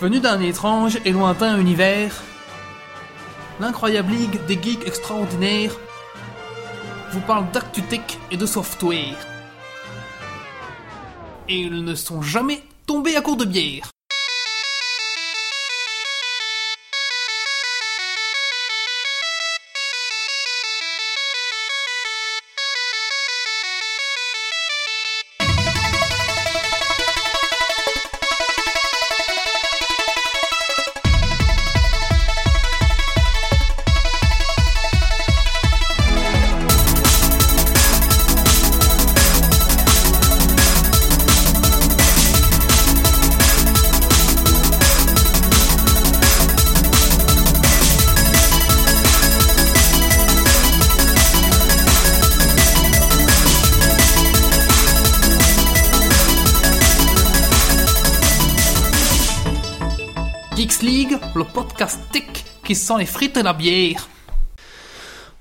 Venu 0.00 0.18
d'un 0.18 0.40
étrange 0.40 0.98
et 1.04 1.12
lointain 1.12 1.58
univers, 1.58 2.22
l'incroyable 3.60 4.12
ligue 4.12 4.46
des 4.46 4.54
geeks 4.54 4.86
extraordinaires 4.86 5.76
vous 7.12 7.20
parle 7.20 7.50
d'actu 7.50 7.82
tech 7.82 8.18
et 8.30 8.38
de 8.38 8.46
software. 8.46 9.18
Et 11.50 11.58
ils 11.58 11.84
ne 11.84 11.94
sont 11.94 12.22
jamais 12.22 12.62
tombés 12.86 13.14
à 13.14 13.20
court 13.20 13.36
de 13.36 13.44
bière. 13.44 13.90
Les 62.96 63.06
frites 63.06 63.36
et 63.36 63.42
la 63.42 63.52
bière. 63.52 64.08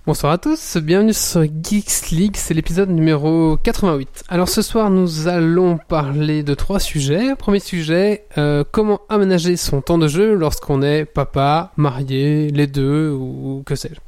Bonsoir 0.06 0.32
à 0.32 0.38
tous, 0.38 0.78
bienvenue 0.78 1.14
sur 1.14 1.44
Geeks 1.44 2.10
League, 2.12 2.36
c'est 2.36 2.54
l'épisode 2.54 2.90
numéro 2.90 3.58
88. 3.58 4.24
Alors 4.28 4.50
ce 4.50 4.62
soir 4.62 4.90
nous 4.90 5.28
allons 5.28 5.78
parler 5.78 6.42
de 6.42 6.54
trois 6.54 6.80
sujets. 6.80 7.36
Premier 7.36 7.60
sujet, 7.60 8.26
euh, 8.38 8.64
comment 8.72 9.02
aménager 9.10 9.56
son 9.56 9.82
temps 9.82 9.98
de 9.98 10.08
jeu 10.08 10.34
lorsqu'on 10.34 10.82
est 10.82 11.06
papa, 11.06 11.72
marié, 11.76 12.50
les 12.50 12.68
deux 12.68 13.12
ou 13.12 13.62
que 13.66 13.76
sais-je. 13.76 14.00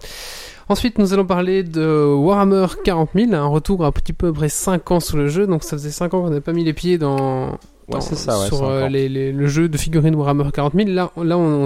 Ensuite 0.70 0.98
nous 0.98 1.14
allons 1.14 1.26
parler 1.26 1.64
de 1.64 2.05
Warhammer 2.05 2.67
40 2.83 3.09
000, 3.14 3.33
un 3.33 3.48
retour 3.48 3.86
un 3.86 3.92
petit 3.92 4.14
peu 4.14 4.31
près 4.33 4.50
5 4.50 4.89
ans 4.92 5.00
sur 5.00 5.17
le 5.17 5.28
jeu, 5.28 5.45
donc 5.45 5.64
ça 5.64 5.78
faisait 5.78 5.92
5 5.92 6.14
ans 6.14 6.22
qu'on 6.22 6.30
n'avait 6.30 6.42
pas 6.42 6.53
mis 6.53 6.64
les 6.64 6.73
pieds 6.73 6.98
dans, 6.98 7.58
Ouais, 7.87 7.99
c'est 8.01 8.15
ça, 8.15 8.39
ouais, 8.39 8.45
sur 8.47 8.63
euh, 8.63 8.87
les- 8.87 9.09
les- 9.09 9.31
le 9.31 9.47
jeu 9.47 9.67
de 9.67 9.77
figurines 9.77 10.15
Warhammer 10.15 10.45
40 10.53 10.73
000. 10.75 10.89
Là, 10.89 11.11
là 11.17 11.37
on, 11.37 11.65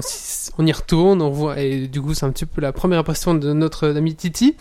on 0.57 0.65
y 0.65 0.71
retourne, 0.71 1.21
on 1.21 1.29
revoit, 1.29 1.59
et 1.59 1.87
du 1.87 2.01
coup 2.01 2.13
c'est 2.13 2.25
un 2.25 2.31
petit 2.31 2.45
peu 2.45 2.61
la 2.61 2.71
première 2.71 2.99
impression 2.99 3.33
de 3.35 3.53
notre 3.53 3.89
ami 3.89 4.15
Titi. 4.15 4.55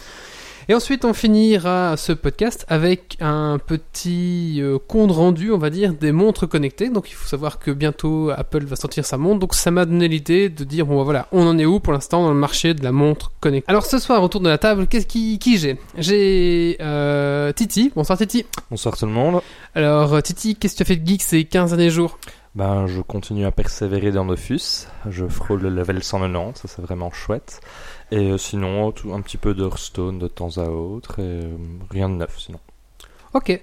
Et 0.68 0.74
ensuite, 0.74 1.04
on 1.04 1.12
finira 1.12 1.96
ce 1.98 2.12
podcast 2.12 2.64
avec 2.68 3.18
un 3.20 3.58
petit 3.58 4.62
euh, 4.62 4.78
compte 4.78 5.10
rendu, 5.12 5.52
on 5.52 5.58
va 5.58 5.68
dire, 5.68 5.92
des 5.92 6.10
montres 6.10 6.48
connectées. 6.48 6.88
Donc, 6.88 7.10
il 7.10 7.14
faut 7.14 7.28
savoir 7.28 7.58
que 7.58 7.70
bientôt 7.70 8.30
Apple 8.30 8.64
va 8.64 8.74
sortir 8.74 9.04
sa 9.04 9.18
montre. 9.18 9.40
Donc, 9.40 9.54
ça 9.54 9.70
m'a 9.70 9.84
donné 9.84 10.08
l'idée 10.08 10.48
de 10.48 10.64
dire, 10.64 10.86
bon, 10.86 10.96
bah, 10.96 11.02
voilà, 11.04 11.28
on 11.32 11.46
en 11.46 11.58
est 11.58 11.66
où 11.66 11.80
pour 11.80 11.92
l'instant 11.92 12.22
dans 12.22 12.30
le 12.30 12.38
marché 12.38 12.72
de 12.72 12.82
la 12.82 12.92
montre 12.92 13.32
connectée. 13.40 13.70
Alors, 13.70 13.84
ce 13.84 13.98
soir, 13.98 14.22
autour 14.22 14.40
de 14.40 14.48
la 14.48 14.56
table, 14.56 14.86
qu'est-ce 14.86 15.06
qui, 15.06 15.38
qui 15.38 15.58
j'ai? 15.58 15.76
J'ai 15.98 16.78
euh, 16.80 17.52
Titi. 17.52 17.92
Bonsoir, 17.94 18.16
Titi. 18.16 18.46
Bonsoir 18.70 18.96
tout 18.96 19.04
le 19.04 19.12
monde. 19.12 19.42
Alors, 19.74 20.14
euh, 20.14 20.20
Titi, 20.22 20.56
qu'est-ce 20.56 20.72
que 20.72 20.78
tu 20.78 20.82
as 20.82 20.86
fait 20.86 20.96
de 20.96 21.06
geek 21.06 21.22
ces 21.22 21.44
15 21.44 21.70
derniers 21.72 21.90
jours? 21.90 22.18
Ben, 22.54 22.86
je 22.86 23.00
continue 23.00 23.46
à 23.46 23.50
persévérer 23.50 24.12
dans 24.12 24.24
Dofus. 24.24 24.86
Je 25.08 25.26
frôle 25.26 25.62
le 25.62 25.70
level 25.70 26.02
190, 26.02 26.60
ça 26.60 26.68
c'est 26.68 26.82
vraiment 26.82 27.10
chouette. 27.10 27.60
Et 28.12 28.30
euh, 28.30 28.38
sinon, 28.38 28.92
tout, 28.92 29.12
un 29.12 29.20
petit 29.22 29.38
peu 29.38 29.54
de 29.54 29.64
Hearthstone 29.64 30.18
de 30.18 30.28
temps 30.28 30.56
à 30.58 30.68
autre. 30.68 31.18
Et 31.18 31.42
euh, 31.44 31.56
rien 31.90 32.08
de 32.08 32.14
neuf 32.14 32.38
sinon. 32.38 32.60
Ok. 33.32 33.60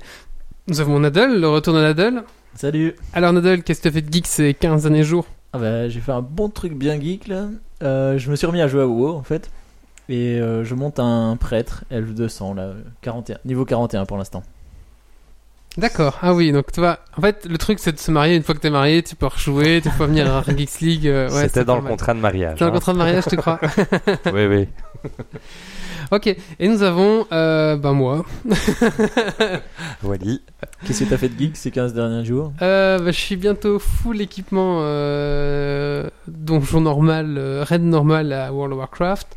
Nous 0.68 0.82
avons 0.82 1.00
Nadal, 1.00 1.40
le 1.40 1.48
retour 1.48 1.74
de 1.74 1.82
Nadal. 1.82 2.24
Salut 2.56 2.96
Alors, 3.14 3.32
Nadal, 3.32 3.64
qu'est-ce 3.64 3.80
que 3.80 3.84
tu 3.84 3.88
as 3.88 3.92
fait 3.92 4.02
de 4.02 4.12
geek 4.12 4.28
ces 4.28 4.54
15 4.54 4.84
derniers 4.84 5.04
jours? 5.04 5.26
Ah 5.54 5.60
bah, 5.60 5.88
J'ai 5.88 6.02
fait 6.02 6.12
un 6.12 6.22
bon 6.22 6.50
truc 6.50 6.74
bien 6.74 7.00
geek 7.00 7.28
là. 7.28 7.48
Euh, 7.82 8.18
je 8.18 8.30
me 8.30 8.36
suis 8.36 8.46
remis 8.46 8.62
à 8.62 8.68
jouer 8.68 8.82
à 8.82 8.88
WoW 8.88 9.16
en 9.16 9.24
fait. 9.24 9.50
Et 10.10 10.40
euh, 10.40 10.66
je 10.66 10.76
monte 10.76 11.00
un 11.00 11.38
prêtre, 11.38 11.86
L200 11.92 12.56
là, 12.56 12.74
41, 13.02 13.38
niveau 13.46 13.64
41 13.64 14.06
pour 14.06 14.18
l'instant. 14.18 14.44
D'accord. 15.78 16.18
Ah 16.22 16.34
oui, 16.34 16.52
donc 16.52 16.72
tu 16.72 16.82
vois, 16.82 17.00
en 17.18 17.22
fait, 17.22 17.46
le 17.50 17.58
truc 17.58 17.80
c'est 17.80 17.94
de 17.94 18.00
se 18.00 18.12
marier. 18.12 18.36
Une 18.36 18.44
fois 18.44 18.54
que 18.56 18.60
t'es 18.60 18.70
marié, 18.70 19.04
tu 19.04 19.16
peux 19.16 19.28
rejouer, 19.28 19.80
tu 19.82 19.90
peux 19.90 20.06
venir 20.06 20.34
à 20.36 20.44
Geeks 20.44 20.82
League. 20.82 21.08
euh, 21.08 21.30
ouais, 21.30 21.44
C'était 21.48 21.64
dans 21.64 21.78
le 21.78 21.82
mal. 21.84 21.92
contrat 21.92 22.14
de 22.14 22.20
mariage. 22.20 22.60
Dans 22.60 22.66
le 22.66 22.72
hein. 22.72 22.74
contrat 22.76 22.92
de 22.94 22.98
mariage, 22.98 23.24
tu 23.30 23.38
crois 23.38 23.60
oui, 24.34 24.46
oui. 24.48 24.68
Ok. 26.12 26.28
Et 26.60 26.68
nous 26.68 26.84
avons, 26.84 27.26
euh, 27.32 27.78
bah 27.78 27.94
moi, 27.94 28.26
Wally. 30.04 30.42
Qu'est-ce 30.86 31.06
que 31.06 31.10
t'as 31.10 31.18
fait 31.18 31.30
de 31.30 31.40
geek 31.40 31.56
ces 31.56 31.72
15 31.72 31.94
derniers 31.94 32.26
jours? 32.26 32.52
Euh, 32.62 32.98
bah, 33.00 33.12
je 33.12 33.20
suis 33.20 33.38
bientôt 33.38 33.80
full 33.80 34.20
équipement 34.20 34.80
euh, 34.82 36.10
donjon 36.28 36.82
normal, 36.82 37.36
euh, 37.38 37.64
raid 37.66 37.82
normal 37.84 38.34
à 38.34 38.52
World 38.52 38.74
of 38.74 38.80
Warcraft. 38.80 39.28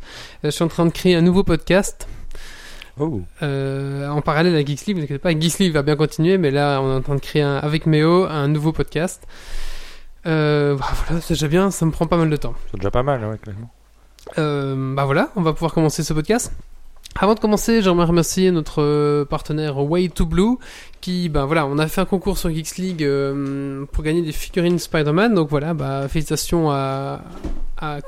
Euh, 0.43 0.47
je 0.47 0.49
suis 0.49 0.63
en 0.63 0.67
train 0.67 0.85
de 0.85 0.91
créer 0.91 1.15
un 1.15 1.21
nouveau 1.21 1.43
podcast. 1.45 2.07
Oh. 2.99 3.21
Euh, 3.43 4.07
en 4.09 4.21
parallèle 4.21 4.55
à 4.55 4.63
Geeks 4.65 4.85
League, 4.85 4.97
vous 4.97 5.03
inquiétez 5.03 5.19
pas, 5.19 5.31
Geeks 5.31 5.59
League 5.59 5.73
va 5.73 5.81
bien 5.83 5.95
continuer, 5.97 6.37
mais 6.37 6.49
là 6.51 6.79
on 6.81 6.91
est 6.91 6.95
en 6.95 7.01
train 7.01 7.15
de 7.15 7.19
créer 7.19 7.41
un- 7.41 7.57
avec 7.57 7.85
Méo 7.85 8.25
un 8.25 8.47
nouveau 8.47 8.71
podcast. 8.71 9.27
Euh, 10.25 10.75
bah 10.75 10.85
voilà, 11.05 11.21
c'est 11.21 11.33
déjà 11.33 11.47
bien, 11.47 11.71
ça 11.71 11.85
me 11.85 11.91
prend 11.91 12.07
pas 12.07 12.17
mal 12.17 12.29
de 12.29 12.35
temps. 12.37 12.53
C'est 12.71 12.77
déjà 12.77 12.91
pas 12.91 13.03
mal, 13.03 13.23
ouais, 13.25 13.37
clairement. 13.37 13.69
Euh, 14.39 14.95
bah 14.95 15.05
voilà, 15.05 15.29
on 15.35 15.41
va 15.41 15.53
pouvoir 15.53 15.73
commencer 15.73 16.03
ce 16.03 16.13
podcast. 16.13 16.51
Avant 17.17 17.33
de 17.33 17.39
commencer, 17.39 17.81
j'aimerais 17.81 18.07
remercier 18.07 18.51
notre 18.51 18.81
euh, 18.81 19.23
partenaire 19.23 19.77
Way 19.77 20.09
to 20.09 20.25
Blue, 20.25 20.57
qui, 20.99 21.29
bah 21.29 21.45
voilà, 21.45 21.65
on 21.65 21.77
a 21.77 21.87
fait 21.87 22.01
un 22.01 22.05
concours 22.05 22.37
sur 22.37 22.49
Geeks 22.49 22.75
League 22.77 23.03
euh, 23.05 23.85
pour 23.93 24.03
gagner 24.03 24.21
des 24.21 24.33
figurines 24.33 24.77
Spider-Man, 24.77 25.33
donc 25.33 25.49
voilà, 25.49 25.73
bah 25.73 26.09
félicitations 26.09 26.71
à, 26.71 27.21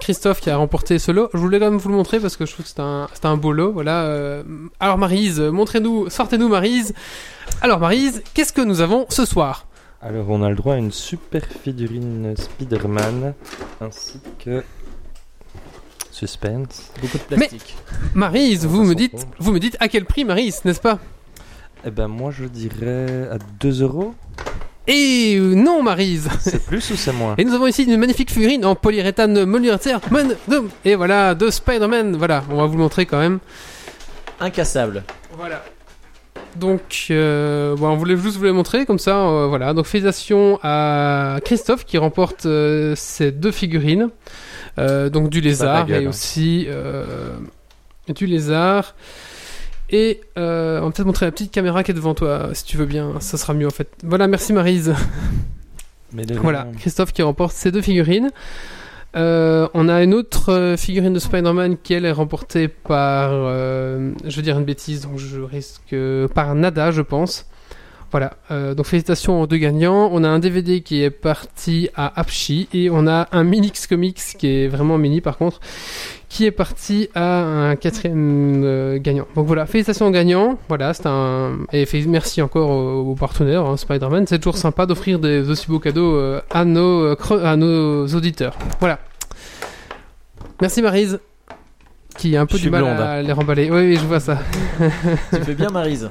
Christophe 0.01 0.41
qui 0.41 0.49
a 0.49 0.57
remporté 0.57 0.99
ce 0.99 1.11
lot. 1.11 1.29
Je 1.33 1.37
voulais 1.37 1.59
quand 1.59 1.69
même 1.69 1.79
vous 1.79 1.89
le 1.89 1.95
montrer 1.95 2.19
parce 2.19 2.35
que 2.35 2.45
je 2.45 2.51
trouve 2.51 2.65
que 2.65 2.71
c'est 2.71 2.81
un, 2.81 3.07
un 3.23 3.37
beau 3.37 3.53
lot, 3.53 3.71
voilà. 3.71 4.03
euh. 4.03 4.43
alors 4.79 4.97
Marise, 4.97 5.39
montrez-nous, 5.39 6.09
sortez-nous 6.09 6.49
Marise. 6.49 6.93
Alors 7.61 7.79
Marise, 7.79 8.23
qu'est-ce 8.33 8.51
que 8.51 8.61
nous 8.61 8.81
avons 8.81 9.05
ce 9.07 9.23
soir? 9.23 9.67
Alors, 10.01 10.29
on 10.29 10.43
a 10.43 10.49
le 10.49 10.55
droit 10.55 10.75
à 10.75 10.77
une 10.77 10.91
super 10.91 11.43
figurine 11.45 12.35
Spider-Man 12.37 13.33
ainsi 13.81 14.19
que. 14.37 14.63
Suspense. 16.17 16.91
Beaucoup 16.99 17.17
de 17.19 17.35
plastique. 17.35 17.75
Marise, 18.15 18.65
On 18.65 18.69
vous 18.69 18.83
me 18.83 18.95
dites, 18.95 19.27
vous 19.37 19.51
me 19.51 19.59
dites 19.59 19.77
à 19.79 19.87
quel 19.87 20.05
prix 20.05 20.25
Marise, 20.25 20.61
n'est-ce 20.65 20.79
pas? 20.81 20.97
Eh 21.85 21.91
ben, 21.91 22.07
moi 22.07 22.31
je 22.31 22.45
dirais 22.45 23.29
à 23.31 23.37
2 23.59 23.83
euros. 23.83 24.15
Et 24.87 25.37
non 25.39 25.83
Marise 25.83 26.27
C'est 26.39 26.65
plus 26.65 26.89
ou 26.89 26.95
c'est 26.95 27.11
moins? 27.13 27.35
Et 27.37 27.43
nous 27.45 27.53
avons 27.53 27.67
ici 27.67 27.83
une 27.83 27.97
magnifique 27.97 28.31
figurine 28.31 28.65
en 28.65 28.73
polyuréthane 28.73 29.33
de- 29.35 30.65
Et 30.85 30.95
voilà, 30.95 31.35
de 31.35 31.49
Spider-Man. 31.51 32.15
Voilà, 32.15 32.43
on 32.49 32.57
va 32.57 32.65
vous 32.65 32.73
le 32.77 32.79
montrer 32.83 33.05
quand 33.05 33.19
même. 33.19 33.37
Incassable. 34.39 35.03
Voilà. 35.37 35.63
Donc, 36.55 37.07
euh, 37.11 37.75
bon, 37.75 37.89
on 37.89 37.95
voulait 37.95 38.17
juste 38.17 38.37
vous 38.37 38.43
le 38.45 38.53
montrer 38.53 38.85
comme 38.87 38.97
ça. 38.97 39.17
euh, 39.17 39.45
voilà. 39.47 39.73
Donc, 39.75 39.85
félicitations 39.85 40.57
à 40.63 41.37
Christophe 41.45 41.85
qui 41.85 41.99
remporte 41.99 42.45
euh, 42.47 42.93
ces 42.95 43.31
deux 43.31 43.51
figurines. 43.51 44.09
Euh, 44.79 45.09
donc, 45.09 45.29
du 45.29 45.41
lézard 45.41 45.85
gueule, 45.85 46.03
et 46.03 46.05
hein. 46.05 46.09
aussi 46.09 46.65
euh, 46.67 47.35
du 48.07 48.25
lézard. 48.25 48.95
Et 49.89 50.21
euh, 50.37 50.79
on 50.81 50.85
va 50.85 50.91
peut-être 50.91 51.05
montrer 51.05 51.25
la 51.25 51.31
petite 51.31 51.51
caméra 51.51 51.83
qui 51.83 51.91
est 51.91 51.93
devant 51.93 52.13
toi, 52.13 52.49
si 52.53 52.65
tu 52.65 52.77
veux 52.77 52.85
bien. 52.85 53.19
Ça 53.19 53.37
sera 53.37 53.53
mieux 53.53 53.67
en 53.67 53.71
fait. 53.71 53.89
Voilà, 54.03 54.27
merci 54.27 54.53
Marise. 54.53 54.93
Voilà. 56.41 56.67
Christophe 56.79 57.11
qui 57.11 57.21
remporte 57.21 57.53
ces 57.53 57.69
deux 57.69 57.81
figurines. 57.81 58.31
Euh, 59.17 59.67
on 59.73 59.89
a 59.89 60.03
une 60.03 60.13
autre 60.13 60.75
figurine 60.77 61.11
de 61.11 61.19
Spider-Man 61.19 61.77
qui 61.83 61.93
elle 61.93 62.05
est 62.05 62.11
remportée 62.13 62.69
par, 62.69 63.31
euh, 63.33 64.13
je 64.23 64.35
veux 64.37 64.41
dire 64.41 64.57
une 64.57 64.63
bêtise, 64.63 65.01
donc 65.01 65.17
je 65.17 65.41
risque 65.41 65.95
par 66.33 66.55
Nada, 66.55 66.91
je 66.91 67.01
pense. 67.01 67.45
Voilà, 68.11 68.33
euh, 68.51 68.73
donc 68.73 68.85
félicitations 68.85 69.41
aux 69.41 69.47
deux 69.47 69.57
gagnants. 69.57 70.09
On 70.13 70.23
a 70.23 70.29
un 70.29 70.39
DVD 70.39 70.81
qui 70.81 71.03
est 71.03 71.09
parti 71.09 71.89
à 71.95 72.19
Apchi 72.19 72.69
et 72.73 72.89
on 72.89 73.05
a 73.05 73.27
un 73.33 73.43
Minix 73.43 73.85
Comics 73.85 74.21
qui 74.37 74.47
est 74.47 74.67
vraiment 74.69 74.97
mini 74.97 75.19
par 75.19 75.37
contre, 75.37 75.59
qui 76.29 76.45
est 76.45 76.51
parti 76.51 77.09
à 77.15 77.41
un 77.41 77.75
quatrième 77.75 78.61
euh, 78.63 78.97
gagnant. 78.97 79.27
Donc 79.35 79.45
voilà, 79.47 79.65
félicitations 79.65 80.07
aux 80.07 80.11
gagnants. 80.11 80.57
Voilà, 80.69 80.93
c'est 80.93 81.05
un 81.05 81.57
et 81.73 81.85
merci 82.07 82.41
encore 82.41 82.69
aux, 82.69 83.11
aux 83.11 83.15
partenaires 83.15 83.65
hein, 83.65 83.75
Spider-Man. 83.75 84.25
C'est 84.25 84.39
toujours 84.39 84.57
sympa 84.57 84.85
d'offrir 84.85 85.19
des 85.19 85.49
aussi 85.49 85.67
beaux 85.67 85.79
cadeaux 85.79 86.15
euh, 86.15 86.41
à 86.49 86.63
nos 86.63 87.13
à 87.43 87.55
nos 87.57 88.07
auditeurs. 88.07 88.57
Voilà. 88.79 88.99
Merci 90.61 90.81
Marise. 90.81 91.19
Qui 92.17 92.35
a 92.35 92.41
un 92.41 92.45
peu 92.47 92.57
du 92.57 92.71
mal 92.71 92.81
blonde, 92.81 92.99
à 92.99 93.21
les 93.21 93.31
remballer. 93.31 93.69
Oui, 93.69 93.81
oui, 93.81 93.95
je 93.95 94.05
vois 94.05 94.19
ça. 94.19 94.39
tu 94.79 95.43
fais 95.43 95.53
bien 95.53 95.69
Marise. 95.69 96.09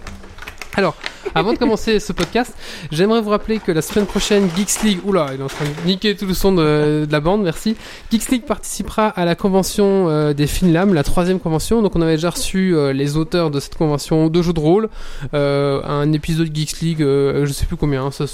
Avant 1.34 1.52
de 1.52 1.58
commencer 1.58 2.00
ce 2.00 2.12
podcast, 2.12 2.54
j'aimerais 2.90 3.20
vous 3.20 3.30
rappeler 3.30 3.58
que 3.58 3.72
la 3.72 3.82
semaine 3.82 4.06
prochaine, 4.06 4.48
Geeks 4.56 4.82
League, 4.82 4.98
oula, 5.04 5.28
il 5.34 5.40
est 5.40 5.42
en 5.42 5.48
train 5.48 5.64
de 5.64 5.86
niquer 5.86 6.14
tout 6.14 6.26
le 6.26 6.34
son 6.34 6.52
de, 6.52 7.06
la 7.10 7.20
bande, 7.20 7.42
merci. 7.42 7.76
Geeks 8.10 8.28
League 8.30 8.44
participera 8.44 9.08
à 9.08 9.24
la 9.24 9.34
convention 9.34 10.08
euh, 10.08 10.32
des 10.34 10.46
Finlam, 10.46 10.94
la 10.94 11.02
troisième 11.02 11.40
convention. 11.40 11.82
Donc 11.82 11.96
on 11.96 12.02
avait 12.02 12.14
déjà 12.16 12.30
reçu 12.30 12.74
euh, 12.74 12.92
les 12.92 13.16
auteurs 13.16 13.50
de 13.50 13.60
cette 13.60 13.76
convention 13.76 14.28
de 14.28 14.42
jeux 14.42 14.52
de 14.52 14.60
rôle, 14.60 14.88
euh, 15.34 15.82
un 15.84 16.12
épisode 16.12 16.54
Geeks 16.54 16.80
League, 16.80 17.02
euh, 17.02 17.46
je 17.46 17.52
sais 17.52 17.66
plus 17.66 17.76
combien, 17.76 18.04
hein, 18.06 18.10
ça, 18.10 18.24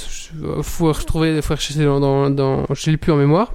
faut 0.63 0.93
retrouver, 0.93 1.41
faut 1.43 1.55
rechercher 1.55 1.85
dans, 1.85 2.01
dans, 2.01 2.31
dans 2.31 2.67
je 2.75 2.91
l'ai 2.91 2.97
plus 2.97 3.13
en 3.13 3.17
mémoire. 3.17 3.53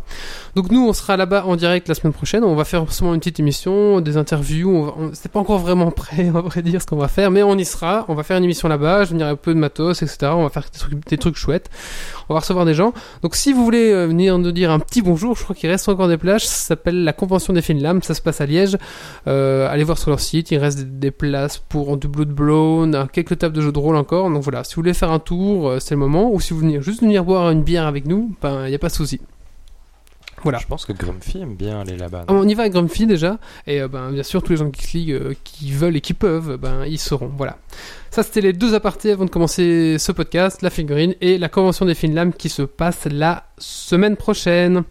Donc 0.56 0.72
nous, 0.72 0.88
on 0.88 0.94
sera 0.94 1.18
là-bas 1.18 1.46
en 1.46 1.56
direct 1.56 1.88
la 1.88 1.94
semaine 1.94 2.14
prochaine. 2.14 2.44
On 2.44 2.56
va 2.56 2.66
faire 2.66 2.80
forcément 2.80 3.14
une 3.14 3.20
petite 3.20 3.40
émission, 3.40 4.02
des 4.02 4.18
interviews. 4.18 4.92
On 4.98 5.12
c'est 5.14 5.32
pas 5.32 5.40
encore 5.40 5.60
vraiment 5.60 5.92
prêt, 5.92 6.32
on 6.34 6.42
va 6.42 6.62
dire 6.62 6.82
ce 6.82 6.88
qu'on 6.88 6.96
va 6.96 7.08
faire, 7.08 7.30
mais 7.30 7.44
on 7.44 7.58
y 7.58 7.66
sera. 7.66 8.06
On 8.08 8.16
va 8.16 8.24
faire 8.24 8.38
une 8.38 8.44
émission 8.44 8.68
Je 8.78 8.84
vais 8.86 9.06
venir 9.06 9.28
un 9.28 9.36
peu 9.36 9.54
de 9.54 9.60
matos, 9.60 10.02
etc. 10.02 10.32
On 10.34 10.44
va 10.44 10.50
faire 10.50 10.66
des 11.10 11.18
trucs, 11.18 11.36
chouettes. 11.36 11.70
On 12.30 12.34
va 12.34 12.42
recevoir 12.42 12.66
des 12.66 12.74
gens. 12.74 12.94
Donc 13.22 13.36
si 13.36 13.54
vous 13.54 13.64
voulez 13.64 13.92
euh, 13.92 14.08
venir 14.08 14.38
nous 14.38 14.52
dire 14.52 14.72
un 14.72 14.80
petit 14.80 15.02
bonjour, 15.02 15.36
je 15.36 15.44
crois 15.44 15.56
qu'il 15.56 15.70
reste 15.70 15.88
encore 15.90 16.08
des 16.08 16.18
plages. 16.18 16.46
Ça 16.46 16.68
s'appelle 16.68 17.04
la 17.04 17.14
Convention 17.14 17.54
des 17.54 17.62
Finlam. 17.62 18.02
Ça 18.02 18.14
se 18.14 18.22
passe 18.22 18.42
à 18.42 18.46
Liège. 18.46 18.78
Euh, 19.28 19.70
allez 19.70 19.84
voir 19.84 19.98
sur 19.98 20.10
leur 20.10 20.20
site. 20.20 20.52
Il 20.52 20.58
reste 20.58 20.80
des, 20.80 21.12
places 21.12 21.58
pour 21.58 21.98
du 21.98 22.08
Blood 22.08 22.30
Blown, 22.30 23.08
quelques 23.12 23.40
tables 23.40 23.56
de 23.56 23.62
jeux 23.62 23.72
de 23.72 23.80
rôle 23.80 23.96
encore. 23.96 24.30
Donc 24.30 24.44
voilà, 24.44 24.64
si 24.64 24.76
vous 24.76 24.82
voulez 24.82 24.94
faire 24.94 25.12
un 25.12 25.20
tour, 25.20 25.70
euh, 25.70 25.80
c'est 25.80 25.96
le 25.96 26.00
moment. 26.00 26.32
Ou 26.32 26.40
si 26.40 26.54
vous 26.54 26.60
voulez 26.60 26.82
juste 26.82 27.02
venir 27.02 27.24
boire 27.24 27.50
une 27.50 27.64
bière 27.64 27.88
avec 27.88 28.06
nous, 28.06 28.36
ben 28.42 28.66
il 28.68 28.72
y 28.72 28.76
a 28.76 28.80
pas 28.80 28.90
de 28.90 28.94
souci. 28.94 29.20
Voilà. 30.44 30.60
Je 30.60 30.68
pense 30.68 30.86
que 30.86 30.94
Grumpy 30.94 31.40
aime 31.40 31.56
bien 31.56 31.82
aller 31.82 31.98
là-bas. 31.98 32.26
On 32.28 32.48
y 32.48 32.54
va 32.54 32.64
avec 32.64 32.74
Grumpy 32.74 33.08
déjà, 33.08 33.40
et 33.66 33.82
euh, 33.82 33.88
ben, 33.88 34.12
bien 34.12 34.24
sûr 34.24 34.44
tous 34.44 34.52
les 34.52 34.58
gens 34.58 34.66
de 34.66 34.76
Geeks 34.76 34.94
League 34.94 35.12
euh, 35.12 35.34
qui 35.44 35.72
veulent 35.72 35.96
et 35.96 36.02
qui 36.02 36.14
peuvent, 36.14 36.58
ben, 36.58 36.86
ils 36.86 37.00
seront. 37.00 37.32
Voilà. 37.36 37.58
Ça 38.12 38.24
c'était 38.24 38.42
les 38.42 38.54
deux 38.54 38.76
apartés 38.76 39.12
avant 39.12 39.26
de 39.26 39.30
commencer 39.30 39.98
ce 39.98 40.12
podcast, 40.12 40.62
la 40.62 40.70
figurine 40.70 41.16
et 41.22 41.38
la 41.38 41.50
convention 41.50 41.86
des 41.86 41.96
Finlam 41.96 42.34
qui 42.34 42.50
se 42.50 42.62
passe 42.62 43.06
la 43.06 43.46
semaine 43.58 44.16
prochaine. 44.16 44.84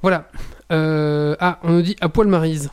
Voilà. 0.00 0.28
Euh, 0.72 1.36
ah, 1.40 1.58
on 1.62 1.72
nous 1.72 1.82
dit 1.82 1.96
à 2.00 2.08
poil 2.08 2.28
Marise. 2.28 2.70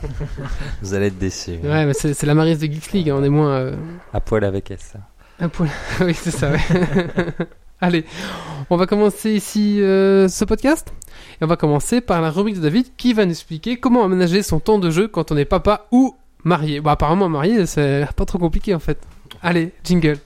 Vous 0.82 0.94
allez 0.94 1.06
être 1.06 1.18
déçus. 1.18 1.58
Ouais, 1.62 1.86
mais 1.86 1.94
c'est 1.94 2.14
c'est 2.14 2.26
la 2.26 2.34
Marise 2.34 2.58
de 2.58 2.66
Geeks 2.66 2.92
League, 2.92 3.10
hein, 3.10 3.16
on 3.18 3.24
est 3.24 3.28
moins 3.28 3.52
euh, 3.52 3.76
À 4.12 4.20
poil 4.20 4.44
avec 4.44 4.70
S. 4.70 4.94
à 5.38 5.48
poil. 5.48 5.68
oui, 6.00 6.14
c'est 6.14 6.30
ça. 6.30 6.50
Ouais. 6.50 6.58
Allez, 7.82 8.04
on 8.70 8.76
va 8.76 8.86
commencer 8.86 9.32
ici 9.32 9.82
euh, 9.82 10.28
ce 10.28 10.44
podcast. 10.44 10.94
Et 11.40 11.44
on 11.44 11.48
va 11.48 11.56
commencer 11.56 12.00
par 12.00 12.22
la 12.22 12.30
rubrique 12.30 12.54
de 12.54 12.60
David 12.60 12.86
qui 12.96 13.12
va 13.12 13.24
nous 13.24 13.32
expliquer 13.32 13.76
comment 13.76 14.04
aménager 14.04 14.44
son 14.44 14.60
temps 14.60 14.78
de 14.78 14.88
jeu 14.88 15.08
quand 15.08 15.32
on 15.32 15.36
est 15.36 15.44
papa 15.44 15.88
ou 15.90 16.14
marié. 16.44 16.80
Bon, 16.80 16.90
apparemment 16.90 17.28
marié, 17.28 17.66
c'est 17.66 18.06
pas 18.14 18.24
trop 18.24 18.38
compliqué 18.38 18.72
en 18.72 18.78
fait. 18.78 18.98
Allez, 19.42 19.72
jingle. 19.82 20.18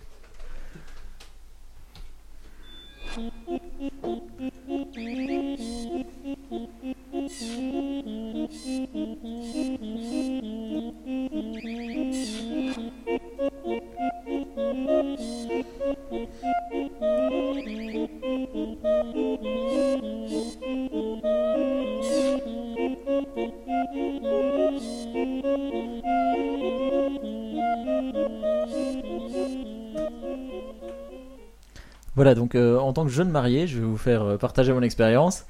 Voilà, 32.15 32.35
donc 32.35 32.55
euh, 32.55 32.79
en 32.79 32.93
tant 32.95 33.05
que 33.05 33.11
jeune 33.11 33.31
marié, 33.31 33.67
je 33.67 33.79
vais 33.79 33.85
vous 33.85 33.99
faire 33.99 34.23
euh, 34.23 34.37
partager 34.39 34.73
mon 34.73 34.81
expérience. 34.83 35.45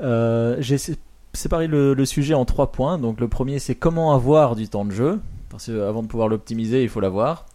Euh, 0.00 0.56
J'ai 0.58 0.76
sé- 0.76 0.96
séparé 1.32 1.68
le, 1.68 2.04
sujet 2.04 2.34
en 2.34 2.44
trois 2.44 2.72
points. 2.72 2.98
Donc 2.98 3.20
le 3.20 3.28
premier, 3.28 3.60
c'est 3.60 3.76
comment 3.76 4.12
avoir 4.12 4.56
du 4.56 4.68
temps 4.68 4.84
de 4.84 4.90
jeu. 4.90 5.20
Parce 5.48 5.66
que 5.66 5.80
avant 5.88 6.02
de 6.02 6.08
pouvoir 6.08 6.28
l'optimiser, 6.28 6.82
il 6.82 6.88
faut 6.88 7.00
l'avoir. 7.00 7.46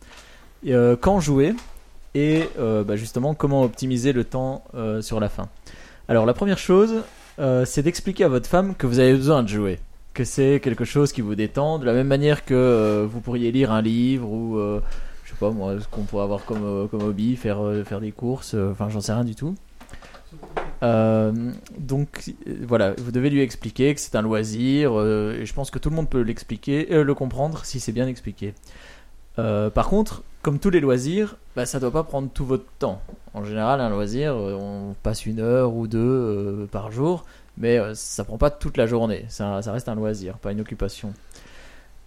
Euh, 0.68 0.96
quand 1.00 1.20
jouer 1.20 1.54
et 2.16 2.44
euh, 2.60 2.84
bah, 2.84 2.96
justement 2.96 3.34
comment 3.34 3.64
optimiser 3.64 4.14
le 4.14 4.24
temps 4.24 4.64
euh, 4.76 5.02
sur 5.02 5.20
la 5.20 5.30
fin. 5.30 5.50
Alors 6.08 6.26
la 6.26 6.34
première 6.34 6.58
chose, 6.58 7.04
euh, 7.40 7.66
c'est 7.66 7.84
d'expliquer 7.84 8.26
à 8.26 8.28
votre 8.28 8.48
femme 8.48 8.76
que 8.76 8.88
vous 8.88 9.00
avez 9.00 9.14
besoin 9.14 9.44
de 9.44 9.48
jouer, 9.48 9.80
que 10.14 10.24
c'est 10.24 10.60
quelque 10.60 10.86
chose 10.86 11.12
qui 11.12 11.22
vous 11.22 11.36
détend, 11.36 11.80
de 11.80 11.86
la 11.86 11.94
même 11.94 12.08
manière 12.08 12.46
que 12.46 13.08
vous 13.10 13.22
pourriez 13.22 13.52
lire 13.52 13.72
un 13.72 13.82
livre 13.82 14.30
ou 14.30 14.60
je 15.24 15.30
sais 15.30 15.38
pas 15.40 15.52
moi 15.52 15.80
ce 15.80 15.88
qu'on 15.88 16.04
pourrait 16.04 16.24
avoir 16.24 16.46
comme, 16.46 16.88
comme 16.90 17.04
hobby, 17.04 17.36
faire, 17.36 17.60
faire 17.86 18.00
des 18.00 18.12
courses, 18.12 18.56
enfin 18.72 18.90
j'en 18.90 19.02
sais 19.02 19.14
rien 19.14 19.24
du 19.24 19.36
tout. 19.36 19.56
Donc 20.82 22.34
voilà, 22.68 22.94
vous 22.98 23.12
devez 23.12 23.30
lui 23.30 23.42
expliquer 23.42 23.96
que 23.96 24.02
c'est 24.02 24.16
un 24.16 24.22
loisir 24.22 24.92
et 24.92 25.46
je 25.46 25.54
pense 25.54 25.72
que 25.72 25.80
tout 25.80 25.90
le 25.90 25.96
monde 25.96 26.10
peut 26.10 26.22
l'expliquer, 26.22 26.86
le 26.90 27.16
comprendre 27.16 27.64
si 27.64 27.80
c'est 27.80 27.94
bien 27.94 28.08
expliqué. 28.08 28.54
Par 29.38 29.88
contre, 29.88 30.24
comme 30.44 30.60
tous 30.60 30.70
les 30.70 30.82
loisirs, 30.82 31.38
bah, 31.56 31.66
ça 31.66 31.80
doit 31.80 31.90
pas 31.90 32.04
prendre 32.04 32.30
tout 32.30 32.46
votre 32.46 32.66
temps. 32.78 33.02
En 33.34 33.46
général, 33.46 33.80
un 33.80 33.90
loisir, 33.90 34.36
euh, 34.36 34.54
on 34.54 34.94
passe 35.02 35.26
une 35.26 35.40
heure 35.40 35.74
ou 35.74 35.88
deux 35.88 36.00
euh, 36.00 36.68
par 36.70 36.92
jour, 36.92 37.26
mais 37.58 37.80
euh, 37.80 37.94
ça 37.96 38.26
prend 38.26 38.38
pas 38.38 38.52
toute 38.52 38.76
la 38.76 38.86
journée. 38.86 39.26
Ça, 39.30 39.62
ça 39.62 39.72
reste 39.72 39.88
un 39.88 39.96
loisir, 39.96 40.38
pas 40.38 40.52
une 40.52 40.62
occupation. 40.62 41.14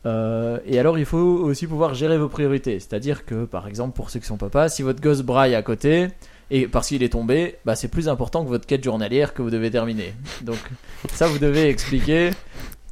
Et 0.09 0.79
alors, 0.79 1.01
il 1.01 1.05
faut 1.05 1.19
aussi 1.19 1.67
pouvoir 1.67 1.95
gérer 1.95 2.17
vos 2.17 2.29
priorités. 2.29 2.79
C'est-à-dire 2.79 3.25
que, 3.25 3.45
par 3.45 3.67
exemple, 3.67 3.97
pour 3.97 4.11
ceux 4.11 4.21
qui 4.21 4.27
sont 4.27 4.37
papas, 4.37 4.69
si 4.69 4.83
votre 4.83 5.01
gosse 5.01 5.23
braille 5.23 5.57
à 5.57 5.63
côté, 5.63 6.07
et 6.49 6.69
parce 6.69 6.87
qu'il 6.87 7.03
est 7.03 7.09
tombé, 7.09 7.57
bah, 7.65 7.75
c'est 7.75 7.89
plus 7.89 8.09
important 8.09 8.45
que 8.45 8.49
votre 8.49 8.67
quête 8.67 8.85
journalière 8.85 9.35
que 9.35 9.43
vous 9.43 9.51
devez 9.51 9.69
terminer. 9.69 10.15
Donc, 10.43 10.59
ça, 11.13 11.27
vous 11.27 11.41
devez 11.41 11.69
expliquer 11.69 12.31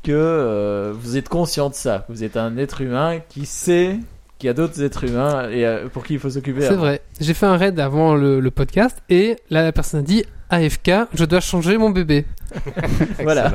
que 0.02 0.92
vous 0.92 1.16
êtes 1.16 1.28
conscient 1.28 1.70
de 1.70 1.74
ça. 1.76 2.04
Vous 2.08 2.24
êtes 2.24 2.36
un 2.36 2.56
être 2.56 2.80
humain 2.80 3.20
qui 3.28 3.46
sait 3.46 4.00
qu'il 4.44 4.48
y 4.48 4.50
a 4.50 4.54
d'autres 4.54 4.82
êtres 4.82 5.04
humains 5.04 5.48
et 5.48 5.64
euh, 5.64 5.88
pour 5.88 6.04
qui 6.04 6.12
il 6.12 6.18
faut 6.20 6.28
s'occuper. 6.28 6.60
C'est 6.60 6.66
avant. 6.68 6.76
vrai. 6.82 7.00
J'ai 7.18 7.32
fait 7.32 7.46
un 7.46 7.56
raid 7.56 7.80
avant 7.80 8.14
le, 8.14 8.40
le 8.40 8.50
podcast 8.50 8.98
et 9.08 9.36
là 9.48 9.62
la 9.62 9.72
personne 9.72 10.00
a 10.00 10.02
dit 10.02 10.22
AFK, 10.50 10.90
je 11.14 11.24
dois 11.24 11.40
changer 11.40 11.78
mon 11.78 11.88
bébé. 11.88 12.26
Voilà. 13.22 13.54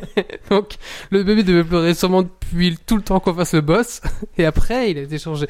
Donc 0.50 0.74
le 1.10 1.22
bébé 1.22 1.42
devait 1.42 1.64
pleurer 1.64 1.94
sûrement 1.94 2.22
depuis 2.22 2.76
tout 2.84 2.96
le 2.96 3.02
temps 3.02 3.18
qu'on 3.18 3.32
fasse 3.32 3.54
le 3.54 3.62
boss 3.62 4.02
et 4.36 4.44
après 4.44 4.90
il 4.90 4.98
a 4.98 5.02
été 5.02 5.18
changé. 5.18 5.46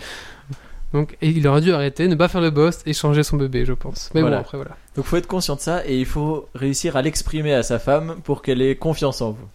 Donc 0.92 1.16
et 1.20 1.30
il 1.30 1.46
aurait 1.48 1.62
dû 1.62 1.72
arrêter, 1.72 2.06
ne 2.06 2.14
pas 2.14 2.28
faire 2.28 2.40
le 2.40 2.50
boss 2.50 2.78
et 2.86 2.92
changer 2.92 3.24
son 3.24 3.36
bébé, 3.36 3.64
je 3.64 3.72
pense. 3.72 4.10
Mais 4.14 4.20
Voilà. 4.20 4.36
bon 4.36 4.42
après 4.42 4.56
voilà. 4.58 4.76
Donc 4.94 5.04
faut 5.04 5.16
être 5.16 5.26
conscient 5.26 5.56
de 5.56 5.60
ça 5.60 5.82
et 5.84 5.98
il 5.98 6.06
faut 6.06 6.48
réussir 6.54 6.94
à 6.96 7.02
l'exprimer 7.02 7.52
à 7.54 7.64
sa 7.64 7.80
femme 7.80 8.16
pour 8.22 8.40
qu'elle 8.40 8.62
ait 8.62 8.76
confiance 8.76 9.20
en 9.20 9.32
vous. 9.32 9.48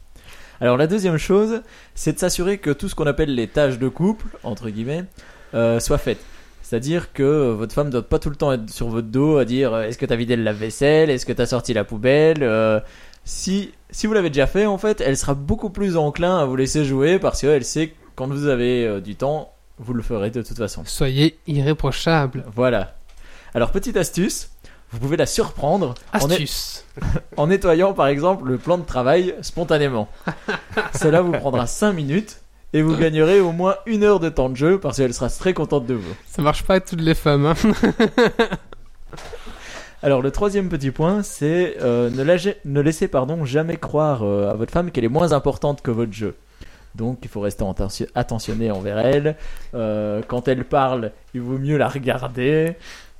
Alors 0.61 0.77
la 0.77 0.87
deuxième 0.87 1.17
chose, 1.17 1.61
c'est 1.95 2.13
de 2.13 2.19
s'assurer 2.19 2.59
que 2.59 2.69
tout 2.69 2.87
ce 2.87 2.95
qu'on 2.95 3.07
appelle 3.07 3.33
les 3.33 3.47
tâches 3.47 3.79
de 3.79 3.87
couple, 3.89 4.27
entre 4.43 4.69
guillemets, 4.69 5.03
euh, 5.55 5.79
soit 5.79 5.97
faites. 5.97 6.23
C'est-à-dire 6.61 7.11
que 7.11 7.51
votre 7.51 7.73
femme 7.73 7.87
ne 7.87 7.91
doit 7.91 8.07
pas 8.07 8.19
tout 8.19 8.29
le 8.29 8.35
temps 8.35 8.53
être 8.53 8.69
sur 8.69 8.87
votre 8.87 9.07
dos 9.07 9.37
à 9.37 9.43
dire 9.43 9.73
euh, 9.73 9.83
est-ce 9.83 9.97
que 9.97 10.05
tu 10.05 10.13
as 10.13 10.15
vidé 10.15 10.35
le 10.35 10.43
lave-vaisselle, 10.43 11.09
est-ce 11.09 11.25
que 11.25 11.33
tu 11.33 11.41
as 11.41 11.47
sorti 11.47 11.73
la 11.73 11.83
poubelle. 11.83 12.43
euh, 12.43 12.79
si, 13.25 13.71
si 13.89 14.07
vous 14.07 14.13
l'avez 14.13 14.29
déjà 14.29 14.47
fait, 14.47 14.65
en 14.65 14.77
fait, 14.77 15.01
elle 15.01 15.17
sera 15.17 15.33
beaucoup 15.33 15.69
plus 15.69 15.97
enclin 15.97 16.37
à 16.37 16.45
vous 16.45 16.55
laisser 16.55 16.85
jouer 16.85 17.19
parce 17.19 17.41
qu'elle 17.41 17.65
sait 17.65 17.87
que 17.89 17.95
quand 18.15 18.27
vous 18.27 18.47
avez 18.47 18.85
euh, 18.85 19.01
du 19.01 19.15
temps, 19.15 19.51
vous 19.79 19.93
le 19.93 20.03
ferez 20.03 20.29
de 20.29 20.43
toute 20.43 20.57
façon. 20.57 20.83
Soyez 20.85 21.39
irréprochable. 21.47 22.45
Voilà. 22.55 22.95
Alors 23.55 23.71
petite 23.71 23.97
astuce, 23.97 24.50
vous 24.91 25.00
pouvez 25.00 25.17
la 25.17 25.25
surprendre 25.25 25.93
en, 26.13 26.27
net- 26.27 26.31
Astuce. 26.33 26.86
en 27.38 27.48
nettoyant 27.48 27.93
par 27.93 28.07
exemple 28.07 28.48
le 28.48 28.57
plan 28.57 28.77
de 28.77 28.83
travail 28.86 29.36
spontanément. 29.41 30.10
Cela 31.00 31.21
vous 31.21 31.31
prendra 31.31 31.65
5 31.67 31.93
minutes 31.93 32.41
et 32.74 32.81
vous 32.81 32.95
gagnerez 32.95 33.39
au 33.39 33.51
moins 33.51 33.75
une 33.86 34.03
heure 34.03 34.19
de 34.19 34.29
temps 34.29 34.50
de 34.50 34.55
jeu 34.55 34.79
parce 34.79 34.98
qu'elle 34.98 35.13
sera 35.13 35.29
très 35.29 35.53
contente 35.53 35.86
de 35.86 35.93
vous. 35.93 36.13
Ça 36.27 36.41
marche 36.41 36.63
pas 36.63 36.74
avec 36.75 36.86
toutes 36.86 37.01
les 37.01 37.15
femmes. 37.15 37.45
Hein. 37.45 37.55
Alors 40.03 40.21
le 40.21 40.31
troisième 40.31 40.67
petit 40.69 40.89
point, 40.91 41.21
c'est 41.21 41.75
euh, 41.81 42.10
ne, 42.10 42.24
la- 42.24 42.38
ne 42.65 42.81
laissez 42.81 43.07
pardon 43.07 43.45
jamais 43.45 43.77
croire 43.77 44.24
euh, 44.24 44.50
à 44.50 44.55
votre 44.55 44.71
femme 44.71 44.89
qu'elle 44.89 45.03
est 45.03 45.10
moins 45.10 45.31
importante 45.31 45.81
que 45.81 45.91
votre 45.91 46.12
jeu. 46.13 46.36
Donc 46.95 47.19
il 47.21 47.29
faut 47.29 47.39
rester 47.39 47.63
attention- 47.63 48.07
attentionné 48.15 48.71
envers 48.71 48.98
elle. 49.00 49.36
Euh, 49.75 50.21
quand 50.27 50.48
elle 50.48 50.65
parle, 50.65 51.12
il 51.36 51.41
vaut 51.41 51.60
mieux 51.60 51.77
la 51.77 51.88
regarder. 51.88 52.75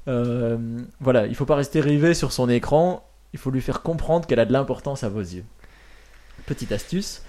Euh, 0.08 0.58
voilà, 1.00 1.28
il 1.28 1.36
faut 1.36 1.46
pas 1.46 1.56
rester 1.56 1.80
rivé 1.82 2.14
sur 2.14 2.32
son 2.32 2.50
écran. 2.50 3.08
Il 3.34 3.40
faut 3.40 3.52
lui 3.52 3.62
faire 3.62 3.82
comprendre 3.82 4.28
qu'elle 4.28 4.40
a 4.40 4.46
de 4.46 4.54
l'importance 4.54 5.04
à 5.04 5.10
vos 5.10 5.22
yeux. 5.22 5.46
Petite 6.46 6.72
astuce, 6.72 7.22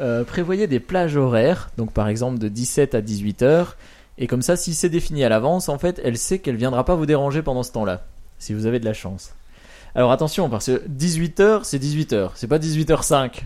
euh, 0.00 0.24
prévoyez 0.24 0.66
des 0.66 0.80
plages 0.80 1.16
horaires, 1.16 1.70
donc 1.76 1.92
par 1.92 2.08
exemple 2.08 2.38
de 2.38 2.48
17 2.48 2.94
à 2.94 3.00
18 3.00 3.42
heures. 3.42 3.76
Et 4.18 4.26
comme 4.26 4.42
ça, 4.42 4.56
si 4.56 4.74
c'est 4.74 4.88
défini 4.88 5.24
à 5.24 5.28
l'avance, 5.28 5.68
en 5.68 5.78
fait, 5.78 6.00
elle 6.04 6.18
sait 6.18 6.38
qu'elle 6.38 6.56
viendra 6.56 6.84
pas 6.84 6.94
vous 6.94 7.06
déranger 7.06 7.42
pendant 7.42 7.62
ce 7.62 7.72
temps-là 7.72 8.04
si 8.38 8.52
vous 8.54 8.66
avez 8.66 8.80
de 8.80 8.84
la 8.84 8.92
chance. 8.92 9.34
Alors 9.94 10.12
attention, 10.12 10.50
parce 10.50 10.66
que 10.66 10.82
18h, 10.88 11.60
c'est 11.64 11.82
18h, 11.82 12.32
c'est 12.34 12.48
pas 12.48 12.58
18h05. 12.58 13.42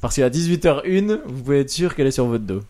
Parce 0.00 0.16
qu'à 0.16 0.28
18h01, 0.30 1.20
vous 1.24 1.42
pouvez 1.42 1.60
être 1.60 1.70
sûr 1.70 1.94
qu'elle 1.94 2.08
est 2.08 2.12
sur 2.12 2.26
votre 2.26 2.44
dos. 2.44 2.60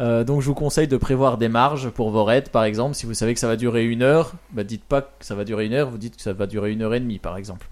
Euh, 0.00 0.22
donc 0.22 0.40
je 0.42 0.46
vous 0.46 0.54
conseille 0.54 0.86
de 0.86 0.96
prévoir 0.96 1.38
des 1.38 1.48
marges 1.48 1.90
pour 1.90 2.10
vos 2.10 2.24
raids 2.24 2.42
par 2.52 2.64
exemple. 2.64 2.94
Si 2.94 3.06
vous 3.06 3.14
savez 3.14 3.34
que 3.34 3.40
ça 3.40 3.48
va 3.48 3.56
durer 3.56 3.84
une 3.84 4.02
heure, 4.02 4.32
bah 4.52 4.64
dites 4.64 4.84
pas 4.84 5.02
que 5.02 5.08
ça 5.20 5.34
va 5.34 5.44
durer 5.44 5.66
une 5.66 5.72
heure, 5.72 5.90
vous 5.90 5.98
dites 5.98 6.16
que 6.16 6.22
ça 6.22 6.32
va 6.32 6.46
durer 6.46 6.72
une 6.72 6.82
heure 6.82 6.94
et 6.94 7.00
demie 7.00 7.18
par 7.18 7.36
exemple. 7.36 7.66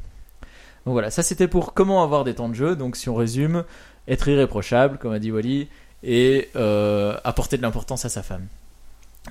Donc 0.85 0.93
voilà, 0.93 1.11
ça 1.11 1.23
c'était 1.23 1.49
pour 1.49 1.75
comment 1.75 2.03
avoir 2.03 2.25
des 2.25 2.35
temps 2.35 2.49
de 2.49 2.55
jeu. 2.55 2.75
Donc 2.75 2.97
si 2.97 3.09
on 3.09 3.15
résume, 3.15 3.65
être 4.09 4.29
irréprochable, 4.29 4.99
comme 4.99 5.13
a 5.13 5.19
dit 5.19 5.31
Wally, 5.31 5.69
et 6.03 6.49
euh, 6.57 7.17
apporter 7.25 7.57
de 7.57 7.63
l'importance 7.63 8.05
à 8.05 8.09
sa 8.09 8.23
femme. 8.23 8.47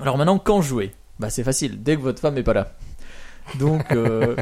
Alors 0.01 0.17
maintenant, 0.17 0.39
quand 0.39 0.61
jouer? 0.61 0.93
Bah 1.19 1.29
c'est 1.29 1.43
facile, 1.43 1.81
dès 1.81 1.95
que 1.95 2.01
votre 2.01 2.19
femme 2.19 2.37
est 2.37 2.43
pas 2.43 2.53
là. 2.53 2.73
Donc 3.59 3.91
euh, 3.91 4.35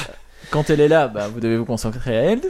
quand 0.50 0.70
elle 0.70 0.80
est 0.80 0.88
là, 0.88 1.08
bah, 1.08 1.28
vous 1.28 1.40
devez 1.40 1.56
vous 1.56 1.64
concentrer 1.64 2.16
à 2.16 2.22
elle. 2.22 2.42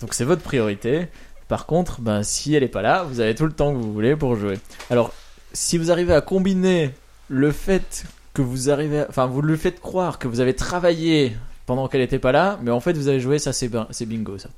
Donc 0.00 0.14
c'est 0.14 0.24
votre 0.24 0.42
priorité. 0.42 1.08
Par 1.48 1.66
contre, 1.66 2.00
ben, 2.00 2.22
si 2.22 2.54
elle 2.54 2.62
est 2.62 2.68
pas 2.68 2.82
là, 2.82 3.04
vous 3.04 3.20
avez 3.20 3.34
tout 3.34 3.46
le 3.46 3.52
temps 3.52 3.72
que 3.72 3.78
vous 3.78 3.92
voulez 3.92 4.16
pour 4.16 4.34
jouer. 4.36 4.58
Alors, 4.90 5.12
si 5.52 5.78
vous 5.78 5.90
arrivez 5.90 6.12
à 6.14 6.20
combiner 6.20 6.90
le 7.28 7.52
fait 7.52 8.04
que 8.34 8.42
vous 8.42 8.68
arrivez, 8.70 9.00
à- 9.00 9.06
enfin, 9.08 9.26
vous 9.26 9.42
lui 9.42 9.56
faites 9.56 9.80
croire 9.80 10.18
que 10.18 10.26
vous 10.28 10.40
avez 10.40 10.54
travaillé 10.54 11.36
pendant 11.66 11.88
qu'elle 11.88 12.00
n'était 12.00 12.18
pas 12.18 12.32
là, 12.32 12.58
mais 12.62 12.70
en 12.70 12.80
fait, 12.80 12.92
vous 12.94 13.08
avez 13.08 13.20
joué, 13.20 13.38
ça 13.38 13.52
c'est 13.52 13.68
bin- 13.68 13.86
c'est 13.90 14.06
bingo 14.06 14.38
ça. 14.38 14.48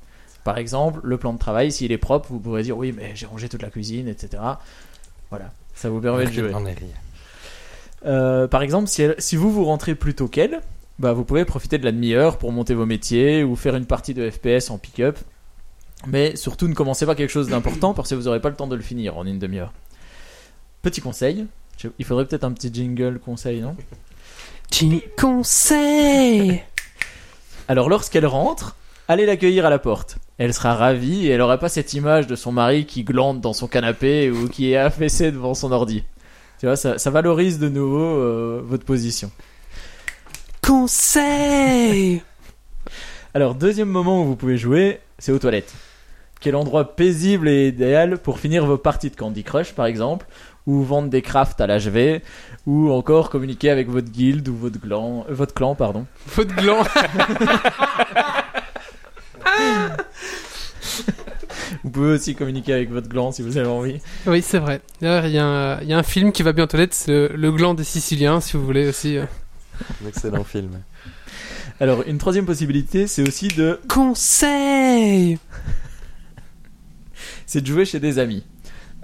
Par 0.43 0.57
exemple, 0.57 0.99
le 1.03 1.17
plan 1.17 1.33
de 1.33 1.37
travail, 1.39 1.71
s'il 1.71 1.91
est 1.91 1.97
propre, 1.97 2.27
vous 2.31 2.39
pourrez 2.39 2.63
dire 2.63 2.77
oui, 2.77 2.93
mais 2.95 3.11
j'ai 3.15 3.25
rangé 3.27 3.49
toute 3.49 3.61
la 3.61 3.69
cuisine, 3.69 4.07
etc. 4.07 4.41
Voilà, 5.29 5.51
ça 5.75 5.89
vous 5.89 5.99
permet 6.01 6.23
de 6.25 6.31
jouer. 6.41 6.51
Euh, 8.05 8.47
par 8.47 8.61
exemple, 8.61 8.87
si, 8.87 9.01
elle- 9.03 9.15
si 9.19 9.35
vous 9.35 9.51
vous 9.51 9.65
rentrez 9.65 9.93
plus 9.95 10.13
tôt 10.15 10.27
qu'elle, 10.27 10.61
bah, 10.99 11.13
vous 11.13 11.23
pouvez 11.23 11.45
profiter 11.45 11.77
de 11.77 11.85
la 11.85 11.91
demi-heure 11.91 12.37
pour 12.37 12.51
monter 12.51 12.73
vos 12.73 12.85
métiers 12.85 13.43
ou 13.43 13.55
faire 13.55 13.75
une 13.75 13.85
partie 13.85 14.13
de 14.13 14.29
FPS 14.29 14.69
en 14.69 14.77
pick-up. 14.77 15.17
Mais 16.07 16.35
surtout, 16.35 16.67
ne 16.67 16.73
commencez 16.73 17.05
pas 17.05 17.15
quelque 17.15 17.29
chose 17.29 17.49
d'important 17.49 17.93
parce 17.93 18.09
que 18.09 18.15
vous 18.15 18.23
n'aurez 18.23 18.39
pas 18.39 18.49
le 18.49 18.55
temps 18.55 18.67
de 18.67 18.75
le 18.75 18.81
finir 18.81 19.17
en 19.17 19.25
une 19.25 19.39
demi-heure. 19.39 19.73
Petit 20.81 21.01
conseil, 21.01 21.45
il 21.97 22.05
faudrait 22.05 22.25
peut-être 22.25 22.45
un 22.45 22.53
petit 22.53 22.73
jingle 22.73 23.19
conseil, 23.19 23.61
non? 23.61 23.75
Jimmy 24.71 25.03
conseil 25.17 26.63
Alors, 27.67 27.89
lorsqu'elle 27.89 28.25
rentre, 28.25 28.77
allez 29.07 29.25
l'accueillir 29.25 29.65
à 29.65 29.69
la 29.69 29.79
porte. 29.79 30.17
Elle 30.37 30.53
sera 30.53 30.73
ravie 30.75 31.27
et 31.27 31.31
elle 31.31 31.39
n'aura 31.39 31.57
pas 31.57 31.69
cette 31.69 31.93
image 31.93 32.27
de 32.27 32.35
son 32.35 32.51
mari 32.51 32.85
qui 32.85 33.03
glande 33.03 33.41
dans 33.41 33.53
son 33.53 33.67
canapé 33.67 34.31
ou 34.31 34.47
qui 34.47 34.71
est 34.71 34.77
affaissé 34.77 35.31
devant 35.31 35.53
son 35.53 35.71
ordi. 35.71 36.03
Tu 36.59 36.65
vois, 36.65 36.77
ça, 36.77 36.97
ça 36.97 37.09
valorise 37.09 37.59
de 37.59 37.69
nouveau 37.69 38.05
euh, 38.05 38.61
votre 38.63 38.85
position. 38.85 39.31
Conseil 40.61 42.21
Alors, 43.33 43.53
deuxième 43.55 43.89
moment 43.89 44.23
où 44.23 44.25
vous 44.25 44.35
pouvez 44.35 44.57
jouer, 44.57 44.99
c'est 45.17 45.31
aux 45.31 45.39
toilettes. 45.39 45.73
Quel 46.39 46.55
endroit 46.55 46.95
paisible 46.95 47.49
et 47.49 47.67
idéal 47.67 48.17
pour 48.17 48.39
finir 48.39 48.65
vos 48.65 48.77
parties 48.77 49.09
de 49.09 49.15
Candy 49.15 49.43
Crush, 49.43 49.73
par 49.73 49.85
exemple, 49.87 50.25
ou 50.65 50.83
vendre 50.83 51.09
des 51.09 51.21
crafts 51.21 51.59
à 51.59 51.67
l'HV, 51.67 52.21
ou 52.65 52.91
encore 52.91 53.29
communiquer 53.29 53.69
avec 53.69 53.89
votre 53.89 54.09
guilde 54.09 54.47
ou 54.47 54.55
votre 54.55 54.79
clan, 54.79 55.25
euh, 55.29 55.33
votre 55.33 55.53
clan, 55.53 55.75
pardon. 55.75 56.05
Faute 56.27 56.49
gland 56.55 56.83
Vous 61.83 61.89
pouvez 61.91 62.13
aussi 62.13 62.35
communiquer 62.35 62.73
avec 62.73 62.89
votre 62.91 63.07
clan 63.09 63.31
si 63.31 63.41
vous 63.41 63.57
avez 63.57 63.67
envie. 63.67 63.99
Oui, 64.25 64.41
c'est 64.41 64.59
vrai. 64.59 64.81
D'ailleurs, 65.01 65.25
il 65.25 65.31
y, 65.33 65.37
a 65.37 65.45
un- 65.45 65.81
il 65.81 65.87
y 65.87 65.93
a 65.93 65.97
un 65.97 66.03
film 66.03 66.31
qui 66.31 66.43
va 66.43 66.51
bien 66.51 66.63
aux 66.65 66.67
toilettes, 66.67 66.93
c'est 66.93 67.11
le, 67.11 67.27
le 67.35 67.51
gland 67.51 67.73
des 67.73 67.83
Siciliens, 67.83 68.41
si 68.41 68.57
vous 68.57 68.65
voulez 68.65 68.87
aussi. 68.87 69.17
euh. 69.17 69.25
Un 70.03 70.07
excellent 70.07 70.43
film. 70.43 70.71
Alors, 71.79 72.03
une 72.07 72.17
troisième 72.17 72.45
possibilité, 72.45 73.07
c'est 73.07 73.25
aussi 73.27 73.47
de, 73.49 73.79
Conseil 73.87 75.37
c'est 77.49 77.61
de 77.61 77.65
jouer 77.65 77.83
chez 77.83 77.99
des 77.99 78.19
amis. 78.19 78.43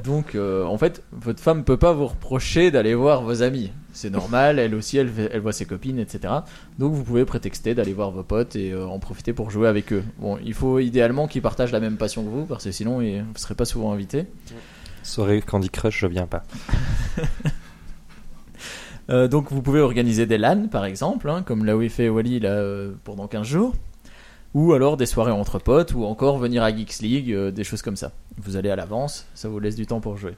Donc, 0.03 0.35
euh, 0.35 0.65
en 0.65 0.77
fait, 0.77 1.01
votre 1.11 1.39
femme 1.41 1.63
peut 1.63 1.77
pas 1.77 1.93
vous 1.93 2.05
reprocher 2.05 2.69
d'aller 2.69 2.93
voir 2.93 3.23
vos 3.23 3.41
amis. 3.41 3.71
C'est 3.91 4.11
normal, 4.11 4.59
elle 4.59 4.75
aussi, 4.75 4.99
elle, 4.99 5.09
voit 5.39 5.51
ses 5.51 5.65
copines, 5.65 5.97
etc. 5.97 6.31
Donc, 6.77 6.93
vous 6.93 7.03
pouvez 7.03 7.25
prétexter 7.25 7.73
d'aller 7.73 7.93
voir 7.93 8.11
vos 8.11 8.21
potes 8.21 8.55
et 8.55 8.71
euh, 8.71 8.85
en 8.85 8.99
profiter 8.99 9.33
pour 9.33 9.49
jouer 9.49 9.67
avec 9.67 9.91
eux. 9.93 10.03
Bon, 10.19 10.37
il 10.45 10.53
faut 10.53 10.77
idéalement 10.77 11.27
qu'ils 11.27 11.41
partagent 11.41 11.71
la 11.71 11.79
même 11.79 11.97
passion 11.97 12.23
que 12.23 12.29
vous, 12.29 12.45
parce 12.45 12.65
que 12.65 12.71
sinon, 12.71 13.01
ils- 13.01 13.21
vous 13.23 13.37
serez 13.37 13.55
pas 13.55 13.65
souvent 13.65 13.91
invité. 13.91 14.27
Soirée 15.01 15.41
Candy 15.41 15.71
Crush, 15.71 15.99
je 16.01 16.05
viens 16.07 16.27
pas. 16.27 16.43
Euh, 19.11 19.27
donc, 19.27 19.51
vous 19.51 19.61
pouvez 19.61 19.81
organiser 19.81 20.25
des 20.25 20.39
LAN, 20.39 20.67
par 20.67 20.83
exemple, 20.83 21.29
hein, 21.29 21.43
comme 21.43 21.63
là 21.63 21.77
où 21.77 21.83
il 21.83 21.91
fait 21.91 22.09
Wally 22.09 22.39
là, 22.39 22.89
pendant 23.03 23.27
15 23.27 23.45
jours. 23.45 23.75
Ou 24.55 24.74
alors 24.74 24.97
des 24.97 25.05
soirées 25.05 25.31
entre 25.31 25.59
potes, 25.59 25.93
ou 25.93 26.05
encore 26.05 26.39
venir 26.39 26.63
à 26.63 26.75
Geeks 26.75 27.00
League, 27.01 27.31
euh, 27.31 27.51
des 27.51 27.63
choses 27.63 27.83
comme 27.83 27.95
ça. 27.95 28.12
Vous 28.38 28.55
allez 28.55 28.71
à 28.71 28.75
l'avance, 28.75 29.27
ça 29.35 29.47
vous 29.47 29.59
laisse 29.59 29.75
du 29.75 29.85
temps 29.85 30.00
pour 30.00 30.17
jouer. 30.17 30.35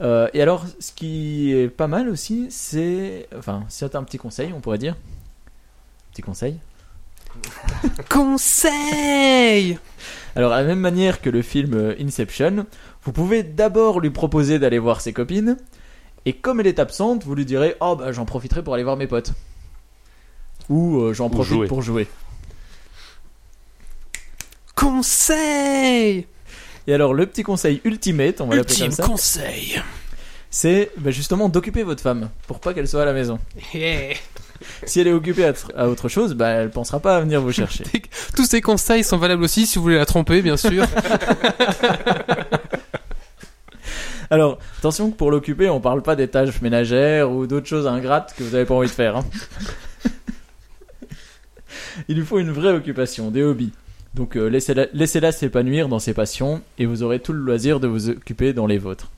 Euh, 0.00 0.28
et 0.32 0.40
alors, 0.40 0.64
ce 0.78 0.92
qui 0.92 1.52
est 1.52 1.68
pas 1.68 1.88
mal 1.88 2.08
aussi, 2.08 2.46
c'est. 2.50 3.28
Enfin, 3.36 3.64
c'est 3.68 3.94
un 3.94 4.04
petit 4.04 4.18
conseil, 4.18 4.52
on 4.54 4.60
pourrait 4.60 4.78
dire. 4.78 4.96
Petit 6.12 6.22
conseil. 6.22 6.56
Conseil 8.08 9.78
Alors, 10.34 10.52
à 10.52 10.62
la 10.62 10.66
même 10.66 10.80
manière 10.80 11.20
que 11.20 11.30
le 11.30 11.42
film 11.42 11.74
euh, 11.74 11.94
Inception, 12.00 12.66
vous 13.02 13.12
pouvez 13.12 13.42
d'abord 13.42 14.00
lui 14.00 14.10
proposer 14.10 14.58
d'aller 14.58 14.78
voir 14.78 15.00
ses 15.00 15.12
copines, 15.12 15.56
et 16.24 16.32
comme 16.32 16.60
elle 16.60 16.66
est 16.66 16.78
absente, 16.78 17.24
vous 17.24 17.34
lui 17.34 17.44
direz 17.44 17.76
Oh, 17.80 17.96
bah 17.96 18.12
j'en 18.12 18.24
profiterai 18.24 18.62
pour 18.62 18.74
aller 18.74 18.82
voir 18.82 18.96
mes 18.96 19.06
potes. 19.06 19.32
Ou 20.68 20.98
euh, 21.00 21.12
j'en 21.12 21.30
profite 21.30 21.54
jouer. 21.54 21.66
pour 21.66 21.82
jouer. 21.82 22.08
Conseil 24.78 26.26
Et 26.86 26.94
alors, 26.94 27.12
le 27.14 27.26
petit 27.26 27.42
conseil 27.42 27.80
ultimate, 27.84 28.40
on 28.40 28.46
va 28.46 28.56
l'appeler 28.56 28.74
comme 28.76 28.86
Ultime 28.86 28.96
ça, 29.04 29.08
conseil 29.10 29.82
c'est 30.50 30.92
bah, 30.96 31.10
justement 31.10 31.50
d'occuper 31.50 31.82
votre 31.82 32.00
femme 32.02 32.30
pour 32.46 32.58
pas 32.58 32.72
qu'elle 32.72 32.88
soit 32.88 33.02
à 33.02 33.04
la 33.04 33.12
maison. 33.12 33.38
Yeah. 33.74 34.14
Si 34.84 34.98
elle 34.98 35.08
est 35.08 35.12
occupée 35.12 35.44
à, 35.44 35.52
tr- 35.52 35.74
à 35.76 35.88
autre 35.88 36.08
chose, 36.08 36.32
bah, 36.34 36.48
elle 36.48 36.70
pensera 36.70 37.00
pas 37.00 37.16
à 37.18 37.20
venir 37.20 37.42
vous 37.42 37.52
chercher. 37.52 37.84
Tous 38.36 38.46
ces 38.46 38.62
conseils 38.62 39.04
sont 39.04 39.18
valables 39.18 39.42
aussi 39.44 39.66
si 39.66 39.76
vous 39.78 39.82
voulez 39.82 39.98
la 39.98 40.06
tromper, 40.06 40.40
bien 40.40 40.56
sûr. 40.56 40.86
Alors, 44.30 44.58
attention 44.78 45.10
que 45.10 45.16
pour 45.16 45.30
l'occuper, 45.30 45.68
on 45.68 45.80
parle 45.80 46.02
pas 46.02 46.16
des 46.16 46.28
tâches 46.28 46.60
ménagères 46.62 47.30
ou 47.30 47.46
d'autres 47.46 47.66
choses 47.68 47.86
ingrates 47.86 48.34
que 48.36 48.42
vous 48.42 48.54
avez 48.54 48.64
pas 48.64 48.74
envie 48.74 48.88
de 48.88 48.92
faire. 48.92 49.16
hein. 49.16 49.24
Il 52.08 52.16
lui 52.16 52.24
faut 52.24 52.38
une 52.38 52.52
vraie 52.52 52.72
occupation, 52.72 53.30
des 53.30 53.42
hobbies. 53.42 53.72
Donc 54.14 54.36
euh, 54.36 54.48
laissez-la 54.48 55.32
s'épanouir 55.32 55.88
dans 55.88 55.98
ses 55.98 56.14
passions 56.14 56.62
et 56.78 56.86
vous 56.86 57.02
aurez 57.02 57.20
tout 57.20 57.32
le 57.32 57.40
loisir 57.40 57.78
de 57.80 57.86
vous 57.86 58.08
occuper 58.10 58.52
dans 58.52 58.66
les 58.66 58.78
vôtres. 58.78 59.08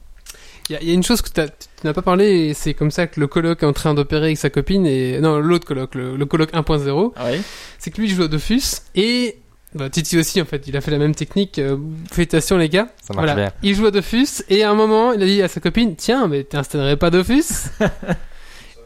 Il 0.69 0.75
y, 0.75 0.77
a- 0.77 0.83
il 0.83 0.89
y 0.89 0.91
a 0.91 0.95
une 0.95 1.03
chose 1.03 1.21
que 1.23 1.29
tu 1.31 1.41
n'as 1.85 1.93
pas 1.93 2.03
parlé, 2.03 2.55
c'est 2.55 2.75
comme 2.75 2.91
ça 2.91 3.07
que 3.09 3.19
le 3.19 3.27
coloc 3.27 3.63
est 3.63 3.67
en 3.67 3.73
train 3.73 3.93
d'opérer 3.95 4.27
avec 4.27 4.39
sa 4.39 4.51
copine, 4.51 4.87
et 4.87 5.19
non, 5.21 5.41
l'autre 5.41 5.67
coloc, 5.67 5.95
le, 5.97 6.17
le 6.17 6.27
coloc 6.27 6.53
1.0, 6.53 7.13
Ah 7.17 7.27
oui 7.33 7.41
c'est 7.79 7.91
que 7.91 8.01
lui 8.01 8.09
il 8.09 8.15
joue 8.15 8.23
à 8.25 8.29
Dofus, 8.29 8.63
et 8.95 9.39
bah, 9.75 9.91
Titi 9.91 10.17
aussi 10.19 10.41
en 10.41 10.45
fait, 10.45 10.69
il 10.69 10.77
a 10.77 10.81
fait 10.81 10.91
la 10.93 10.99
même 10.99 11.15
technique. 11.15 11.59
euh, 11.59 11.77
félicitations 12.13 12.57
les 12.57 12.69
gars. 12.69 12.89
Ça 13.03 13.15
marche 13.15 13.27
Voilà, 13.27 13.35
bien. 13.35 13.53
il 13.65 13.75
joue 13.75 13.87
à 13.87 13.91
Dofus, 13.91 14.43
et 14.49 14.63
à 14.63 14.71
un 14.71 14.75
moment 14.75 15.13
il 15.13 15.23
a 15.23 15.27
dit 15.27 15.43
à 15.43 15.49
sa 15.49 15.61
copine, 15.61 15.97
tiens, 15.97 16.29
mais 16.29 16.45
t'installerais 16.45 16.97
pas 16.97 17.11
Dofus? 17.11 17.45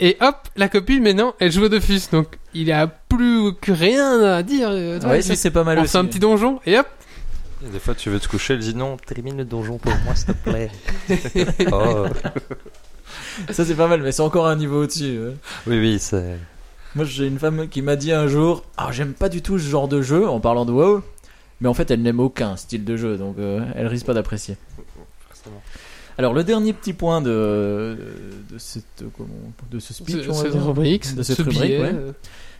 Et 0.00 0.16
hop, 0.20 0.36
la 0.56 0.68
copine 0.68 1.02
maintenant, 1.02 1.34
elle 1.38 1.52
joue 1.52 1.64
à 1.64 1.68
Dofus, 1.68 2.00
donc 2.12 2.38
il 2.54 2.70
a 2.72 2.86
plus 2.86 3.52
que 3.60 3.72
rien 3.72 4.20
à 4.22 4.42
dire. 4.42 4.68
euh, 4.70 4.98
vois, 5.00 5.10
Ouais, 5.12 5.22
ça 5.22 5.34
c'est 5.36 5.50
pas 5.50 5.64
mal 5.64 5.78
on 5.78 5.82
aussi. 5.82 5.92
fait 5.92 5.98
un 5.98 6.04
petit 6.06 6.18
donjon, 6.18 6.60
et 6.66 6.78
hop, 6.78 6.86
Et 7.64 7.70
Des 7.70 7.78
fois, 7.78 7.94
tu 7.94 8.10
veux 8.10 8.18
te 8.20 8.28
coucher, 8.28 8.54
elle 8.54 8.60
dit 8.60 8.74
non, 8.74 8.96
termine 8.96 9.36
le 9.36 9.44
donjon 9.44 9.78
pour 9.78 9.92
moi, 10.04 10.14
s'il 10.14 10.26
te 10.26 10.32
plaît. 10.50 10.70
oh. 11.72 12.06
Ça 13.50 13.64
c'est 13.64 13.74
pas 13.74 13.88
mal, 13.88 14.02
mais 14.02 14.12
c'est 14.12 14.22
encore 14.22 14.46
un 14.46 14.56
niveau 14.56 14.82
au-dessus. 14.82 15.18
ouais. 15.18 15.34
Oui, 15.66 15.78
oui, 15.78 15.98
c'est. 15.98 16.38
Moi 16.94 17.04
j'ai 17.04 17.26
une 17.26 17.38
femme 17.38 17.68
qui 17.68 17.82
m'a 17.82 17.96
dit 17.96 18.12
un 18.12 18.28
jour 18.28 18.64
Ah, 18.76 18.90
j'aime 18.92 19.14
pas 19.14 19.28
du 19.28 19.42
tout 19.42 19.58
ce 19.58 19.68
genre 19.68 19.88
de 19.88 20.00
jeu 20.02 20.28
en 20.28 20.38
parlant 20.40 20.64
de 20.64 20.70
WoW, 20.72 21.02
mais 21.60 21.68
en 21.68 21.74
fait 21.74 21.90
elle 21.90 22.02
n'aime 22.02 22.20
aucun 22.20 22.56
style 22.56 22.84
de 22.84 22.96
jeu, 22.96 23.16
donc 23.16 23.36
euh, 23.38 23.60
elle 23.74 23.88
risque 23.88 24.06
pas 24.06 24.14
d'apprécier. 24.14 24.56
Alors 26.18 26.32
le 26.32 26.44
dernier 26.44 26.72
petit 26.72 26.92
point 26.92 27.20
de, 27.20 27.96
de, 28.50 28.58
cette, 28.58 29.04
comment- 29.16 29.28
de 29.70 29.78
ce 29.80 29.92
speech, 29.94 30.24
ce- 30.24 30.28
on 30.30 30.32
va 30.32 30.42
cette 30.42 30.52
dire, 30.52 30.66
rubrique, 30.66 31.14
de 31.14 31.22
ce 31.22 31.34
cette 31.34 31.44
rubrique, 31.46 31.60
ouais. 31.62 31.90
euh, 31.94 32.12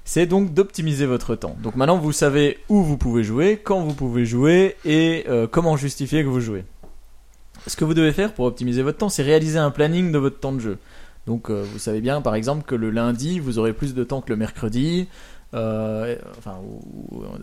c'est 0.04 0.26
donc 0.26 0.52
d'optimiser 0.52 1.06
votre 1.06 1.36
temps. 1.36 1.56
Donc 1.62 1.76
maintenant 1.76 1.98
vous 1.98 2.12
savez 2.12 2.58
où 2.68 2.82
vous 2.82 2.96
pouvez 2.96 3.22
jouer, 3.22 3.60
quand 3.62 3.80
vous 3.80 3.94
pouvez 3.94 4.26
jouer 4.26 4.76
et 4.84 5.24
euh, 5.28 5.46
comment 5.46 5.76
justifier 5.76 6.22
que 6.24 6.28
vous 6.28 6.40
jouez. 6.40 6.64
Ce 7.66 7.76
que 7.76 7.84
vous 7.84 7.94
devez 7.94 8.12
faire 8.12 8.34
pour 8.34 8.44
optimiser 8.46 8.82
votre 8.82 8.98
temps, 8.98 9.08
c'est 9.08 9.22
réaliser 9.22 9.58
un 9.58 9.70
planning 9.70 10.10
de 10.12 10.18
votre 10.18 10.38
temps 10.40 10.52
de 10.52 10.60
jeu. 10.60 10.78
Donc 11.26 11.48
euh, 11.48 11.64
vous 11.72 11.78
savez 11.78 12.00
bien 12.00 12.20
par 12.20 12.34
exemple 12.34 12.64
que 12.66 12.74
le 12.74 12.90
lundi 12.90 13.38
vous 13.38 13.58
aurez 13.58 13.72
plus 13.72 13.94
de 13.94 14.04
temps 14.04 14.20
que 14.20 14.30
le 14.30 14.36
mercredi, 14.36 15.06
euh, 15.54 16.16
enfin, 16.38 16.58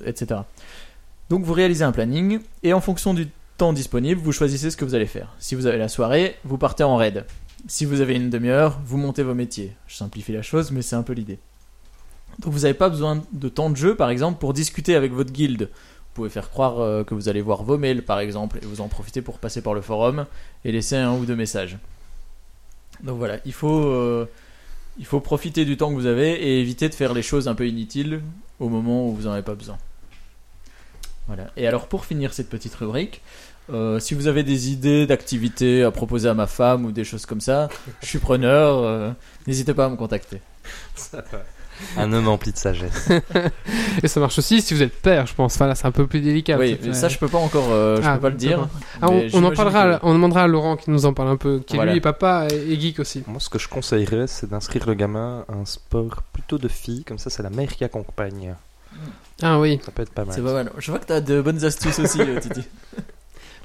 etc. 0.06 0.42
Donc 1.30 1.44
vous 1.46 1.54
réalisez 1.54 1.84
un 1.86 1.92
planning 1.94 2.40
et 2.64 2.74
en 2.74 2.82
fonction 2.82 3.14
du 3.14 3.28
temps 3.62 3.74
disponible, 3.74 4.20
vous 4.20 4.32
choisissez 4.32 4.72
ce 4.72 4.76
que 4.76 4.86
vous 4.86 4.96
allez 4.96 5.06
faire. 5.06 5.36
Si 5.38 5.54
vous 5.54 5.68
avez 5.68 5.78
la 5.78 5.88
soirée, 5.88 6.36
vous 6.46 6.58
partez 6.58 6.84
en 6.84 6.96
raid. 6.96 7.28
Si 7.68 7.86
vous 7.86 8.02
avez 8.02 8.16
une 8.16 8.32
demi-heure, 8.32 8.80
vous 8.84 8.98
montez 8.98 9.22
vos 9.22 9.36
métiers. 9.36 9.76
Je 9.86 9.98
simplifie 9.98 10.32
la 10.32 10.42
chose, 10.42 10.72
mais 10.72 10.82
c'est 10.82 10.96
un 10.96 11.04
peu 11.04 11.14
l'idée. 11.14 11.38
Donc 12.40 12.54
vous 12.54 12.62
n'avez 12.62 12.74
pas 12.74 12.90
besoin 12.90 13.22
de 13.32 13.50
temps 13.50 13.70
de 13.70 13.76
jeu, 13.76 13.94
par 13.96 14.10
exemple, 14.10 14.40
pour 14.40 14.54
discuter 14.54 14.96
avec 14.96 15.14
votre 15.14 15.32
guilde. 15.32 15.70
Vous 15.70 16.14
pouvez 16.16 16.30
faire 16.30 16.50
croire 16.50 16.80
euh, 16.80 17.04
que 17.04 17.14
vous 17.14 17.30
allez 17.30 17.44
voir 17.44 17.62
vos 17.62 17.78
mails, 17.78 18.04
par 18.04 18.20
exemple, 18.20 18.58
et 18.64 18.66
vous 18.66 18.82
en 18.82 18.88
profitez 18.88 19.22
pour 19.22 19.38
passer 19.38 19.62
par 19.62 19.76
le 19.76 19.82
forum 19.82 20.26
et 20.66 20.72
laisser 20.72 20.96
un 20.96 21.14
ou 21.14 21.26
deux 21.26 21.36
messages. 21.36 21.78
Donc 23.04 23.20
voilà, 23.20 23.38
il 23.46 23.54
faut, 23.54 23.86
euh, 23.86 24.28
il 24.98 25.06
faut 25.06 25.20
profiter 25.20 25.66
du 25.66 25.78
temps 25.78 25.90
que 25.90 25.96
vous 25.96 26.08
avez 26.08 26.32
et 26.32 26.62
éviter 26.62 26.90
de 26.90 26.96
faire 26.96 27.14
les 27.14 27.22
choses 27.22 27.48
un 27.48 27.54
peu 27.54 27.68
inutiles 27.68 28.24
au 28.60 28.70
moment 28.70 29.08
où 29.08 29.14
vous 29.14 29.26
n'en 29.26 29.34
avez 29.34 29.44
pas 29.44 29.54
besoin. 29.54 29.78
Voilà. 31.28 31.52
Et 31.56 31.68
alors 31.68 31.88
pour 31.88 32.06
finir 32.06 32.34
cette 32.34 32.50
petite 32.50 32.76
rubrique, 32.76 33.22
euh, 33.72 34.00
si 34.00 34.14
vous 34.14 34.28
avez 34.28 34.44
des 34.44 34.70
idées 34.72 35.08
d'activités 35.08 35.84
à 35.84 35.92
proposer 35.92 36.28
à 36.30 36.34
ma 36.34 36.48
femme 36.48 36.86
ou 36.86 36.92
des 36.92 37.04
choses 37.04 37.26
comme 37.26 37.42
ça, 37.42 37.70
je 38.02 38.08
suis 38.08 38.20
preneur. 38.20 38.78
euh, 38.84 39.12
N'hésitez 39.48 39.74
pas 39.74 39.86
à 39.86 39.90
me 39.90 39.96
contacter. 39.96 40.42
Un 41.98 42.14
homme 42.14 42.28
empli 42.28 42.52
de 42.52 42.58
sagesse. 42.58 43.10
Et 44.04 44.08
ça 44.08 44.20
marche 44.20 44.38
aussi 44.38 44.62
si 44.62 44.76
vous 44.76 44.84
êtes 44.84 44.94
père, 45.02 45.26
je 45.26 45.34
pense. 45.34 45.56
Enfin, 45.56 45.66
là, 45.66 45.74
c'est 45.74 45.88
un 45.88 45.92
peu 45.92 46.06
plus 46.06 46.20
délicat. 46.22 46.56
oui, 46.60 46.70
peut-être, 46.70 46.82
mais 46.84 46.88
mais- 46.90 46.94
ça 46.94 47.08
je 47.10 47.18
peux 47.18 47.28
pas 47.28 47.40
encore, 47.40 47.70
euh, 47.72 48.00
je 48.00 48.08
Ah, 48.08 48.16
peux 48.16 48.22
pas 48.22 48.30
le 48.30 48.36
dire. 48.36 48.68
Ah, 49.02 49.10
on, 49.10 49.14
mais 49.16 49.22
on 49.24 49.26
en 49.26 49.30
j'imagine 49.30 49.54
parlera, 49.56 49.98
que- 50.00 50.06
on 50.06 50.14
demandera 50.14 50.44
à 50.44 50.48
Laurent 50.48 50.78
qui 50.78 50.92
nous 50.92 51.06
en 51.08 51.14
parle 51.14 51.30
un 51.30 51.38
peu, 51.38 51.60
qui 51.66 51.76
Voilà. 51.78 51.92
lui 51.94 51.98
est 51.98 52.02
papa 52.02 52.46
et, 52.52 52.74
et 52.74 52.80
geek 52.80 53.00
aussi. 53.00 53.24
Moi, 53.26 53.40
ce 53.40 53.50
que 53.50 53.58
je 53.58 53.68
conseillerais, 53.68 54.28
c'est 54.28 54.48
d'inscrire 54.50 54.86
le 54.86 54.94
gamin 54.94 55.44
à 55.50 55.54
un 55.54 55.66
sport 55.66 56.22
plutôt 56.34 56.60
de 56.60 56.68
filles, 56.68 57.04
comme 57.04 57.18
ça, 57.18 57.32
c'est 57.32 57.42
la 57.42 57.50
mère 57.50 57.76
qui 57.76 57.84
accompagne. 57.84 58.54
Ah 59.42 59.60
oui. 59.60 59.80
Ça 59.84 59.92
peut 59.92 60.04
être 60.04 60.12
pas 60.14 60.26
mal. 60.26 60.36
C'est 60.36 60.44
pas 60.44 60.54
mal. 60.54 60.72
Je 60.78 60.92
vois 60.92 61.00
que 61.00 61.06
t'as 61.06 61.22
de 61.22 61.42
bonnes 61.42 61.64
astuces 61.66 61.98
aussi, 61.98 62.22
euh, 62.22 62.40
Titi. 62.40 62.62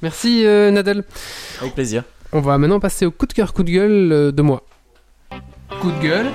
Merci 0.02 0.44
euh, 0.46 0.70
Nadal. 0.70 1.04
Avec 1.60 1.74
plaisir. 1.74 2.04
On 2.32 2.40
va 2.40 2.58
maintenant 2.58 2.80
passer 2.80 3.06
au 3.06 3.10
coup 3.10 3.26
de 3.26 3.32
cœur, 3.32 3.52
coup 3.52 3.62
de 3.62 3.70
gueule 3.70 4.12
euh, 4.12 4.32
de 4.32 4.42
moi. 4.42 4.62
Coup 5.80 5.90
de 5.90 6.02
gueule. 6.02 6.26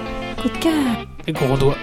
Coup 0.42 0.50
de 0.50 0.58
cœur. 0.58 0.74
Et 1.28 1.34
gros 1.34 1.58
doigt. 1.58 1.78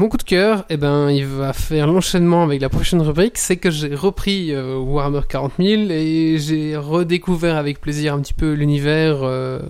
Mon 0.00 0.08
coup 0.08 0.16
de 0.16 0.22
cœur, 0.22 0.64
eh 0.70 0.78
ben, 0.78 1.10
il 1.10 1.26
va 1.26 1.52
faire 1.52 1.86
l'enchaînement 1.86 2.42
avec 2.42 2.62
la 2.62 2.70
prochaine 2.70 3.02
rubrique. 3.02 3.36
C'est 3.36 3.58
que 3.58 3.70
j'ai 3.70 3.94
repris 3.94 4.50
euh, 4.50 4.78
Warhammer 4.78 5.20
40 5.28 5.52
000 5.58 5.82
et 5.90 6.38
j'ai 6.38 6.74
redécouvert 6.74 7.58
avec 7.58 7.82
plaisir 7.82 8.14
un 8.14 8.20
petit 8.20 8.32
peu 8.32 8.54
l'univers, 8.54 9.18
euh, 9.22 9.60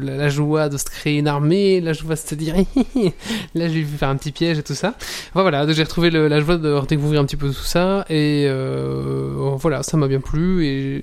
la, 0.00 0.28
joie 0.28 0.68
de 0.68 0.78
se 0.78 0.84
créer 0.84 1.18
une 1.18 1.26
armée, 1.26 1.80
la 1.80 1.92
joie 1.92 2.14
de 2.14 2.20
se 2.20 2.36
dire 2.36 2.54
là 3.56 3.66
je 3.66 3.72
vais 3.72 3.82
faire 3.82 4.10
un 4.10 4.14
petit 4.14 4.30
piège 4.30 4.60
et 4.60 4.62
tout 4.62 4.76
ça. 4.76 4.94
Voilà, 5.34 5.66
j'ai 5.72 5.82
retrouvé 5.82 6.10
la 6.10 6.38
joie 6.38 6.56
de 6.56 6.72
redécouvrir 6.72 7.20
un 7.20 7.24
petit 7.24 7.36
peu 7.36 7.48
tout 7.48 7.54
ça 7.54 8.06
et 8.08 8.46
euh, 8.46 9.56
voilà, 9.56 9.82
ça 9.82 9.96
m'a 9.96 10.06
bien 10.06 10.20
plu 10.20 10.66
et 10.66 11.02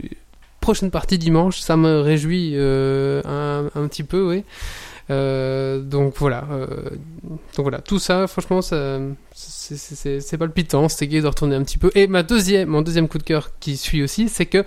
prochaine 0.62 0.92
partie 0.92 1.18
dimanche, 1.18 1.60
ça 1.60 1.76
me 1.76 2.00
réjouit 2.00 2.56
un, 2.56 3.66
un 3.76 3.88
petit 3.90 4.04
peu, 4.04 4.30
oui. 4.30 4.46
Euh, 5.10 5.80
donc 5.82 6.16
voilà, 6.18 6.46
euh, 6.52 6.68
donc 7.56 7.64
voilà, 7.64 7.80
tout 7.80 7.98
ça, 8.00 8.28
franchement, 8.28 8.62
ça, 8.62 9.00
c'est- 9.34 10.38
palpitant, 10.38 10.90
c'est 10.90 11.08
gai 11.08 11.22
de 11.22 11.28
retourner 11.28 11.56
un 11.56 11.64
petit 11.64 11.78
peu. 11.78 11.92
Et 11.96 12.08
ma 12.08 12.24
deuxième, 12.24 12.68
mon 12.70 12.82
deuxième 12.82 13.08
coup 13.08 13.18
de 13.18 13.24
cœur 13.24 13.52
qui 13.60 13.78
suit 13.78 14.04
aussi, 14.04 14.28
c'est 14.28 14.46
que 14.46 14.66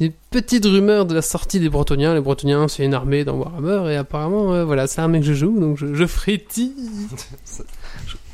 des 0.00 0.12
petites 0.30 0.64
rumeurs 0.64 1.06
de 1.06 1.14
la 1.14 1.22
sortie 1.22 1.60
des 1.60 1.68
Bretoniens. 1.68 2.14
Les 2.14 2.20
Bretoniens, 2.20 2.68
c'est 2.68 2.84
une 2.84 2.94
armée 2.94 3.24
dans 3.24 3.34
Warhammer 3.36 3.92
et 3.92 3.96
apparemment, 3.96 4.54
euh, 4.54 4.64
voilà, 4.64 4.86
c'est 4.86 5.00
l'armée 5.00 5.20
que 5.20 5.26
je 5.26 5.34
joue, 5.34 5.58
donc 5.58 5.76
je, 5.76 5.92
je 5.94 6.06
frétille. 6.06 6.72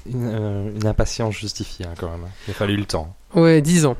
Une, 0.07 0.27
euh, 0.27 0.71
une 0.79 0.87
impatience 0.87 1.35
justifiée, 1.35 1.87
hein, 1.87 1.95
quand 1.99 2.11
même. 2.11 2.27
Il 2.47 2.51
a 2.51 2.55
fallu 2.55 2.77
le 2.77 2.85
temps. 2.85 3.17
Ouais, 3.35 3.63
10 3.63 3.87
ans. 3.87 3.97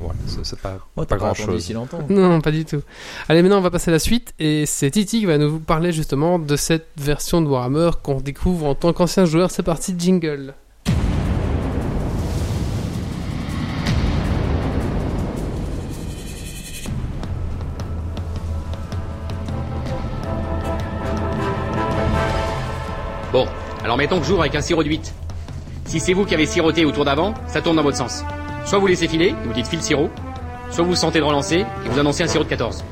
Voilà, 0.00 0.14
c'est 0.42 0.58
pas, 0.58 0.78
Oh, 0.96 1.04
pas 1.04 1.16
grand 1.16 1.34
chose. 1.34 1.62
si 1.62 1.72
longtemps. 1.74 1.98
Non, 2.08 2.40
pas 2.40 2.50
du 2.50 2.64
tout. 2.64 2.80
Allez, 3.28 3.42
maintenant 3.42 3.58
on 3.58 3.62
va 3.62 3.70
passer 3.70 3.90
à 3.90 3.92
la 3.92 3.98
suite 3.98 4.32
et 4.38 4.64
c'est 4.66 4.90
Titi 4.90 5.20
qui 5.20 5.26
va 5.26 5.36
nous 5.36 5.58
parler 5.60 5.92
justement 5.92 6.38
de 6.38 6.56
cette 6.56 6.88
version 6.96 7.42
de 7.42 7.46
Warhammer 7.46 7.90
qu'on 8.02 8.20
découvre 8.20 8.66
en 8.66 8.74
tant 8.74 8.92
qu'ancien 8.94 9.26
joueur. 9.26 9.50
C'est 9.50 9.62
parti, 9.62 9.94
jingle. 9.98 10.54
Bon, 23.32 23.46
alors 23.84 23.96
mettons 23.96 24.18
que 24.18 24.26
j'ouvre 24.26 24.40
avec 24.40 24.54
un 24.54 24.60
sirop 24.60 24.82
de 24.82 24.88
8. 24.88 25.14
Si 25.84 26.00
c'est 26.00 26.12
vous 26.12 26.24
qui 26.24 26.34
avez 26.34 26.46
siroté 26.46 26.84
au 26.84 26.90
tour 26.92 27.04
d'avant, 27.04 27.34
ça 27.46 27.60
tourne 27.60 27.76
dans 27.76 27.82
votre 27.82 27.96
sens. 27.96 28.24
Soit 28.64 28.78
vous 28.78 28.86
laissez 28.86 29.08
filer, 29.08 29.28
et 29.28 29.46
vous 29.46 29.52
dites 29.52 29.66
file 29.66 29.82
sirop, 29.82 30.10
soit 30.70 30.84
vous 30.84 30.94
sentez 30.94 31.18
de 31.18 31.24
relancer, 31.24 31.64
et 31.84 31.88
vous 31.88 31.98
annoncez 31.98 32.22
un 32.22 32.28
sirop 32.28 32.44
de 32.44 32.48
14. 32.48 32.84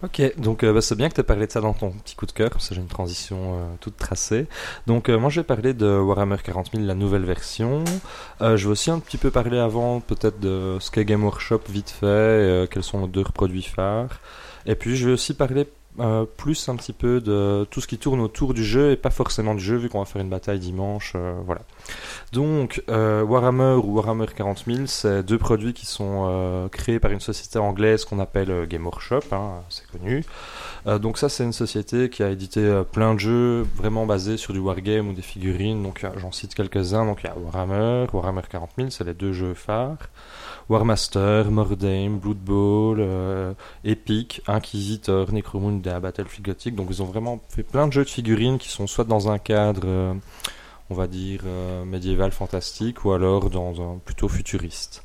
Ok, 0.00 0.22
donc 0.38 0.62
euh, 0.62 0.72
bah, 0.72 0.80
c'est 0.80 0.94
bien 0.94 1.08
que 1.08 1.14
tu 1.14 1.20
aies 1.20 1.24
parlé 1.24 1.48
de 1.48 1.50
ça 1.52 1.60
dans 1.60 1.72
ton 1.72 1.90
petit 1.90 2.14
coup 2.14 2.24
de 2.24 2.30
cœur, 2.30 2.50
parce 2.50 2.68
que 2.68 2.74
j'ai 2.74 2.80
une 2.80 2.86
transition 2.86 3.54
euh, 3.54 3.66
toute 3.80 3.96
tracée. 3.96 4.46
Donc 4.86 5.08
euh, 5.08 5.18
moi 5.18 5.28
je 5.28 5.40
vais 5.40 5.44
parler 5.44 5.74
de 5.74 5.86
Warhammer 5.98 6.36
40 6.42 6.70
000, 6.72 6.86
la 6.86 6.94
nouvelle 6.94 7.24
version. 7.24 7.84
Je 8.40 8.54
vais 8.54 8.66
aussi 8.66 8.92
un 8.92 9.00
petit 9.00 9.18
peu 9.18 9.32
parler 9.32 9.58
avant 9.58 9.98
peut-être 10.00 10.38
de 10.38 10.78
ce 10.80 10.92
qu'est 10.92 11.04
Game 11.04 11.24
Workshop 11.24 11.62
vite 11.68 11.90
fait, 11.90 12.68
quels 12.70 12.84
sont 12.84 13.00
nos 13.00 13.06
deux 13.08 13.24
produits 13.24 13.62
phares. 13.62 14.20
Et 14.66 14.76
puis 14.76 14.96
je 14.96 15.06
vais 15.06 15.12
aussi 15.12 15.34
parler 15.34 15.66
euh, 16.00 16.24
plus 16.36 16.68
un 16.68 16.76
petit 16.76 16.92
peu 16.92 17.20
de 17.20 17.66
tout 17.70 17.80
ce 17.80 17.86
qui 17.86 17.98
tourne 17.98 18.20
autour 18.20 18.54
du 18.54 18.64
jeu 18.64 18.92
et 18.92 18.96
pas 18.96 19.10
forcément 19.10 19.54
du 19.54 19.62
jeu 19.62 19.76
vu 19.76 19.88
qu'on 19.88 19.98
va 19.98 20.04
faire 20.04 20.22
une 20.22 20.28
bataille 20.28 20.58
dimanche. 20.58 21.12
euh, 21.16 21.34
voilà. 21.44 21.62
Donc 22.32 22.82
euh, 22.88 23.22
Warhammer 23.22 23.80
ou 23.82 23.96
Warhammer 23.96 24.26
40 24.34 24.64
000, 24.66 24.86
c'est 24.86 25.22
deux 25.22 25.38
produits 25.38 25.72
qui 25.72 25.86
sont 25.86 26.68
créés 26.70 27.00
par 27.00 27.10
une 27.10 27.20
société 27.20 27.58
anglaise 27.58 28.04
qu'on 28.04 28.18
appelle 28.18 28.66
Game 28.68 28.84
Workshop, 28.84 29.22
hein, 29.32 29.62
c'est 29.68 29.86
connu. 29.90 30.24
Donc 31.00 31.18
ça 31.18 31.28
c'est 31.28 31.44
une 31.44 31.52
société 31.52 32.08
qui 32.08 32.22
a 32.22 32.30
édité 32.30 32.82
plein 32.92 33.14
de 33.14 33.20
jeux 33.20 33.66
vraiment 33.76 34.06
basés 34.06 34.36
sur 34.36 34.52
du 34.52 34.58
wargame 34.58 35.08
ou 35.08 35.12
des 35.12 35.22
figurines. 35.22 35.82
Donc 35.82 36.06
j'en 36.16 36.32
cite 36.32 36.54
quelques-uns. 36.54 37.04
Donc 37.04 37.20
il 37.22 37.26
y 37.26 37.30
a 37.30 37.36
Warhammer, 37.36 38.06
Warhammer 38.12 38.42
40 38.48 38.70
000, 38.76 38.90
c'est 38.90 39.04
les 39.04 39.14
deux 39.14 39.32
jeux 39.32 39.54
phares. 39.54 40.08
Warmaster, 40.68 41.50
Mordheim, 41.50 42.18
Blood 42.18 42.38
Bowl, 42.38 42.98
euh, 43.00 43.54
Epic, 43.84 44.42
Inquisitor, 44.46 45.32
Necromunda, 45.32 45.98
Battlefield 45.98 46.44
Gothic. 46.44 46.74
Donc 46.74 46.88
ils 46.90 47.02
ont 47.02 47.06
vraiment 47.06 47.40
fait 47.48 47.62
plein 47.62 47.86
de 47.86 47.92
jeux 47.92 48.04
de 48.04 48.10
figurines 48.10 48.58
qui 48.58 48.68
sont 48.68 48.86
soit 48.86 49.04
dans 49.04 49.30
un 49.30 49.38
cadre, 49.38 49.82
euh, 49.84 50.14
on 50.90 50.94
va 50.94 51.06
dire, 51.06 51.40
euh, 51.46 51.84
médiéval 51.84 52.32
fantastique, 52.32 53.04
ou 53.04 53.12
alors 53.12 53.48
dans 53.48 53.80
un 53.80 53.98
plutôt 54.04 54.28
futuriste. 54.28 55.02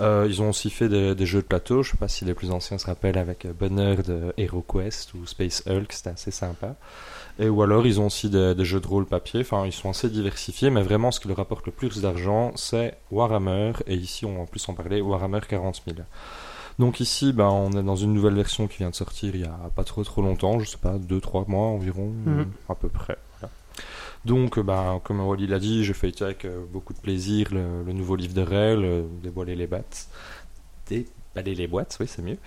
Ils 0.00 0.42
ont 0.42 0.48
aussi 0.48 0.70
fait 0.70 0.88
des, 0.88 1.26
jeux 1.26 1.42
de 1.42 1.46
plateau, 1.46 1.84
je 1.84 1.92
sais 1.92 1.96
pas 1.96 2.08
si 2.08 2.24
les 2.24 2.34
plus 2.34 2.50
anciens 2.50 2.78
se 2.78 2.86
rappellent 2.86 3.16
avec 3.16 3.46
Banner 3.46 3.94
de 4.04 4.34
HeroQuest 4.36 5.14
ou 5.14 5.24
Space 5.24 5.62
Hulk, 5.68 5.92
c'était 5.92 6.10
assez 6.10 6.32
sympa. 6.32 6.74
Et 7.40 7.48
ou 7.48 7.62
alors 7.62 7.84
ils 7.86 8.00
ont 8.00 8.06
aussi 8.06 8.30
des, 8.30 8.54
des 8.54 8.64
jeux 8.64 8.80
de 8.80 8.86
rôle 8.86 9.06
papier, 9.06 9.40
enfin 9.40 9.66
ils 9.66 9.72
sont 9.72 9.90
assez 9.90 10.08
diversifiés, 10.08 10.70
mais 10.70 10.82
vraiment 10.82 11.10
ce 11.10 11.18
qui 11.18 11.26
leur 11.28 11.36
rapporte 11.38 11.66
le 11.66 11.72
plus 11.72 12.00
d'argent 12.00 12.52
c'est 12.54 12.96
Warhammer, 13.10 13.72
et 13.88 13.94
ici 13.96 14.24
on 14.24 14.34
va 14.34 14.40
en 14.42 14.46
plus 14.46 14.68
en 14.68 14.74
parler, 14.74 15.00
Warhammer 15.00 15.40
40 15.48 15.82
000. 15.86 15.98
Donc 16.78 17.00
ici 17.00 17.32
ben, 17.32 17.48
on 17.48 17.72
est 17.72 17.82
dans 17.82 17.96
une 17.96 18.14
nouvelle 18.14 18.34
version 18.34 18.68
qui 18.68 18.78
vient 18.78 18.90
de 18.90 18.94
sortir 18.94 19.34
il 19.34 19.40
y 19.40 19.44
a 19.44 19.58
pas 19.74 19.82
trop 19.82 20.04
trop 20.04 20.22
longtemps, 20.22 20.60
je 20.60 20.66
sais 20.68 20.78
pas, 20.78 20.96
2-3 20.98 21.48
mois 21.48 21.66
environ, 21.66 22.06
Mhm. 22.24 22.38
euh, 22.40 22.44
à 22.68 22.76
peu 22.76 22.88
près. 22.88 23.16
voilà. 23.40 23.52
Donc, 24.24 24.58
ben, 24.60 25.00
comme 25.04 25.20
Wally 25.20 25.46
l'a 25.48 25.58
dit, 25.58 25.84
j'ai 25.84 25.92
feuilleté 25.92 26.24
avec 26.24 26.46
beaucoup 26.72 26.92
de 26.94 26.98
plaisir 27.00 27.48
le, 27.52 27.82
le 27.84 27.92
nouveau 27.92 28.14
livre 28.16 28.32
de 28.32 28.40
Rel, 28.42 28.84
euh, 28.84 29.02
déboiler 29.22 29.54
les 29.54 29.66
boîtes. 29.66 30.08
Déballer 30.88 31.54
les 31.54 31.66
boîtes, 31.66 31.96
oui, 32.00 32.06
c'est 32.08 32.22
mieux. 32.22 32.38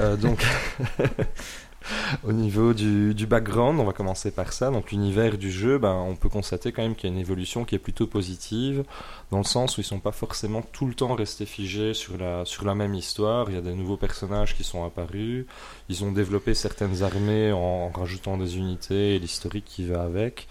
Euh, 0.00 0.16
donc, 0.16 0.42
au 2.24 2.32
niveau 2.32 2.74
du, 2.74 3.26
background, 3.26 3.80
on 3.80 3.84
va 3.84 3.92
commencer 3.92 4.30
par 4.30 4.52
ça. 4.52 4.70
Donc, 4.70 4.90
l'univers 4.90 5.38
du 5.38 5.50
jeu, 5.50 5.78
ben, 5.78 5.94
on 5.94 6.16
peut 6.16 6.28
constater 6.28 6.72
quand 6.72 6.82
même 6.82 6.94
qu'il 6.94 7.08
y 7.08 7.12
a 7.12 7.14
une 7.14 7.20
évolution 7.20 7.64
qui 7.64 7.74
est 7.74 7.78
plutôt 7.78 8.06
positive, 8.06 8.84
dans 9.30 9.38
le 9.38 9.44
sens 9.44 9.76
où 9.76 9.80
ils 9.80 9.84
sont 9.84 10.00
pas 10.00 10.12
forcément 10.12 10.62
tout 10.62 10.86
le 10.86 10.94
temps 10.94 11.14
restés 11.14 11.46
figés 11.46 11.94
sur 11.94 12.16
la, 12.16 12.44
sur 12.44 12.64
la 12.64 12.74
même 12.74 12.94
histoire. 12.94 13.50
Il 13.50 13.54
y 13.54 13.58
a 13.58 13.62
des 13.62 13.74
nouveaux 13.74 13.96
personnages 13.96 14.56
qui 14.56 14.64
sont 14.64 14.84
apparus. 14.84 15.46
Ils 15.88 16.04
ont 16.04 16.12
développé 16.12 16.54
certaines 16.54 17.02
armées 17.02 17.52
en, 17.52 17.58
en 17.58 17.90
rajoutant 17.90 18.36
des 18.36 18.56
unités 18.56 19.16
et 19.16 19.18
l'historique 19.18 19.64
qui 19.64 19.86
va 19.86 20.02
avec 20.02 20.48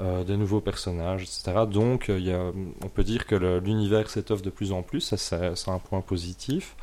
euh, 0.00 0.24
des 0.24 0.36
nouveaux 0.36 0.60
personnages, 0.60 1.24
etc. 1.24 1.66
Donc, 1.70 2.08
euh, 2.08 2.52
on 2.82 2.88
peut 2.88 3.04
dire 3.04 3.26
que 3.26 3.34
l'univers 3.58 4.08
s'étoffe 4.08 4.40
de 4.40 4.48
plus 4.48 4.72
en 4.72 4.82
plus, 4.82 5.00
ça 5.00 5.16
c'est 5.16 5.70
un 5.70 5.78
point 5.78 6.00
positif. 6.00 6.74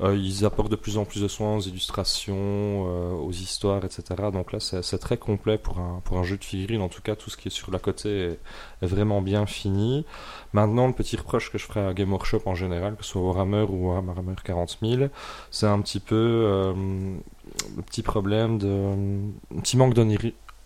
Euh, 0.00 0.16
ils 0.16 0.44
apportent 0.44 0.70
de 0.70 0.76
plus 0.76 0.96
en 0.96 1.04
plus 1.04 1.20
de 1.20 1.28
soins 1.28 1.56
aux 1.56 1.60
illustrations, 1.60 2.34
euh, 2.36 3.12
aux 3.12 3.32
histoires, 3.32 3.84
etc. 3.84 4.02
Donc 4.32 4.52
là, 4.52 4.60
c'est 4.60 4.98
très 4.98 5.18
complet 5.18 5.58
pour 5.58 5.78
un, 5.78 6.22
jeu 6.22 6.38
de 6.38 6.44
figurines. 6.44 6.80
En 6.80 6.88
tout 6.88 7.02
cas, 7.02 7.16
tout 7.16 7.28
ce 7.28 7.36
qui 7.36 7.48
est 7.48 7.50
sur 7.50 7.70
la 7.70 7.78
côté 7.78 8.36
est, 8.82 8.86
vraiment 8.86 9.20
bien 9.20 9.46
fini. 9.46 10.06
Maintenant, 10.52 10.86
le 10.86 10.94
petit 10.94 11.16
reproche 11.16 11.50
que 11.50 11.58
je 11.58 11.66
ferai 11.66 11.86
à 11.86 11.94
Game 11.94 12.12
Workshop 12.12 12.42
en 12.46 12.54
général, 12.54 12.96
que 12.96 13.04
ce 13.04 13.10
soit 13.10 13.22
Warhammer 13.22 13.66
ou 13.68 13.88
Warhammer 13.88 14.34
40 14.42 14.78
000, 14.82 15.08
c'est 15.50 15.66
un 15.66 15.80
petit 15.80 16.00
peu 16.00 16.72
le 17.76 17.82
petit 17.82 18.02
problème 18.02 18.58
de... 18.58 19.28
un 19.56 19.60
petit 19.60 19.76
manque 19.76 19.94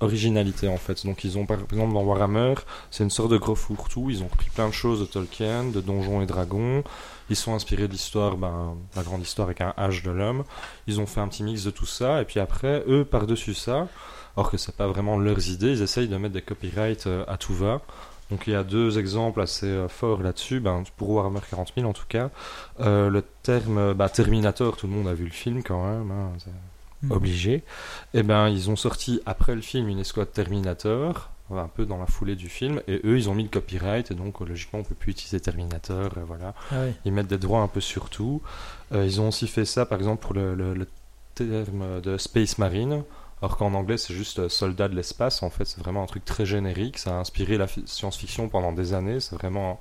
originalité 0.01 0.69
en 0.69 0.77
fait. 0.77 1.05
Donc 1.07 1.25
ils 1.25 1.39
ont 1.39 1.47
par 1.47 1.59
exemple 1.59 1.95
dans 1.95 2.03
Warhammer, 2.03 2.55
c'est 2.91 3.05
une 3.05 3.11
sorte 3.11 3.31
de 3.31 3.39
gros 3.39 3.55
fourre-tout, 3.55 4.11
ils 4.11 4.23
ont 4.23 4.29
repris 4.29 4.51
plein 4.51 4.69
de 4.69 4.75
choses 4.75 5.01
de 5.01 5.05
Tolkien, 5.05 5.65
de 5.65 5.81
Donjons 5.81 6.23
et 6.23 6.27
Dragons, 6.27 6.83
ils 7.31 7.37
sont 7.37 7.55
inspirés 7.55 7.89
de 7.89 7.93
l'histoire, 7.93 8.37
ben, 8.37 8.77
la 8.97 9.03
grande 9.03 9.23
histoire 9.23 9.49
avec 9.49 9.61
un 9.61 9.75
H 9.77 10.03
de 10.05 10.11
l'homme, 10.11 10.45
ils 10.87 11.01
ont 11.01 11.07
fait 11.07 11.21
un 11.21 11.29
petit 11.29 11.43
mix 11.43 11.65
de 11.65 11.71
tout 11.71 11.87
ça, 11.87 12.23
et 12.23 12.25
puis 12.25 12.41
après, 12.41 12.85
eux, 12.89 13.05
par-dessus 13.05 13.55
ça, 13.55 13.89
alors 14.37 14.51
que 14.51 14.57
c'est 14.57 14.77
pas 14.77 14.87
vraiment 14.87 15.19
leurs 15.19 15.49
idées. 15.49 15.73
Ils 15.73 15.83
essayent 15.83 16.09
de 16.09 16.17
mettre 16.17 16.35
des 16.35 16.43
copyrights 16.43 17.07
euh, 17.07 17.25
à 17.27 17.37
tout 17.37 17.55
va. 17.55 17.81
Donc 18.31 18.47
il 18.47 18.53
y 18.53 18.57
a 18.57 18.63
deux 18.63 18.99
exemples 18.99 19.41
assez 19.41 19.67
euh, 19.67 19.89
forts 19.89 20.23
là-dessus, 20.23 20.61
ben, 20.61 20.85
pour 20.97 21.11
Warhammer 21.11 21.41
40 21.51 21.73
000 21.77 21.89
en 21.89 21.93
tout 21.93 22.07
cas. 22.09 22.31
Euh, 22.81 23.11
le 23.11 23.23
terme 23.43 23.95
bah, 23.95 24.09
Terminator, 24.09 24.77
tout 24.77 24.87
le 24.87 24.93
monde 24.93 25.09
a 25.09 25.15
vu 25.15 25.25
le 25.25 25.31
film 25.31 25.63
quand 25.63 25.85
même, 25.85 26.11
hein, 26.11 26.33
Mhm. 27.03 27.13
obligé. 27.13 27.63
Et 28.15 28.23
ben 28.23 28.49
ils 28.49 28.71
ont 28.71 28.77
sorti 28.77 29.21
après 29.27 29.55
le 29.55 29.61
film 29.61 29.89
une 29.89 29.99
escouade 30.01 30.33
Terminator, 30.33 31.31
un 31.51 31.69
peu 31.69 31.87
dans 31.87 31.97
la 31.99 32.07
foulée 32.07 32.37
du 32.37 32.49
film, 32.49 32.83
et 32.89 33.01
eux 33.05 33.17
ils 33.17 33.29
ont 33.31 33.35
mis 33.35 33.45
le 33.45 33.49
copyright, 33.49 34.11
et 34.11 34.15
donc 34.15 34.41
euh, 34.43 34.45
logiquement 34.45 34.81
on 34.81 34.85
peut 34.85 34.95
plus 34.95 35.13
utiliser 35.13 35.41
Terminator, 35.41 36.11
voilà. 36.27 36.55
Ah 36.71 36.77
oui. 36.87 36.93
Ils 37.05 37.13
mettent 37.13 37.29
des 37.29 37.39
droits 37.39 37.61
un 37.61 37.69
peu 37.69 37.81
sur 37.81 38.11
tout. 38.11 38.43
Euh, 38.93 39.05
ils 39.07 39.21
ont 39.21 39.29
aussi 39.29 39.47
fait 39.49 39.65
ça, 39.65 39.87
par 39.87 39.99
exemple, 39.99 40.23
pour 40.23 40.35
le, 40.35 40.55
le- 40.55 40.75
le 40.75 40.87
terme 41.35 42.01
de 42.01 42.19
Space 42.19 42.59
Marine. 42.59 43.03
Alors 43.41 43.57
qu'en 43.57 43.73
anglais, 43.75 43.97
c'est 43.99 44.15
juste 44.15 44.41
euh, 44.41 44.49
soldat 44.49 44.89
de 44.89 44.97
l'espace. 44.97 45.45
En 45.45 45.51
fait, 45.51 45.65
c'est 45.65 45.79
vraiment 45.79 46.03
un 46.03 46.07
truc 46.07 46.25
très 46.25 46.45
générique. 46.45 46.99
Ça 46.99 47.11
a 47.17 47.21
inspiré 47.21 47.57
la 47.57 47.69
fi- 47.69 47.85
science-fiction 47.87 48.49
pendant 48.49 48.73
des 48.73 48.95
années. 48.95 49.21
C'est 49.21 49.37
vraiment 49.37 49.79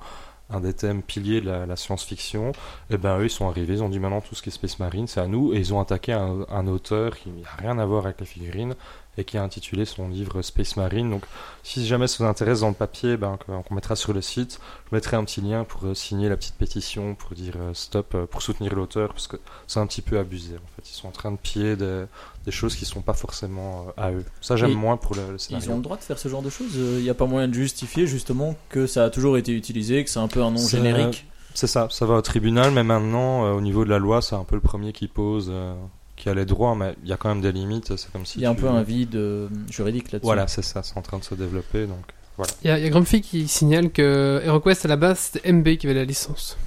un 0.49 0.59
des 0.61 0.73
thèmes 0.73 1.01
piliers 1.01 1.41
de 1.41 1.49
la, 1.49 1.75
science-fiction. 1.75 2.51
Et 2.89 2.97
ben 2.97 3.19
eux, 3.19 3.25
ils 3.25 3.29
sont 3.29 3.47
arrivés. 3.47 3.73
Ils 3.75 3.83
ont 3.83 3.89
dit 3.89 3.99
maintenant 3.99 4.21
tout 4.21 4.35
ce 4.35 4.41
qui 4.41 4.49
est 4.49 4.51
Space 4.51 4.79
Marine, 4.79 5.07
c'est 5.07 5.19
à 5.19 5.27
nous. 5.27 5.53
Et 5.53 5.57
ils 5.57 5.73
ont 5.73 5.79
attaqué 5.79 6.13
un, 6.13 6.67
auteur 6.67 7.17
qui 7.17 7.29
n'a 7.29 7.49
rien 7.57 7.77
à 7.79 7.85
voir 7.85 8.05
avec 8.05 8.19
la 8.19 8.25
figurine 8.25 8.75
et 9.17 9.23
qui 9.23 9.37
a 9.37 9.43
intitulé 9.43 9.85
son 9.85 10.09
livre 10.09 10.41
Space 10.41 10.77
Marine. 10.77 11.09
Donc, 11.09 11.23
si 11.63 11.85
jamais 11.85 12.07
ça 12.07 12.23
vous 12.23 12.29
intéresse 12.29 12.59
dans 12.61 12.67
le 12.69 12.75
papier, 12.75 13.17
ben, 13.17 13.37
qu'on 13.47 13.73
mettra 13.73 13.95
sur 13.95 14.13
le 14.13 14.21
site, 14.21 14.59
je 14.89 14.95
mettrai 14.95 15.17
un 15.17 15.23
petit 15.23 15.41
lien 15.41 15.63
pour 15.63 15.83
euh, 15.85 15.95
signer 15.95 16.29
la 16.29 16.37
petite 16.37 16.55
pétition, 16.55 17.15
pour 17.15 17.31
dire 17.31 17.55
euh, 17.57 17.73
stop, 17.73 18.13
euh, 18.13 18.25
pour 18.27 18.43
soutenir 18.43 18.75
l'auteur, 18.75 19.09
parce 19.09 19.27
que 19.27 19.37
c'est 19.65 19.79
un 19.79 19.87
petit 19.87 20.03
peu 20.03 20.19
abusé. 20.19 20.55
En 20.55 20.75
fait, 20.75 20.87
ils 20.87 20.93
sont 20.93 21.07
en 21.07 21.11
train 21.11 21.31
de 21.31 21.37
piller 21.37 21.75
des, 21.75 22.05
des 22.47 22.51
choses 22.53 22.75
qui 22.77 22.85
sont 22.85 23.01
pas 23.01 23.13
forcément 23.13 23.87
euh, 23.97 24.01
à 24.01 24.11
eux. 24.11 24.23
Ça, 24.39 24.55
j'aime 24.55 24.71
Et 24.71 24.75
moins 24.75 24.95
pour 24.95 25.15
le, 25.15 25.33
le 25.33 25.37
scénario. 25.37 25.67
Ils 25.67 25.71
ont 25.73 25.75
le 25.75 25.81
droit 25.83 25.97
de 25.97 26.01
faire 26.01 26.17
ce 26.17 26.29
genre 26.29 26.41
de 26.41 26.49
choses. 26.49 26.75
Il 26.75 27.03
n'y 27.03 27.09
a 27.09 27.13
pas 27.13 27.25
moyen 27.25 27.49
de 27.49 27.53
justifier 27.53 28.07
justement 28.07 28.55
que 28.69 28.87
ça 28.87 29.03
a 29.03 29.09
toujours 29.09 29.37
été 29.37 29.51
utilisé, 29.51 30.03
que 30.05 30.09
c'est 30.09 30.19
un 30.19 30.29
peu 30.29 30.41
un 30.41 30.51
nom 30.51 30.57
C'est- 30.57 30.77
générique. 30.77 31.25
C'est 31.53 31.67
ça, 31.67 31.87
ça 31.91 32.05
va 32.05 32.13
au 32.15 32.21
tribunal, 32.21 32.71
mais 32.71 32.83
maintenant, 32.83 33.45
euh, 33.45 33.51
au 33.51 33.61
niveau 33.61 33.83
de 33.83 33.89
la 33.89 33.99
loi, 33.99 34.21
c'est 34.21 34.35
un 34.35 34.43
peu 34.45 34.55
le 34.55 34.61
premier 34.61 34.93
qui 34.93 35.07
pose, 35.09 35.47
euh, 35.51 35.73
qui 36.15 36.29
a 36.29 36.33
les 36.33 36.45
droits, 36.45 36.73
mais 36.75 36.95
il 37.03 37.09
y 37.09 37.13
a 37.13 37.17
quand 37.17 37.27
même 37.29 37.41
des 37.41 37.51
limites. 37.51 37.97
C'est 37.97 38.09
comme 38.13 38.25
si 38.25 38.39
Il 38.39 38.43
y 38.43 38.45
a 38.45 38.49
un 38.51 38.55
tu- 38.55 38.61
peu 38.61 38.69
un 38.69 38.81
vide 38.81 39.15
euh, 39.15 39.49
juridique 39.69 40.11
là-dessus. 40.13 40.25
Voilà, 40.25 40.47
c'est 40.47 40.61
ça, 40.61 40.83
c'est 40.83 40.95
en 40.97 41.01
train 41.01 41.17
de 41.17 41.23
se 41.25 41.35
développer, 41.35 41.85
donc 41.85 42.05
voilà. 42.37 42.53
Il 42.63 42.67
y 42.67 42.71
a, 42.71 42.79
y 42.79 42.85
a 42.85 42.89
Grumpy 42.89 43.21
qui 43.21 43.47
signale 43.49 43.89
que 43.91 44.39
HeroQuest 44.45 44.85
à 44.85 44.87
la 44.87 44.95
base 44.95 45.19
c'était 45.33 45.51
MB 45.51 45.75
qui 45.77 45.87
avait 45.87 45.95
la 45.99 46.05
licence. 46.05 46.57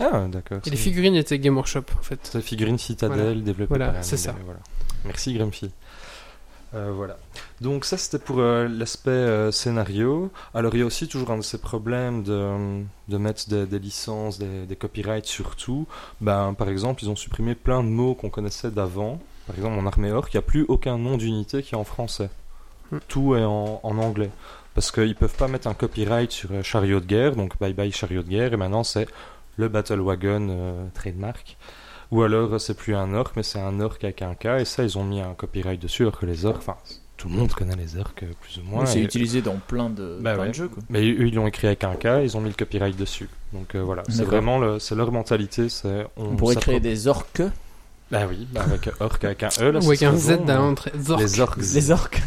Ah, 0.00 0.26
d'accord. 0.30 0.58
Et 0.64 0.70
les 0.70 0.76
c'est- 0.76 0.82
figurines 0.84 1.16
étaient 1.16 1.40
Game 1.40 1.56
Workshop 1.56 1.82
en 1.98 2.02
fait. 2.02 2.20
C'est 2.22 2.40
figurine 2.40 2.78
Citadel 2.78 3.18
Voilà. 3.18 3.34
développée 3.40 3.68
Voilà, 3.70 3.88
par 3.88 4.04
c'est 4.04 4.14
AMD, 4.14 4.24
ça. 4.24 4.34
Voilà. 4.44 4.60
Merci 5.04 5.34
Grumpy. 5.34 5.70
Euh, 6.74 6.92
voilà. 6.94 7.16
Donc 7.62 7.86
ça 7.86 7.96
c'était 7.96 8.18
pour 8.18 8.40
euh, 8.40 8.68
l'aspect 8.68 9.10
euh, 9.10 9.50
scénario. 9.50 10.30
Alors 10.52 10.74
il 10.74 10.80
y 10.80 10.82
a 10.82 10.86
aussi 10.86 11.08
toujours 11.08 11.30
un 11.30 11.38
de 11.38 11.42
ces 11.42 11.58
problèmes 11.58 12.22
de, 12.22 12.82
de 13.08 13.16
mettre 13.16 13.48
des, 13.48 13.64
des 13.64 13.78
licences, 13.78 14.38
des, 14.38 14.66
des 14.66 14.76
copyrights 14.76 15.24
sur 15.24 15.56
tout. 15.56 15.86
Ben, 16.20 16.52
par 16.52 16.68
exemple 16.68 17.02
ils 17.02 17.08
ont 17.08 17.16
supprimé 17.16 17.54
plein 17.54 17.82
de 17.82 17.88
mots 17.88 18.14
qu'on 18.14 18.28
connaissait 18.28 18.70
d'avant. 18.70 19.18
Par 19.46 19.56
exemple 19.56 19.78
en 19.78 19.86
armée 19.86 20.12
orc, 20.12 20.28
il 20.32 20.36
n'y 20.36 20.40
a 20.40 20.42
plus 20.42 20.66
aucun 20.68 20.98
nom 20.98 21.16
d'unité 21.16 21.62
qui 21.62 21.74
est 21.74 21.78
en 21.78 21.84
français. 21.84 22.28
Hmm. 22.90 22.98
Tout 23.08 23.34
est 23.34 23.44
en, 23.44 23.80
en 23.82 23.98
anglais. 23.98 24.30
Parce 24.74 24.92
qu'ils 24.92 25.16
peuvent 25.16 25.36
pas 25.36 25.48
mettre 25.48 25.68
un 25.68 25.74
copyright 25.74 26.30
sur 26.30 26.50
chariot 26.62 27.00
de 27.00 27.06
guerre, 27.06 27.34
donc 27.34 27.58
bye 27.58 27.72
bye 27.72 27.90
chariot 27.90 28.22
de 28.22 28.28
guerre, 28.28 28.52
et 28.52 28.56
maintenant 28.56 28.84
c'est 28.84 29.08
le 29.56 29.68
Battle 29.68 30.00
Wagon 30.00 30.90
trademark. 30.94 31.56
Ou 32.10 32.22
alors 32.22 32.60
c'est 32.60 32.74
plus 32.74 32.94
un 32.94 33.12
orc, 33.14 33.32
mais 33.36 33.42
c'est 33.42 33.60
un 33.60 33.80
orc 33.80 33.98
avec 34.02 34.22
un 34.22 34.34
K, 34.34 34.46
et 34.60 34.64
ça 34.64 34.82
ils 34.82 34.96
ont 34.98 35.04
mis 35.04 35.20
un 35.20 35.34
copyright 35.34 35.80
dessus, 35.80 36.02
alors 36.02 36.18
que 36.18 36.26
les 36.26 36.46
orcs, 36.46 36.56
enfin 36.58 36.76
tout 37.18 37.28
le 37.28 37.34
monde 37.34 37.52
connaît 37.52 37.74
les 37.76 37.96
orcs 37.98 38.22
euh, 38.22 38.26
plus 38.40 38.58
ou 38.58 38.62
moins. 38.62 38.82
Oui, 38.82 38.86
c'est 38.86 39.00
et- 39.00 39.04
utilisé 39.04 39.42
dans 39.42 39.56
plein 39.56 39.90
de, 39.90 40.18
Bah 40.20 40.34
plein 40.34 40.42
ouais. 40.44 40.48
de 40.50 40.54
jeux. 40.54 40.68
Quoi. 40.68 40.82
Mais 40.88 41.00
eux 41.00 41.26
ils 41.26 41.34
l'ont 41.34 41.46
écrit 41.46 41.66
avec 41.66 41.84
un 41.84 41.94
K, 41.96 42.22
ils 42.24 42.36
ont 42.36 42.40
mis 42.40 42.48
le 42.48 42.54
copyright 42.54 42.96
dessus. 42.96 43.28
Donc 43.52 43.74
euh, 43.74 43.82
voilà, 43.82 44.04
c'est 44.08 44.22
vraiment 44.24 44.58
le, 44.58 44.78
c'est 44.78 44.94
leur 44.94 45.10
mentalité, 45.12 45.68
c'est 45.68 46.06
On 46.16 46.36
pourrait 46.36 46.56
créer 46.56 46.80
des 46.80 47.08
orques. 47.08 47.42
Bah 48.10 48.22
oui, 48.26 48.48
bah 48.50 48.62
avec 48.64 48.88
orc 49.00 49.18
avec 49.22 49.42
un 49.42 49.48
E 49.60 49.70
là. 49.70 49.80
Ou 49.80 49.88
avec 49.88 50.02
un 50.02 50.16
Z 50.16 50.28
bon, 50.28 50.36
dans 50.36 50.44
mais- 50.46 50.54
l'entrée. 50.54 50.92
Les 51.18 51.40
orcs. 51.40 51.58
Les 51.58 51.90
orques. 51.90 52.22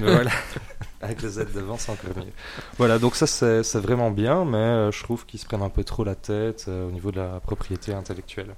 Voilà. 0.00 0.30
Avec 1.04 1.20
le 1.20 1.28
Z 1.28 1.46
devant, 1.54 1.76
c'est 1.76 1.92
encore 1.92 2.16
mieux. 2.16 2.32
Voilà, 2.78 2.98
donc 2.98 3.14
ça 3.14 3.26
c'est 3.26 3.78
vraiment 3.78 4.10
bien, 4.10 4.44
mais 4.44 4.56
euh, 4.56 4.90
je 4.90 5.02
trouve 5.02 5.26
qu'ils 5.26 5.38
se 5.38 5.44
prennent 5.44 5.62
un 5.62 5.68
peu 5.68 5.84
trop 5.84 6.02
la 6.02 6.14
tête 6.14 6.64
euh, 6.68 6.88
au 6.88 6.90
niveau 6.90 7.10
de 7.10 7.18
la 7.20 7.40
propriété 7.40 7.92
intellectuelle. 7.92 8.54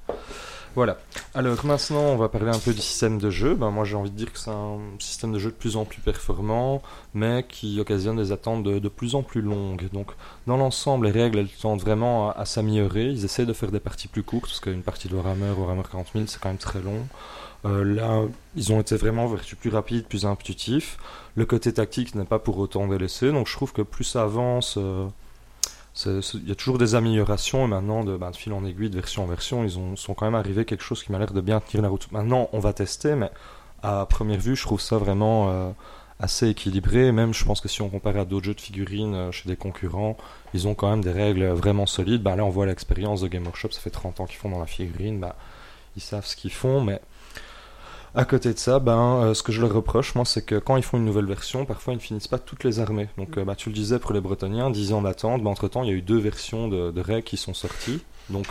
Voilà. 0.76 0.98
Alors 1.35 1.64
maintenant, 1.64 2.02
on 2.02 2.16
va 2.16 2.28
parler 2.28 2.50
un 2.50 2.59
peu 2.59 2.72
du 2.72 2.82
système 2.82 3.18
de 3.18 3.30
jeu. 3.30 3.54
Ben, 3.54 3.70
moi, 3.70 3.85
j'ai 3.85 3.96
envie 3.96 4.11
de 4.11 4.16
dire 4.16 4.30
que 4.30 4.38
c'est 4.38 4.50
un 4.50 4.78
système 4.98 5.32
de 5.32 5.38
jeu 5.38 5.50
de 5.50 5.56
plus 5.56 5.76
en 5.76 5.87
plus 5.87 6.02
performant, 6.02 6.82
mais 7.14 7.46
qui 7.48 7.80
occasionne 7.80 8.16
des 8.16 8.30
attentes 8.30 8.62
de, 8.62 8.78
de 8.78 8.88
plus 8.88 9.14
en 9.14 9.22
plus 9.22 9.40
longues. 9.40 9.88
Donc, 9.92 10.12
dans 10.46 10.59
l'ensemble, 10.59 11.06
les 11.06 11.12
règles, 11.12 11.38
elles 11.38 11.48
tendent 11.48 11.80
vraiment 11.80 12.28
à, 12.28 12.40
à 12.40 12.44
s'améliorer. 12.44 13.06
Ils 13.06 13.24
essaient 13.24 13.46
de 13.46 13.54
faire 13.54 13.72
des 13.72 13.80
parties 13.80 14.06
plus 14.06 14.22
courtes, 14.22 14.48
parce 14.48 14.61
qu'une 14.61 14.82
partie 14.82 15.09
de 15.09 15.16
Warhammer, 15.16 15.50
Warhammer 15.56 15.82
40 15.90 16.09
000, 16.14 16.26
c'est 16.28 16.38
quand 16.38 16.50
même 16.50 16.59
très 16.59 16.82
long. 16.82 17.06
Euh, 17.64 17.85
là, 17.85 18.23
ils 18.55 18.73
ont 18.73 18.81
été 18.81 18.97
vraiment 18.97 19.33
plus 19.61 19.71
rapides, 19.71 20.07
plus 20.07 20.27
intuitifs. 20.27 20.99
Le 21.35 21.47
côté 21.47 21.73
tactique 21.73 22.14
n'est 22.14 22.25
pas 22.25 22.38
pour 22.38 22.59
autant 22.59 22.87
délaissé, 22.87 23.33
donc 23.33 23.47
je 23.49 23.53
trouve 23.53 23.73
que 23.73 23.83
plus 23.83 24.05
ça 24.05 24.23
avance, 24.23 24.77
euh, 24.79 25.09
il 26.05 26.49
y 26.49 26.53
a 26.53 26.55
toujours 26.55 26.79
des 26.79 26.95
améliorations, 26.95 27.64
et 27.64 27.69
maintenant, 27.69 28.05
de, 28.05 28.16
ben, 28.16 28.31
de 28.31 28.37
fil 28.37 28.53
en 28.53 28.64
aiguille, 28.64 28.90
de 28.90 28.97
version 28.97 29.25
en 29.25 29.27
version, 29.27 29.64
ils 29.64 29.79
ont, 29.79 29.97
sont 29.97 30.14
quand 30.14 30.27
même 30.27 30.35
arrivés 30.35 30.62
à 30.62 30.64
quelque 30.64 30.85
chose 30.85 31.03
qui 31.03 31.12
m'a 31.12 31.19
l'air 31.19 31.33
de 31.33 31.40
bien 31.40 31.61
tenir 31.61 31.83
la 31.83 31.88
route. 31.88 32.11
Maintenant, 32.12 32.49
on 32.53 32.59
va 32.59 32.73
tester, 32.73 33.14
mais 33.14 33.31
à 33.83 34.07
première 34.07 34.38
vue, 34.38 34.57
je 34.57 34.62
trouve 34.62 34.81
ça 34.81 34.99
vraiment 34.99 35.51
euh, 35.51 35.71
assez 36.21 36.49
équilibré. 36.49 37.12
Même, 37.12 37.35
je 37.35 37.45
pense 37.45 37.61
que 37.61 37.69
si 37.69 37.83
on 37.83 37.88
compare 37.88 38.16
à 38.16 38.25
d'autres 38.25 38.47
jeux 38.47 38.55
de 38.55 38.61
figurines 38.61 39.31
chez 39.33 39.49
des 39.49 39.57
concurrents, 39.57 40.16
ils 40.55 40.69
ont 40.69 40.75
quand 40.75 40.90
même 40.90 41.03
des 41.03 41.12
règles 41.12 41.47
vraiment 41.49 41.87
solides. 41.87 42.23
Ben, 42.23 42.37
là, 42.37 42.45
on 42.45 42.51
voit 42.51 42.66
l'expérience 42.66 43.23
de 43.23 43.29
Game 43.29 43.45
Workshop, 43.45 43.71
ça 43.73 43.81
fait 43.81 43.90
30 43.90 44.21
ans 44.21 44.27
qu'ils 44.27 44.38
font 44.38 44.51
dans 44.51 44.61
la 44.61 44.66
figurine, 44.66 45.21
ben, 45.21 45.33
ils 45.97 46.03
savent 46.03 46.27
ce 46.27 46.37
qu'ils 46.37 46.53
font, 46.53 46.81
mais 46.83 47.01
à 48.16 48.24
côté 48.24 48.52
de 48.52 48.59
ça, 48.59 48.79
ben, 48.79 49.20
euh, 49.22 49.35
ce 49.35 49.42
que 49.42 49.52
je 49.52 49.61
leur 49.61 49.72
reproche, 49.72 50.14
moi, 50.14 50.24
c'est 50.24 50.44
que 50.44 50.57
quand 50.57 50.76
ils 50.76 50.83
font 50.83 50.96
une 50.96 51.05
nouvelle 51.05 51.26
version, 51.26 51.66
parfois 51.66 51.92
ils 51.92 51.96
ne 51.96 52.00
finissent 52.02 52.29
pas 52.29 52.38
toutes 52.38 52.64
les 52.64 52.81
armées. 52.81 53.09
Donc, 53.18 53.37
euh, 53.37 53.44
bah, 53.44 53.55
tu 53.55 53.68
le 53.68 53.74
disais 53.74 53.98
pour 53.98 54.12
les 54.12 54.20
Bretoniens, 54.20 54.70
10 54.70 54.94
ans 54.94 55.02
d'attente. 55.02 55.42
Ben, 55.42 55.50
entre 55.50 55.68
temps, 55.68 55.83
il 55.83 55.90
y 55.90 55.92
a 55.92 55.94
eu 55.94 56.02
deux 56.02 56.18
versions 56.18 56.66
de, 56.68 56.90
de 56.90 57.00
règles 57.00 57.24
qui 57.24 57.37
sont 57.37 57.55
sorties. 57.55 58.02
Donc, 58.31 58.46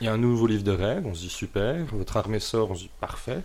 il 0.00 0.04
y 0.04 0.08
a 0.08 0.12
un 0.12 0.18
nouveau 0.18 0.46
livre 0.46 0.62
de 0.62 0.72
règles, 0.72 1.06
on 1.06 1.14
se 1.14 1.20
dit 1.20 1.30
super. 1.30 1.76
Votre 1.92 2.18
armée 2.18 2.38
sort, 2.38 2.70
on 2.70 2.74
se 2.74 2.82
dit 2.82 2.90
parfait. 3.00 3.40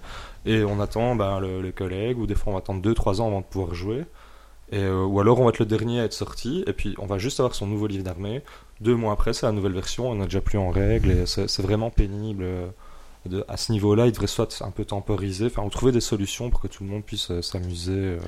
Et 0.45 0.63
on 0.63 0.79
attend 0.81 1.15
ben, 1.15 1.39
le, 1.39 1.61
les 1.61 1.71
collègues, 1.71 2.19
ou 2.19 2.27
des 2.27 2.35
fois 2.35 2.51
on 2.51 2.55
va 2.55 2.59
attendre 2.59 2.81
2-3 2.81 3.21
ans 3.21 3.27
avant 3.27 3.39
de 3.39 3.45
pouvoir 3.45 3.73
jouer. 3.73 4.03
Et, 4.71 4.79
euh, 4.79 5.05
ou 5.05 5.19
alors 5.19 5.39
on 5.39 5.43
va 5.43 5.49
être 5.49 5.59
le 5.59 5.65
dernier 5.65 6.01
à 6.01 6.03
être 6.03 6.13
sorti, 6.13 6.63
et 6.67 6.73
puis 6.73 6.95
on 6.99 7.05
va 7.05 7.17
juste 7.17 7.39
avoir 7.39 7.55
son 7.55 7.67
nouveau 7.67 7.87
livre 7.87 8.03
d'armée. 8.03 8.41
Deux 8.81 8.95
mois 8.95 9.13
après, 9.13 9.33
c'est 9.33 9.45
la 9.45 9.51
nouvelle 9.51 9.73
version, 9.73 10.09
on 10.09 10.15
n'a 10.15 10.25
déjà 10.25 10.41
plus 10.41 10.57
en 10.57 10.71
règle, 10.71 11.11
et 11.11 11.25
c'est 11.25 11.61
vraiment 11.61 11.89
pénible. 11.89 12.45
De- 13.25 13.45
à 13.47 13.57
ce 13.57 13.71
niveau-là, 13.71 14.05
il 14.07 14.11
devrait 14.11 14.27
soit 14.27 14.61
un 14.61 14.71
peu 14.71 14.85
temporiser, 14.85 15.45
enfin, 15.47 15.63
ou 15.63 15.69
trouver 15.69 15.91
des 15.91 16.01
solutions 16.01 16.49
pour 16.49 16.61
que 16.61 16.67
tout 16.67 16.83
le 16.83 16.89
monde 16.89 17.03
puisse 17.03 17.31
euh, 17.31 17.41
s'amuser 17.41 17.91
euh, 17.93 18.17
de 18.17 18.21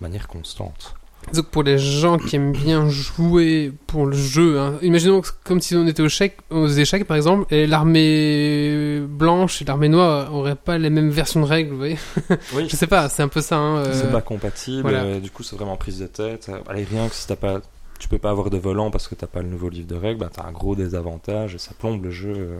manière 0.00 0.28
constante. 0.28 0.94
Donc 1.34 1.46
pour 1.46 1.62
les 1.62 1.78
gens 1.78 2.18
qui 2.18 2.36
aiment 2.36 2.52
bien 2.52 2.88
jouer 2.88 3.72
pour 3.86 4.06
le 4.06 4.16
jeu, 4.16 4.58
hein, 4.58 4.78
imaginons 4.82 5.22
comme 5.44 5.60
si 5.60 5.74
on 5.76 5.86
était 5.86 6.02
aux, 6.02 6.66
échecs 6.66 7.06
par 7.06 7.16
exemple, 7.16 7.46
et 7.54 7.66
l'armée 7.66 9.00
blanche 9.08 9.62
et 9.62 9.64
l'armée 9.64 9.88
noire 9.88 10.34
auraient 10.34 10.56
pas 10.56 10.78
les 10.78 10.90
mêmes 10.90 11.10
versions 11.10 11.40
de 11.40 11.46
règles, 11.46 11.70
vous 11.70 11.78
voyez 11.78 11.98
Oui, 12.54 12.68
Je 12.68 12.76
sais 12.76 12.86
pas, 12.88 13.08
c'est 13.08 13.22
un 13.22 13.28
peu 13.28 13.40
ça. 13.40 13.56
Hein, 13.56 13.76
euh, 13.78 13.92
c'est 13.94 14.10
pas 14.10 14.20
compatible, 14.20 14.82
voilà. 14.82 15.20
du 15.20 15.30
coup, 15.30 15.42
c'est 15.42 15.56
vraiment 15.56 15.76
prise 15.76 16.00
de 16.00 16.06
tête. 16.06 16.50
Allez, 16.68 16.84
rien 16.84 17.08
que 17.08 17.14
si 17.14 17.26
t'as 17.26 17.36
pas, 17.36 17.60
tu 17.98 18.08
peux 18.08 18.18
pas 18.18 18.30
avoir 18.30 18.50
de 18.50 18.58
volant 18.58 18.90
parce 18.90 19.06
que 19.08 19.14
t'as 19.14 19.28
pas 19.28 19.42
le 19.42 19.48
nouveau 19.48 19.68
livre 19.68 19.86
de 19.86 19.96
règles, 19.96 20.20
bah, 20.20 20.30
t'as 20.30 20.44
un 20.44 20.52
gros 20.52 20.74
désavantage 20.74 21.54
et 21.54 21.58
ça 21.58 21.70
plombe 21.78 22.02
le 22.02 22.10
jeu 22.10 22.34
euh, 22.36 22.58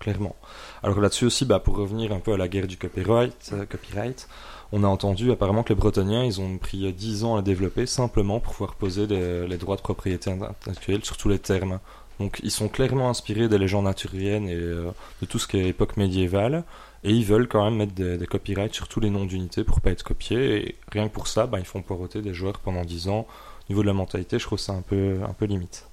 clairement. 0.00 0.34
Alors 0.82 1.00
là-dessus 1.00 1.24
aussi, 1.24 1.44
bah, 1.44 1.58
pour 1.58 1.76
revenir 1.76 2.12
un 2.12 2.20
peu 2.20 2.32
à 2.32 2.36
la 2.36 2.48
guerre 2.48 2.66
du 2.66 2.76
copyright, 2.76 3.50
euh, 3.52 3.66
copyright, 3.66 4.28
on 4.70 4.84
a 4.84 4.86
entendu 4.86 5.32
apparemment 5.32 5.62
que 5.62 5.70
les 5.70 5.78
Bretoniens, 5.78 6.24
ils 6.24 6.40
ont 6.40 6.58
pris 6.58 6.86
euh, 6.86 6.92
10 6.92 7.24
ans 7.24 7.36
à 7.36 7.42
développer 7.42 7.86
simplement 7.86 8.40
pour 8.40 8.52
pouvoir 8.52 8.74
poser 8.74 9.06
les 9.06 9.56
droits 9.56 9.76
de 9.76 9.80
propriété 9.80 10.30
intellectuelle 10.30 11.04
sur 11.04 11.16
tous 11.16 11.28
les 11.28 11.38
termes. 11.38 11.80
Donc 12.20 12.40
ils 12.42 12.50
sont 12.50 12.68
clairement 12.68 13.10
inspirés 13.10 13.48
des 13.48 13.58
légendes 13.58 13.86
arthuriennes 13.86 14.48
et 14.48 14.54
euh, 14.54 14.90
de 15.20 15.26
tout 15.26 15.38
ce 15.38 15.46
qui 15.46 15.58
est 15.58 15.68
époque 15.68 15.96
médiévale. 15.96 16.64
Et 17.04 17.12
ils 17.12 17.24
veulent 17.24 17.46
quand 17.46 17.64
même 17.64 17.76
mettre 17.76 17.92
des, 17.92 18.18
des 18.18 18.26
copyrights 18.26 18.74
sur 18.74 18.88
tous 18.88 18.98
les 18.98 19.10
noms 19.10 19.24
d'unités 19.24 19.62
pour 19.62 19.80
pas 19.80 19.90
être 19.90 20.02
copiés. 20.02 20.68
Et 20.68 20.74
rien 20.90 21.08
que 21.08 21.12
pour 21.14 21.28
ça, 21.28 21.46
bah, 21.46 21.60
ils 21.60 21.64
font 21.64 21.80
poireauter 21.80 22.22
des 22.22 22.34
joueurs 22.34 22.58
pendant 22.58 22.84
10 22.84 23.08
ans. 23.08 23.20
Au 23.20 23.72
niveau 23.72 23.82
de 23.82 23.86
la 23.86 23.92
mentalité, 23.92 24.38
je 24.38 24.44
trouve 24.44 24.58
ça 24.58 24.72
un 24.72 24.82
peu, 24.82 25.18
un 25.28 25.32
peu 25.32 25.44
limite. 25.44 25.86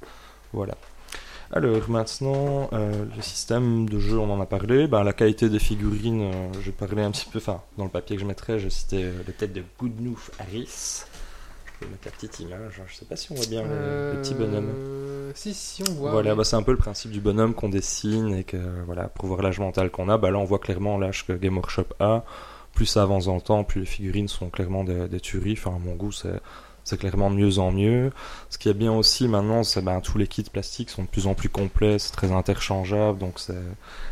Voilà. 0.52 0.76
Alors 1.52 1.90
maintenant, 1.90 2.70
euh, 2.74 3.06
le 3.16 3.22
système 3.22 3.88
de 3.88 4.00
jeu, 4.00 4.18
on 4.18 4.30
en 4.32 4.42
a 4.42 4.46
parlé. 4.46 4.88
Bah, 4.88 5.04
la 5.04 5.14
qualité 5.14 5.48
des 5.50 5.60
figurines, 5.60 6.22
euh, 6.34 6.48
je 6.62 6.72
parlais 6.72 7.04
un 7.04 7.12
petit 7.12 7.28
peu. 7.32 7.38
Enfin, 7.38 7.62
dans 7.78 7.84
le 7.84 7.90
papier 7.90 8.16
que 8.16 8.22
je 8.22 8.28
mettrais, 8.28 8.60
je 8.60 8.68
citais 8.70 9.04
euh, 9.04 9.12
la 9.28 9.34
tête 9.34 9.54
de 9.54 9.64
Goodnoof 9.80 10.32
Harris. 10.40 11.04
Je 11.80 11.86
vais 11.86 11.92
mettre 11.92 12.06
la 12.06 12.12
petite 12.12 12.40
image. 12.40 12.82
Je 12.88 12.96
sais 12.96 13.06
pas 13.06 13.16
si 13.16 13.32
on 13.32 13.36
voit 13.36 13.46
bien 13.48 13.62
le, 13.64 14.14
le 14.16 14.22
petit 14.22 14.34
bonhomme. 14.34 14.70
Euh, 14.76 15.32
Si, 15.36 15.54
si, 15.54 15.84
on 15.90 15.94
voit. 15.94 16.12
Voilà, 16.12 16.32
mais- 16.32 16.38
bah, 16.38 16.44
c'est 16.44 16.56
un 16.56 16.64
peu 16.64 16.72
le 16.72 16.78
principe 16.78 17.12
du 17.12 17.20
bonhomme 17.22 17.54
qu'on 17.54 17.70
dessine 17.70 18.34
et 18.34 18.44
que 18.44 18.58
voilà, 18.86 19.04
pour 19.10 19.28
voir 19.28 19.42
l'âge 19.42 19.60
mental 19.60 19.92
qu'on 19.92 20.10
a, 20.10 20.18
bah 20.18 20.32
là 20.32 20.38
on 20.40 20.46
voit 20.46 20.60
clairement 20.60 20.98
l'âge 20.98 21.26
que 21.28 21.34
Game 21.34 21.56
Workshop 21.58 21.88
a 22.00 22.24
plus 22.74 22.86
ça 22.86 23.04
avance 23.04 23.26
dans 23.26 23.36
le 23.36 23.42
temps, 23.42 23.64
plus 23.64 23.82
les 23.82 23.86
figurines 23.86 24.28
sont 24.28 24.50
clairement 24.50 24.84
des, 24.84 25.08
des 25.08 25.20
tueries. 25.22 25.54
Enfin, 25.58 25.76
à 25.76 25.80
mon 25.80 25.96
goût, 25.96 26.12
c'est 26.12 26.40
c'est 26.86 26.98
clairement 26.98 27.30
de 27.30 27.36
mieux 27.36 27.60
en 27.60 27.72
mieux. 27.74 28.14
Ce 28.50 28.58
qui 28.58 28.70
est 28.70 28.74
bien 28.74 28.94
aussi 28.94 29.28
maintenant, 29.28 29.64
c'est 29.64 29.82
ben, 29.82 30.00
tous 30.00 30.18
les 30.18 30.28
kits 30.28 30.44
plastiques 30.44 30.90
sont 30.90 31.04
de 31.04 31.08
plus 31.10 31.28
en 31.28 31.34
plus 31.34 31.50
complets, 31.50 32.00
c'est 32.00 32.14
très 32.14 32.32
interchangeable, 32.32 33.18
donc 33.20 33.34
c'est 33.40 33.54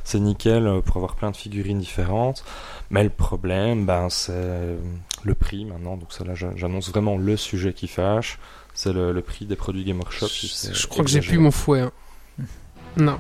c'est 0.04 0.20
nickel 0.20 0.68
euh, 0.68 0.82
pour 0.82 0.98
avoir 0.98 1.16
plein 1.16 1.32
de 1.32 1.38
figurines 1.38 1.80
différentes. 1.80 2.44
Mais 2.90 3.04
le 3.04 3.10
problème, 3.10 3.86
ben, 3.86 4.10
c'est 4.10 4.76
le 5.24 5.36
prix 5.36 5.64
maintenant. 5.64 5.96
Donc 5.96 6.12
ça 6.12 6.26
là, 6.26 6.36
j'a- 6.36 6.56
j'annonce 6.58 6.90
vraiment 6.90 7.16
le 7.18 7.38
sujet 7.38 7.72
qui 7.74 7.88
fâche. 7.88 8.38
C'est 8.74 8.92
le, 8.92 9.12
le 9.14 9.22
prix 9.22 9.46
des 9.46 9.56
produits 9.56 9.84
Game 9.86 10.00
Workshop. 10.00 10.28
Je, 10.28 10.88
crois 10.88 11.06
que 11.06 11.10
j'ai 11.12 11.22
plus 11.22 11.38
mon 11.38 11.52
fouet. 11.52 11.82
hein. 11.82 11.92
Non. 12.98 13.20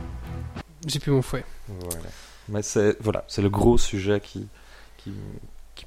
J'ai 0.87 0.99
plus 0.99 1.11
mon 1.11 1.21
fouet. 1.21 1.45
Voilà. 1.67 2.09
Mais 2.49 2.61
c'est 2.63 2.97
voilà, 3.01 3.23
c'est 3.27 3.41
le 3.43 3.49
gros 3.49 3.77
sujet 3.77 4.19
qui, 4.19 4.47
qui 4.97 5.13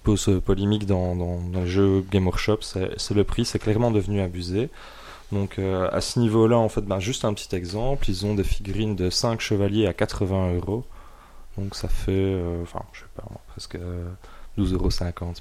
euh, 0.08 0.40
polémique 0.40 0.86
dans, 0.86 1.16
dans, 1.16 1.40
dans 1.40 1.62
les 1.62 2.04
Game 2.10 2.26
Workshop, 2.26 2.58
c'est 2.62 3.14
le 3.14 3.24
prix, 3.24 3.44
c'est 3.44 3.58
clairement 3.58 3.90
devenu 3.90 4.20
abusé. 4.20 4.70
Donc 5.32 5.58
euh, 5.58 5.88
à 5.92 6.00
ce 6.00 6.18
niveau-là, 6.18 6.56
en 6.56 6.68
fait, 6.68 6.82
ben, 6.82 7.00
juste 7.00 7.24
un 7.24 7.34
petit 7.34 7.54
exemple, 7.54 8.08
ils 8.08 8.24
ont 8.26 8.34
des 8.34 8.44
figurines 8.44 8.94
de 8.94 9.10
5 9.10 9.40
chevaliers 9.40 9.86
à 9.86 9.92
80 9.92 10.54
euros. 10.54 10.84
Donc 11.58 11.74
ça 11.74 11.88
fait, 11.88 12.12
euh, 12.12 12.62
enfin, 12.62 12.82
je 12.92 13.00
sais 13.00 13.06
pas, 13.16 13.24
presque 13.48 13.78
12,50 14.58 14.74
euros 14.74 14.88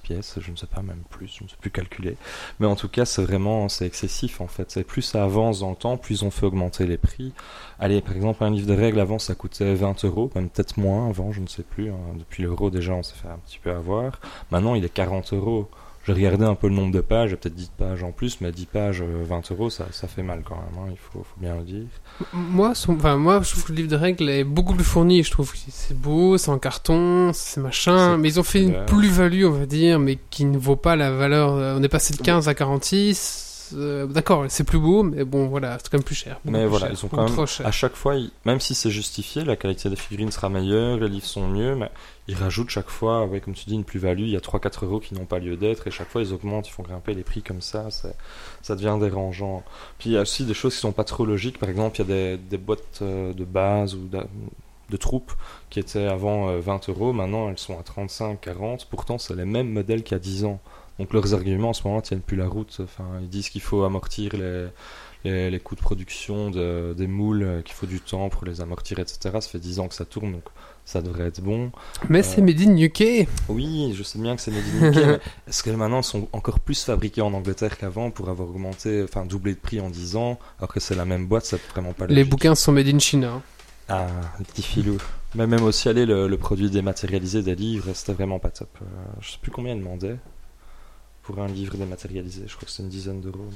pièces, 0.01 0.38
je 0.39 0.51
ne 0.51 0.56
sais 0.56 0.67
pas, 0.67 0.82
même 0.82 1.04
plus, 1.10 1.28
je 1.28 1.43
ne 1.43 1.49
sais 1.49 1.56
plus 1.60 1.71
calculer. 1.71 2.17
Mais 2.60 2.67
en 2.67 2.75
tout 2.75 2.89
cas, 2.89 3.06
c'est 3.06 3.23
vraiment, 3.23 3.69
c'est 3.69 3.86
excessif 3.86 4.41
en 4.41 4.47
fait. 4.47 4.71
C'est 4.71 4.84
plus 4.84 5.01
ça 5.01 5.23
avance 5.23 5.60
dans 5.60 5.69
le 5.71 5.75
temps, 5.75 5.97
plus 5.97 6.23
ont 6.23 6.32
fait 6.32 6.45
augmenter 6.45 6.86
les 6.86 6.97
prix. 6.97 7.34
Allez, 7.80 8.01
par 8.01 8.15
exemple, 8.15 8.43
un 8.43 8.49
livre 8.51 8.67
de 8.67 8.73
règles 8.73 8.99
avant, 8.99 9.19
ça 9.19 9.36
coûtait 9.36 9.73
20 9.75 10.04
euros, 10.06 10.32
même 10.36 10.49
peut-être 10.49 10.78
moins 10.78 11.10
avant, 11.10 11.32
je 11.32 11.41
ne 11.41 11.47
sais 11.47 11.63
plus. 11.63 11.89
hein. 11.91 11.97
Depuis 12.17 12.43
l'euro, 12.43 12.69
déjà, 12.69 12.93
on 12.93 13.04
s'est 13.04 13.15
fait 13.15 13.28
un 13.28 13.38
petit 13.45 13.60
peu 13.60 13.71
avoir. 13.71 14.19
Maintenant, 14.51 14.75
il 14.75 14.84
est 14.86 14.89
40 14.89 15.34
euros. 15.34 15.69
J'ai 16.08 16.13
regardé 16.13 16.46
un 16.46 16.54
peu 16.54 16.68
le 16.68 16.76
nombre 16.76 16.94
de 16.94 17.02
pages, 17.02 17.32
peut-être 17.36 17.56
10 17.56 17.72
pages 17.78 18.04
en 18.04 18.12
plus, 18.12 18.39
mais 18.39 18.52
10 18.52 18.68
pages, 18.68 19.02
euh, 19.02 19.24
20 19.28 19.52
euros, 19.52 19.70
ça, 19.72 19.86
ça 19.91 20.08
fait 20.08 20.22
mal 20.22 20.44
quand 20.48 20.56
même, 20.56 20.65
hein, 20.84 20.88
il 20.91 20.98
faut, 20.98 21.24
faut 21.24 21.39
bien 21.41 21.56
le 21.56 21.63
dire. 21.63 21.86
Moi, 22.32 22.76
son- 22.76 22.94
enfin, 22.96 23.18
moi, 23.18 23.41
je 23.44 23.50
trouve 23.50 23.63
que 23.65 23.72
le 23.72 23.78
livre 23.78 23.89
de 23.89 23.96
règles 23.96 24.30
est 24.30 24.44
beaucoup 24.44 24.76
plus 24.76 24.84
fourni. 24.84 25.24
Je 25.24 25.32
trouve 25.32 25.52
que 25.52 25.58
c'est 25.70 25.98
beau, 25.98 26.38
c'est 26.38 26.52
en 26.52 26.60
carton, 26.60 27.32
c'est 27.34 27.60
machin. 27.60 28.18
Mais 28.18 28.30
ils 28.30 28.39
ont 28.39 28.44
fait 28.44 28.62
une 28.63 28.86
plus-value, 28.86 29.46
on 29.46 29.52
va 29.52 29.65
dire, 29.65 29.98
mais 30.00 30.20
qui 30.30 30.46
ne 30.46 30.58
vaut 30.60 30.76
pas 30.76 30.96
la 30.96 31.12
valeur. 31.12 31.54
euh, 31.56 31.76
On 31.78 31.82
est 31.82 31.89
passé 31.89 32.13
de 32.13 32.22
15 32.22 32.48
à 32.48 32.54
46. 32.54 33.44
Euh, 33.73 34.06
D'accord, 34.08 34.45
c'est 34.49 34.63
plus 34.63 34.80
beau, 34.80 35.04
mais 35.04 35.23
bon, 35.23 35.47
voilà, 35.47 35.78
c'est 35.80 35.89
quand 35.89 35.97
même 35.97 36.04
plus 36.04 36.15
cher. 36.15 36.39
Mais 36.45 36.51
plus 36.62 36.69
voilà, 36.69 36.88
cher, 36.88 36.95
ils 36.99 37.06
ont 37.06 37.10
quand 37.10 37.17
même-. 37.25 37.34
À 37.65 37.71
chaque 37.71 37.95
fois, 37.95 38.15
ils- 38.15 38.32
même 38.45 38.60
si 38.60 38.75
c'est 38.75 38.91
justifié, 38.91 39.43
la 39.43 39.56
qualité 39.56 39.89
des 39.89 39.95
figurines 39.95 40.32
sera 40.32 40.49
meilleure, 40.49 40.97
les 40.97 41.08
livres 41.10 41.25
sont 41.25 41.47
mieux, 41.47 41.75
mais 41.75 41.89
ils 42.28 42.36
rajoutent 42.36 42.69
chaque 42.69 42.89
fois, 42.89 43.25
ouais, 43.25 43.39
comme 43.39 43.54
tu 43.54 43.65
dis, 43.65 43.75
une 43.75 43.84
plus-value. 43.84 44.21
Il 44.23 44.30
y 44.30 44.36
a 44.38 44.39
3-4 44.41 44.86
euros 44.86 44.99
qui 44.99 45.13
n'ont 45.13 45.25
pas 45.25 45.39
lieu 45.39 45.56
d'être, 45.58 45.88
et 45.88 45.91
chaque 45.91 46.10
fois 46.10 46.21
ils 46.21 46.34
augmentent, 46.34 46.67
ils 46.67 46.71
font 46.71 46.84
grimper 46.84 47.13
les 47.13 47.23
prix 47.23 47.41
comme 47.41 47.62
ça, 47.62 47.88
ça 48.62 48.75
devient 48.75 48.97
dérangeant. 48.99 49.63
Puis 49.99 50.10
il 50.12 50.13
y 50.13 50.17
a 50.17 50.21
aussi 50.21 50.43
des 50.45 50.54
choses 50.54 50.73
qui 50.75 50.80
sont 50.82 50.91
pas 50.91 51.04
trop 51.04 51.25
logiques. 51.25 51.60
Par 51.60 51.69
exemple, 51.69 51.95
il 51.97 51.99
y 51.99 52.04
a 52.04 52.15
des, 52.15 52.38
des 52.38 52.58
boîtes 52.58 52.99
euh, 53.01 53.34
de 53.34 53.43
base 53.45 53.95
ou 53.95 54.08
d'a- 54.08 54.28
de 54.91 54.97
troupes 54.97 55.34
qui 55.71 55.80
étaient 55.80 56.06
avant 56.06 56.49
euh, 56.49 56.60
20 56.60 56.89
euros, 56.89 57.12
maintenant 57.12 57.49
elles 57.49 57.58
sont 57.58 57.80
à 57.80 57.82
35, 57.82 58.39
40. 58.39 58.86
Pourtant, 58.86 59.17
c'est 59.17 59.36
les 59.36 59.45
mêmes 59.45 59.69
modèles 59.71 60.04
qu'il 60.04 60.13
y 60.13 60.19
a 60.19 60.19
10 60.19 60.45
ans. 60.45 60.60
Donc 60.99 61.12
leurs 61.13 61.34
arguments 61.34 61.69
en 61.69 61.73
ce 61.73 61.86
moment 61.88 62.01
tiennent 62.01 62.21
plus 62.21 62.38
la 62.38 62.47
route. 62.47 62.77
Enfin, 62.81 63.05
ils 63.21 63.29
disent 63.29 63.49
qu'il 63.49 63.62
faut 63.62 63.84
amortir 63.84 64.31
les, 64.34 64.67
les, 65.25 65.49
les 65.51 65.60
coûts 65.60 65.75
de 65.75 65.81
production 65.81 66.49
de, 66.51 66.93
des 66.97 67.08
moules, 67.08 67.43
euh, 67.43 67.62
qu'il 67.62 67.73
faut 67.75 67.86
du 67.86 67.99
temps 67.99 68.29
pour 68.29 68.45
les 68.45 68.62
amortir, 68.62 68.99
etc. 68.99 69.17
Ça 69.23 69.41
fait 69.41 69.60
10 69.60 69.79
ans 69.79 69.88
que 69.88 69.95
ça 69.95 70.05
tourne, 70.05 70.31
donc 70.31 70.43
ça 70.86 71.01
devrait 71.01 71.25
être 71.25 71.41
bon. 71.41 71.71
Mais 72.10 72.23
c'est 72.23 72.41
made 72.41 72.62
in 72.62 72.77
UK. 72.77 73.27
Oui, 73.49 73.93
je 73.97 74.03
sais 74.03 74.19
bien 74.19 74.36
que 74.36 74.41
c'est 74.41 74.51
made 74.51 74.63
in 74.81 74.88
UK, 74.91 74.95
mais 75.08 75.19
est-ce 75.47 75.63
que 75.63 75.71
maintenant 75.71 76.01
sont 76.01 76.29
encore 76.31 76.60
plus 76.60 76.84
fabriqués 76.84 77.21
en 77.21 77.34
Angleterre 77.34 77.77
qu'avant 77.77 78.10
pour 78.12 78.29
avoir 78.29 78.49
augmenté, 78.49 79.03
enfin 79.03 79.25
doublé 79.25 79.53
de 79.53 79.60
prix 79.60 79.81
en 79.81 79.89
10 79.89 80.15
ans, 80.15 80.39
alors 80.60 80.71
que 80.71 80.79
c'est 80.79 80.95
la 80.95 81.05
même 81.05 81.25
boîte, 81.25 81.45
c'est 81.45 81.62
vraiment 81.71 81.91
pas 81.93 82.05
Les 82.08 82.15
logique. 82.15 82.29
bouquins 82.29 82.55
sont 82.55 82.71
made 82.71 82.88
in 82.88 82.99
China. 82.99 83.41
Ah, 83.89 84.08
le 84.39 84.45
petit 84.45 84.62
filou. 84.63 84.97
Mais 85.36 85.45
même 85.45 85.63
aussi, 85.63 85.89
aller 85.89 86.05
le, 86.05 86.27
le 86.27 86.38
produit 86.38 86.69
dématérialisé 86.69 87.41
des 87.43 87.55
livres, 87.55 87.89
c'était 87.93 88.13
vraiment 88.13 88.39
pas 88.39 88.49
top. 88.49 88.69
Euh, 88.81 88.86
je 89.19 89.31
sais 89.31 89.38
plus 89.41 89.51
combien 89.51 89.73
ils 89.73 89.79
demandaient 89.79 90.17
pour 91.25 91.39
un 91.39 91.47
livre 91.47 91.75
dématérialisé. 91.75 92.43
Je 92.47 92.55
crois 92.55 92.65
que 92.65 92.71
c'est 92.71 92.83
une 92.83 92.89
dizaine 92.89 93.19
d'euros. 93.19 93.49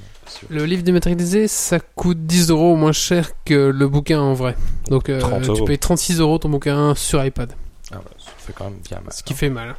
Le 0.48 0.64
livre 0.64 0.82
dématérialisé, 0.82 1.46
ça 1.46 1.78
coûte 1.78 2.26
10 2.26 2.50
euros 2.50 2.74
moins 2.74 2.92
cher 2.92 3.30
que 3.44 3.70
le 3.70 3.88
bouquin 3.88 4.20
en 4.20 4.34
vrai. 4.34 4.56
Donc 4.88 5.08
euh, 5.08 5.20
30 5.20 5.54
tu 5.54 5.64
payes 5.64 5.78
36 5.78 6.20
euros 6.20 6.38
ton 6.38 6.48
bouquin 6.48 6.94
sur 6.96 7.24
iPad. 7.24 7.52
Ah 7.92 7.98
ouais, 7.98 8.04
ça 8.18 8.30
fait 8.38 8.52
quand 8.52 8.64
même 8.64 8.80
bien 8.88 9.00
mal. 9.00 9.12
Ce 9.12 9.22
qui 9.22 9.34
fait 9.34 9.50
mal. 9.50 9.76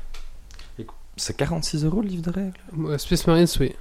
C'est 1.17 1.35
46 1.35 1.83
euros 1.85 2.01
le 2.01 2.07
livre 2.07 2.23
de 2.23 2.31
règles 2.31 2.99
Space 2.99 3.27
Marines, 3.27 3.47
oui. 3.59 3.73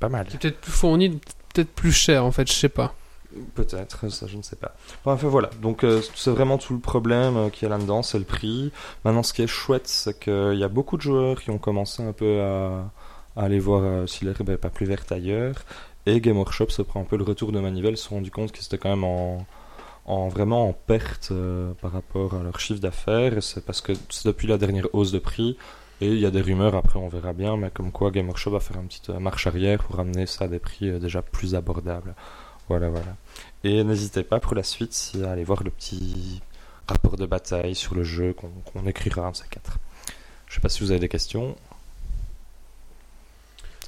Pas 0.00 0.08
mal. 0.08 0.26
Qui 0.26 0.36
est 0.36 0.38
peut-être 0.38 0.60
plus 0.60 0.72
fourni, 0.72 1.10
peut-être 1.52 1.70
plus 1.70 1.92
cher 1.92 2.24
en 2.24 2.32
fait, 2.32 2.48
je 2.48 2.52
sais 2.52 2.68
pas. 2.68 2.94
Peut-être, 3.54 4.10
ça 4.10 4.26
je 4.26 4.36
ne 4.36 4.42
sais 4.42 4.56
pas. 4.56 4.74
Enfin 5.04 5.28
voilà, 5.28 5.50
donc 5.60 5.84
euh, 5.84 6.00
c'est 6.14 6.30
vraiment 6.30 6.58
tout 6.58 6.72
le 6.74 6.80
problème 6.80 7.36
euh, 7.36 7.50
qu'il 7.50 7.68
y 7.68 7.72
a 7.72 7.76
là-dedans, 7.76 8.02
c'est 8.02 8.18
le 8.18 8.24
prix. 8.24 8.72
Maintenant 9.04 9.22
ce 9.22 9.32
qui 9.32 9.42
est 9.42 9.46
chouette, 9.46 9.88
c'est 9.88 10.18
qu'il 10.18 10.56
y 10.56 10.64
a 10.64 10.68
beaucoup 10.68 10.96
de 10.96 11.02
joueurs 11.02 11.40
qui 11.42 11.50
ont 11.50 11.58
commencé 11.58 12.02
un 12.02 12.12
peu 12.12 12.42
à, 12.42 12.90
aller 13.36 13.58
voir 13.58 13.82
euh, 13.82 14.06
si 14.06 14.24
l'herbe 14.24 14.48
n'est 14.48 14.56
pas 14.56 14.70
plus 14.70 14.86
verte 14.86 15.10
ailleurs. 15.12 15.64
Et 16.06 16.20
Game 16.20 16.36
Workshop 16.36 16.68
se 16.68 16.82
prend 16.82 17.00
un 17.00 17.04
peu 17.04 17.16
le 17.16 17.24
retour 17.24 17.50
de 17.50 17.60
manivelle, 17.60 17.96
se 17.96 18.08
sont 18.08 18.16
rendu 18.16 18.30
compte 18.30 18.52
qu'ils 18.52 18.64
étaient 18.66 18.78
quand 18.78 18.90
même 18.90 19.04
en, 19.04 19.46
en 20.04 20.28
vraiment 20.28 20.68
en 20.68 20.72
perte 20.72 21.32
par 21.80 21.92
rapport 21.92 22.34
à 22.34 22.42
leur 22.42 22.60
chiffre 22.60 22.80
d'affaires. 22.80 23.42
C'est 23.42 23.64
parce 23.64 23.80
que 23.80 23.92
c'est 24.10 24.26
depuis 24.26 24.46
la 24.46 24.58
dernière 24.58 24.86
hausse 24.92 25.12
de 25.12 25.18
prix. 25.18 25.56
Et 26.00 26.08
il 26.08 26.18
y 26.18 26.26
a 26.26 26.30
des 26.30 26.42
rumeurs, 26.42 26.74
après 26.74 26.98
on 26.98 27.08
verra 27.08 27.32
bien, 27.32 27.56
mais 27.56 27.70
comme 27.70 27.90
quoi 27.90 28.10
Game 28.10 28.26
Workshop 28.26 28.50
va 28.50 28.60
faire 28.60 28.76
une 28.78 28.88
petite 28.88 29.08
marche 29.10 29.46
arrière 29.46 29.82
pour 29.82 29.96
ramener 29.96 30.26
ça 30.26 30.44
à 30.44 30.48
des 30.48 30.58
prix 30.58 30.90
déjà 31.00 31.22
plus 31.22 31.54
abordables. 31.54 32.14
Voilà, 32.68 32.88
voilà. 32.88 33.16
Et 33.62 33.82
n'hésitez 33.84 34.22
pas 34.24 34.40
pour 34.40 34.54
la 34.54 34.62
suite 34.62 34.92
si- 34.92 35.22
à 35.24 35.30
aller 35.32 35.44
voir 35.44 35.62
le 35.62 35.70
petit 35.70 36.40
rapport 36.86 37.16
de 37.16 37.26
bataille 37.26 37.74
sur 37.74 37.94
le 37.94 38.04
jeu 38.04 38.32
qu'on 38.34 38.48
qu'on 38.48 38.86
écrira 38.86 39.30
de 39.30 39.36
ces 39.36 39.48
quatre. 39.48 39.78
Je 40.46 40.54
sais 40.54 40.60
pas 40.60 40.68
si 40.68 40.80
vous 40.82 40.90
avez 40.90 41.00
des 41.00 41.08
questions. 41.08 41.56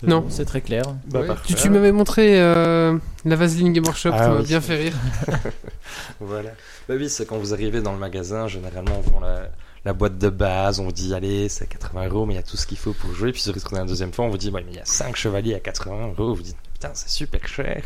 Non. 0.02 0.26
C'est 0.28 0.44
très 0.44 0.60
clair. 0.60 0.82
Bah. 1.06 1.22
Tu, 1.46 1.54
tu 1.54 1.70
m'avais 1.70 1.90
montré 1.92 2.38
euh, 2.38 2.98
la 3.24 3.36
Vaseline 3.36 3.72
Game 3.72 3.84
Workshop, 3.84 4.10
Ah 4.12 4.18
ça 4.18 4.28
m'a 4.28 4.40
oui. 4.40 4.46
bien 4.46 4.60
fait 4.60 4.76
rire. 4.76 4.94
Voilà. 6.20 6.50
Bah 6.88 6.94
oui, 6.98 7.08
c'est 7.08 7.24
quand 7.26 7.38
vous 7.38 7.54
arrivez 7.54 7.80
dans 7.80 7.92
le 7.92 7.98
magasin, 7.98 8.46
généralement 8.48 8.98
on 8.98 9.10
vend 9.10 9.20
la, 9.20 9.48
la 9.86 9.92
boîte 9.94 10.18
de 10.18 10.28
base, 10.28 10.80
on 10.80 10.84
vous 10.84 10.92
dit 10.92 11.14
allez, 11.14 11.48
c'est 11.48 11.66
80 11.66 12.08
euros, 12.08 12.26
mais 12.26 12.34
il 12.34 12.36
y 12.36 12.40
a 12.40 12.42
tout 12.42 12.56
ce 12.58 12.66
qu'il 12.66 12.76
faut 12.78 12.92
pour 12.92 13.12
jouer. 13.14 13.32
Puis 13.32 13.40
si 13.40 13.48
vous 13.50 13.54
retournez 13.54 13.78
la 13.80 13.86
deuxième 13.86 14.12
fois, 14.12 14.26
on 14.26 14.28
vous 14.28 14.36
dit 14.38 14.50
ouais, 14.50 14.62
mais 14.64 14.72
il 14.72 14.76
y 14.76 14.80
a 14.80 14.84
5 14.84 15.16
chevaliers 15.16 15.54
à 15.54 15.60
80 15.60 16.08
euros. 16.18 16.34
Vous 16.34 16.42
dites 16.42 16.56
putain, 16.74 16.90
c'est 16.94 17.08
super 17.08 17.46
cher. 17.48 17.82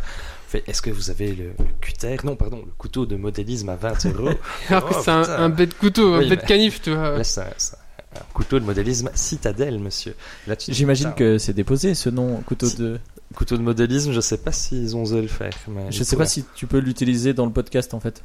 Fait, 0.50 0.64
Est-ce 0.66 0.82
que 0.82 0.90
vous 0.90 1.10
avez 1.10 1.32
le, 1.32 1.44
le 1.58 1.64
cutter? 1.80 2.16
Non, 2.24 2.34
pardon, 2.34 2.60
le 2.66 2.72
couteau 2.76 3.06
de 3.06 3.14
modélisme 3.14 3.68
à 3.68 3.76
20 3.76 4.06
euros. 4.06 4.30
Alors 4.68 4.88
que 4.88 4.94
Oh, 4.96 5.00
c'est 5.04 5.10
un, 5.12 5.22
un 5.22 5.48
bête 5.48 5.78
couteau, 5.78 6.18
Oui, 6.18 6.26
un 6.26 6.28
bête 6.28 6.44
canif, 6.44 6.82
tu 6.82 6.90
vois. 6.92 7.16
Là, 7.18 7.22
c'est 7.22 7.40
un, 7.42 7.44
couteau 8.34 8.58
de 8.58 8.64
modélisme 8.64 9.10
citadelle, 9.14 9.78
monsieur. 9.78 10.16
J'imagine 10.66 11.12
que 11.14 11.38
c'est 11.38 11.52
déposé 11.52 11.94
ce 11.94 12.10
nom, 12.10 12.40
couteau 12.44 12.66
Si. 12.66 12.76
de. 12.78 12.98
Couteau 13.36 13.56
de 13.56 13.62
modélisme, 13.62 14.10
je 14.10 14.20
sais 14.20 14.38
pas 14.38 14.50
s'ils 14.50 14.96
ont 14.96 15.02
osé 15.04 15.22
le 15.22 15.28
faire. 15.28 15.52
Mais 15.68 15.92
Je 15.92 16.02
sais 16.02 16.16
pas 16.16 16.26
si 16.26 16.44
tu 16.56 16.66
peux 16.66 16.78
l'utiliser 16.78 17.32
dans 17.32 17.46
le 17.46 17.52
podcast 17.52 17.94
en 17.94 18.00
fait. 18.00 18.20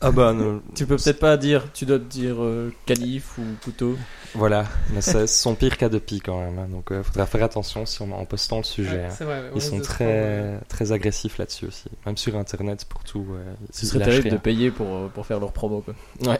Ah 0.00 0.10
bah, 0.10 0.32
non. 0.32 0.60
Tu 0.74 0.86
peux 0.86 0.96
peut-être 0.96 1.18
pas 1.18 1.36
dire, 1.36 1.72
tu 1.72 1.86
dois 1.86 1.98
dire 1.98 2.36
euh, 2.42 2.72
canif 2.86 3.38
ou 3.38 3.42
couteau. 3.62 3.96
Voilà, 4.34 4.64
mais 4.92 5.00
c'est 5.00 5.26
son 5.28 5.54
pire 5.54 5.76
cas 5.76 5.88
de 5.88 5.98
pie 5.98 6.20
quand 6.20 6.40
même. 6.40 6.58
hein. 6.58 6.66
Donc, 6.70 6.86
il 6.90 7.02
faudra 7.02 7.26
faire 7.26 7.42
attention 7.44 7.86
si 7.86 8.02
on, 8.02 8.12
en 8.12 8.24
postant 8.24 8.58
le 8.58 8.64
sujet. 8.64 8.90
Ouais, 8.96 9.04
hein. 9.04 9.14
c'est 9.16 9.24
vrai, 9.24 9.40
ouais, 9.40 9.48
on 9.52 9.52
Ils 9.52 9.54
risque 9.54 9.70
sont 9.70 9.78
de 9.78 9.82
se 9.84 9.88
prendre, 9.88 10.10
euh, 10.12 10.58
très, 10.68 10.84
très 10.86 10.92
agressifs 10.92 11.38
là-dessus 11.38 11.66
aussi. 11.66 11.84
Même 12.06 12.16
sur 12.16 12.36
Internet, 12.36 12.84
pour 12.86 13.04
tout. 13.04 13.20
ouais, 13.20 13.40
Ce 13.70 13.84
ils 13.84 13.88
serait 13.88 13.98
lâchent 14.00 14.08
terrible 14.10 14.30
de 14.30 14.36
payer 14.38 14.70
pour, 14.70 14.86
euh, 14.88 15.08
pour 15.08 15.26
faire 15.26 15.38
leur 15.40 15.52
promo 15.52 15.80
quoi. 15.82 15.94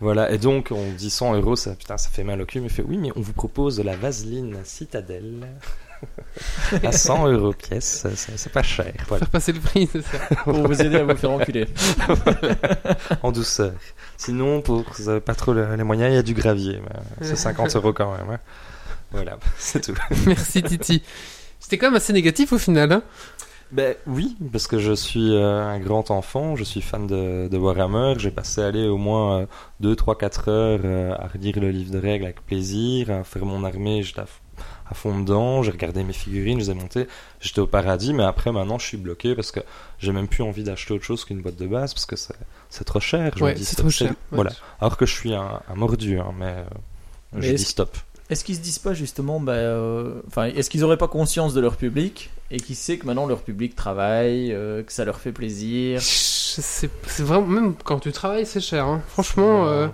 Voilà, 0.00 0.30
et 0.32 0.38
donc 0.38 0.68
on 0.70 0.92
dit 0.92 1.08
100 1.08 1.34
euros, 1.36 1.56
ça, 1.56 1.74
putain, 1.74 1.96
ça 1.96 2.10
fait 2.10 2.24
mal 2.24 2.40
au 2.40 2.44
cul, 2.46 2.60
mais 2.60 2.66
il 2.66 2.72
fait 2.72 2.82
oui, 2.86 2.98
mais 2.98 3.10
on 3.16 3.20
vous 3.20 3.32
propose 3.32 3.76
de 3.76 3.82
la 3.82 3.96
vaseline 3.96 4.58
citadelle 4.64 5.46
à 6.82 6.92
100 6.92 7.28
euros 7.28 7.52
pièce, 7.52 8.06
c'est 8.14 8.52
pas 8.52 8.62
cher. 8.62 8.92
Voilà, 9.08 9.20
Faire 9.20 9.30
passer 9.30 9.52
le 9.52 9.60
prix, 9.60 9.88
c'est 9.92 10.02
ça. 10.02 10.18
Pour 10.44 10.66
vous 10.66 10.80
aider 10.82 10.96
à 10.96 11.04
vous 11.04 11.16
faire 11.16 11.30
enculer. 11.30 11.66
en 13.22 13.32
douceur. 13.32 13.72
Sinon, 14.16 14.60
pour 14.62 14.84
vous 14.98 15.08
avez 15.08 15.20
pas 15.20 15.34
trop 15.34 15.52
le- 15.52 15.74
les 15.76 15.82
moyens, 15.84 16.12
il 16.12 16.16
y 16.16 16.18
a 16.18 16.22
du 16.22 16.34
gravier, 16.34 16.80
c'est 17.20 17.36
50 17.36 17.74
euros 17.76 17.92
quand 17.92 18.12
même. 18.16 18.30
hein. 18.30 18.38
Voilà, 19.12 19.38
c'est 19.58 19.80
tout. 19.80 19.94
Merci 20.26 20.62
Titi. 20.62 21.02
C'était 21.60 21.78
quand 21.78 21.86
même 21.86 21.96
assez 21.96 22.12
négatif 22.12 22.52
au 22.52 22.58
final. 22.58 22.92
Hein 22.92 23.02
Ben 23.72 23.94
oui, 24.06 24.36
parce 24.52 24.66
que 24.66 24.78
je 24.78 24.92
suis 24.92 25.34
euh, 25.34 25.62
un 25.64 25.78
grand 25.78 26.10
enfant, 26.10 26.56
je 26.56 26.64
suis 26.64 26.80
fan 26.82 27.06
de, 27.06 27.48
de 27.48 27.56
Warhammer, 27.58 28.14
j'ai 28.18 28.30
passé 28.30 28.62
aller 28.62 28.86
au 28.86 28.98
moins 28.98 29.40
euh, 29.40 29.46
2, 29.80 29.96
3, 29.96 30.18
4 30.18 30.48
heures 30.48 30.80
euh, 30.84 31.12
à 31.18 31.26
relire 31.28 31.58
le 31.60 31.70
livre 31.70 31.92
de 31.92 31.98
règles 31.98 32.24
avec 32.24 32.44
plaisir, 32.44 33.10
à 33.10 33.24
faire 33.24 33.44
mon 33.46 33.64
armée, 33.64 34.00
à, 34.16 34.22
f- 34.22 34.26
à 34.90 34.94
fond 34.94 35.18
dedans. 35.20 35.62
J'ai 35.62 35.70
regardé 35.70 36.02
mes 36.04 36.12
figurines, 36.12 36.60
je 36.60 36.66
les 36.66 36.70
ai 36.70 36.74
montées. 36.74 37.06
J'étais 37.40 37.60
au 37.60 37.66
paradis, 37.66 38.12
mais 38.14 38.24
après, 38.24 38.52
maintenant, 38.52 38.78
je 38.78 38.86
suis 38.86 38.96
bloqué 38.96 39.34
parce 39.34 39.50
que 39.50 39.60
j'ai 39.98 40.12
même 40.12 40.28
plus 40.28 40.42
envie 40.42 40.64
d'acheter 40.64 40.94
autre 40.94 41.04
chose 41.04 41.24
qu'une 41.24 41.40
boîte 41.42 41.56
de 41.56 41.66
base 41.66 41.94
parce 41.94 42.06
que 42.06 42.16
c'est, 42.16 42.84
trop 42.84 43.00
cher. 43.00 43.32
Je 43.36 43.40
me 43.42 43.48
Ouais, 43.48 43.54
dis, 43.54 43.64
c'est 43.64 43.76
trop 43.76 43.90
cher. 43.90 44.10
Ouais. 44.10 44.16
Voilà. 44.32 44.50
Alors 44.80 44.96
que 44.96 45.06
je 45.06 45.12
suis 45.14 45.34
un, 45.34 45.60
un 45.68 45.74
mordu, 45.74 46.18
hein, 46.18 46.32
mais, 46.38 46.46
euh, 46.46 46.64
Mais 47.34 47.42
je 47.42 47.52
dis 47.54 47.64
stop. 47.64 47.96
Est-ce 48.30 48.42
qu'ils 48.42 48.56
se 48.56 48.60
disent 48.60 48.78
pas 48.78 48.94
justement, 48.94 49.38
bah, 49.38 49.52
euh, 49.52 50.20
enfin, 50.28 50.44
est-ce 50.46 50.70
qu'ils 50.70 50.82
auraient 50.82 50.96
pas 50.96 51.08
conscience 51.08 51.52
de 51.52 51.60
leur 51.60 51.76
public 51.76 52.30
et 52.50 52.58
qu'ils 52.58 52.74
savent 52.74 52.96
que 52.96 53.06
maintenant 53.06 53.26
leur 53.26 53.42
public 53.42 53.76
travaille, 53.76 54.50
euh, 54.52 54.82
que 54.82 54.92
ça 54.92 55.04
leur 55.04 55.20
fait 55.20 55.30
plaisir? 55.32 56.00
C'est 56.00 56.90
c'est 57.06 57.22
vraiment, 57.22 57.46
même 57.46 57.74
quand 57.84 57.98
tu 58.00 58.12
travailles, 58.12 58.46
c'est 58.46 58.60
cher. 58.62 58.86
hein. 58.86 59.02
Franchement, 59.08 59.66
euh, 59.66 59.88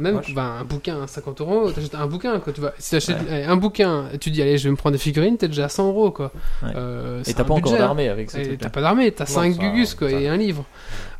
même 0.00 0.20
je- 0.26 0.34
bah, 0.34 0.56
un 0.60 0.64
bouquin 0.64 1.02
à 1.02 1.06
50 1.06 1.40
euros, 1.40 1.70
t'achètes 1.72 1.94
un 1.94 2.06
bouquin. 2.06 2.38
Quoi, 2.40 2.52
tu 2.52 2.60
vas, 2.60 2.72
si 2.78 2.90
t'achètes 2.92 3.16
un 3.30 3.56
bouquin, 3.56 4.08
et 4.12 4.18
tu 4.18 4.30
dis, 4.30 4.40
allez, 4.42 4.58
je 4.58 4.64
vais 4.64 4.70
me 4.70 4.76
prendre 4.76 4.92
des 4.94 4.98
figurines, 5.02 5.36
t'es 5.36 5.48
déjà 5.48 5.64
à 5.66 5.68
100 5.68 5.88
euros. 5.88 6.10
Quoi. 6.10 6.30
Ouais. 6.62 6.70
Euh, 6.76 7.22
Et 7.26 7.34
t'as 7.34 7.44
pas 7.44 7.54
encore 7.54 7.72
budget, 7.72 7.76
hein. 7.76 7.86
d'armée 7.86 8.08
avec 8.08 8.30
ce 8.30 8.38
Et 8.38 8.42
truc 8.48 8.60
T'as 8.60 8.70
pas 8.70 8.80
d'armée, 8.80 9.10
t'as 9.12 9.24
Non, 9.24 9.30
5 9.30 9.54
ça- 9.54 9.58
gugus 9.60 9.94
quoi, 9.94 10.10
ça- 10.10 10.20
et 10.20 10.28
un 10.28 10.36
livre. 10.36 10.64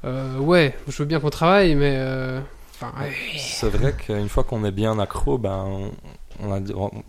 Euh, 0.04 0.38
ouais, 0.38 0.74
je 0.88 0.96
veux 0.98 1.04
bien 1.06 1.20
qu'on 1.20 1.30
travaille, 1.30 1.74
mais. 1.74 1.94
euh, 1.96 2.40
Enfin. 2.80 2.92
C'est 3.36 3.70
vrai 3.70 3.92
qu'une 3.92 4.28
fois 4.28 4.44
qu'on 4.44 4.64
est 4.64 4.70
bien 4.70 5.00
accro, 5.00 5.36
ben, 5.36 5.64
on- 5.66 5.90
on 6.48 6.52
a 6.54 6.60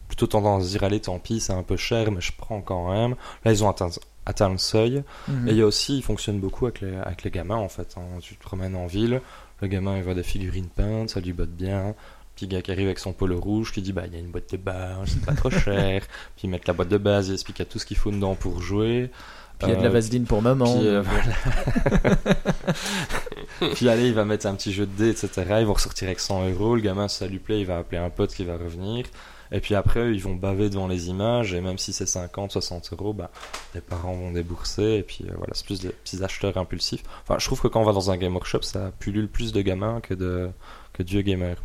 plutôt 0.07 0.25
tendance 0.25 0.63
à 0.63 0.67
dire 0.67 0.83
allez, 0.83 0.99
tant 0.99 1.19
pis, 1.19 1.39
c'est 1.39 1.53
un 1.53 1.61
peu 1.61 1.77
cher, 1.77 2.11
mais 2.11 2.21
je 2.21 2.31
prends 2.35 2.59
quand 2.61 2.91
même. 2.91 3.13
Là, 3.45 3.51
ils 3.51 3.63
ont 3.63 3.69
atteint, 3.69 3.89
atteint 4.25 4.49
le 4.49 4.57
seuil. 4.57 5.03
Mhm. 5.27 5.47
Et 5.47 5.51
il 5.51 5.57
y 5.57 5.61
a 5.61 5.67
aussi, 5.67 5.97
il 5.97 6.01
fonctionne 6.01 6.39
beaucoup 6.39 6.65
avec 6.65 6.81
les, 6.81 6.95
avec 6.95 7.21
les 7.23 7.29
gamins 7.29 7.57
en 7.57 7.69
fait. 7.69 7.93
hein. 7.97 8.17
Tu 8.19 8.35
te 8.35 8.41
promènes 8.43 8.75
en 8.75 8.87
ville, 8.87 9.21
le 9.61 9.67
gamin 9.67 9.97
il 9.97 10.03
voit 10.03 10.13
des 10.13 10.23
figurines 10.23 10.69
peintes, 10.69 11.09
ça 11.09 11.19
lui 11.19 11.33
botte 11.33 11.51
bien. 11.51 11.95
Petit 12.35 12.47
gars 12.47 12.61
qui 12.61 12.71
arrive 12.71 12.85
avec 12.85 12.99
son 12.99 13.11
polo 13.11 13.39
rouge 13.39 13.71
qui 13.73 13.81
dit 13.81 13.91
bah 13.93 14.03
il 14.07 14.13
y 14.13 14.15
a 14.15 14.19
une 14.19 14.31
boîte 14.31 14.51
de 14.51 14.57
base, 14.57 15.09
c'est 15.09 15.25
pas 15.25 15.33
trop 15.33 15.49
cher. 15.65 16.01
Puis 16.35 16.45
ils 16.47 16.49
mettent 16.49 16.67
la 16.67 16.73
boîte 16.73 16.89
de 16.89 16.97
base, 16.97 17.27
ils 17.29 17.33
expliquent 17.33 17.61
à 17.61 17.65
tout 17.65 17.79
ce 17.79 17.85
qu'il 17.85 17.97
faut 17.97 18.11
dedans 18.11 18.35
pour 18.35 18.61
jouer. 18.61 19.09
Puis 19.59 19.67
il 19.67 19.71
y 19.71 19.73
a 19.73 19.75
de 19.75 19.81
la 19.83 19.89
Euh, 19.89 19.91
vaseline 19.91 20.23
pour 20.23 20.41
maman. 20.41 20.77
puis, 20.77 20.87
euh, 20.87 21.03
Puis 23.75 23.89
allez, 23.89 24.07
il 24.07 24.13
va 24.13 24.23
mettre 24.25 24.45
un 24.45 24.55
petit 24.55 24.71
jeu 24.71 24.85
de 24.85 24.91
dés, 24.95 25.09
etc. 25.09 25.31
Ils 25.59 25.65
vont 25.65 25.73
ressortir 25.73 26.07
avec 26.07 26.19
100 26.21 26.49
euros. 26.49 26.75
Le 26.75 26.81
gamin, 26.81 27.07
si 27.09 27.17
ça 27.17 27.27
lui 27.27 27.39
plaît, 27.39 27.59
il 27.59 27.65
va 27.65 27.77
appeler 27.79 27.97
un 27.97 28.09
pote 28.09 28.33
qui 28.33 28.45
va 28.45 28.53
revenir. 28.57 29.05
Et 29.51 29.59
puis 29.59 29.75
après, 29.75 30.11
ils 30.13 30.21
vont 30.21 30.35
baver 30.35 30.69
devant 30.69 30.87
les 30.87 31.09
images. 31.09 31.53
Et 31.53 31.61
même 31.61 31.77
si 31.77 31.93
c'est 31.93 32.05
50, 32.05 32.51
60 32.51 32.91
euros, 32.93 33.13
bah, 33.13 33.31
les 33.75 33.81
parents 33.81 34.13
vont 34.13 34.31
débourser. 34.31 34.95
Et 34.95 35.03
puis 35.03 35.25
euh, 35.27 35.33
voilà, 35.37 35.53
c'est 35.53 35.65
plus 35.65 35.79
des 35.79 35.89
petits 35.89 36.23
acheteurs 36.23 36.57
impulsifs. 36.57 37.03
Enfin, 37.23 37.37
je 37.39 37.45
trouve 37.45 37.61
que 37.61 37.67
quand 37.67 37.81
on 37.81 37.85
va 37.85 37.93
dans 37.93 38.11
un 38.11 38.17
game 38.17 38.33
workshop, 38.33 38.61
ça 38.61 38.91
pullule 38.99 39.27
plus 39.27 39.51
de 39.51 39.61
gamins 39.61 40.01
que 40.01 40.13
de, 40.13 40.49
que. 40.93 41.03
Mais, 41.35 41.55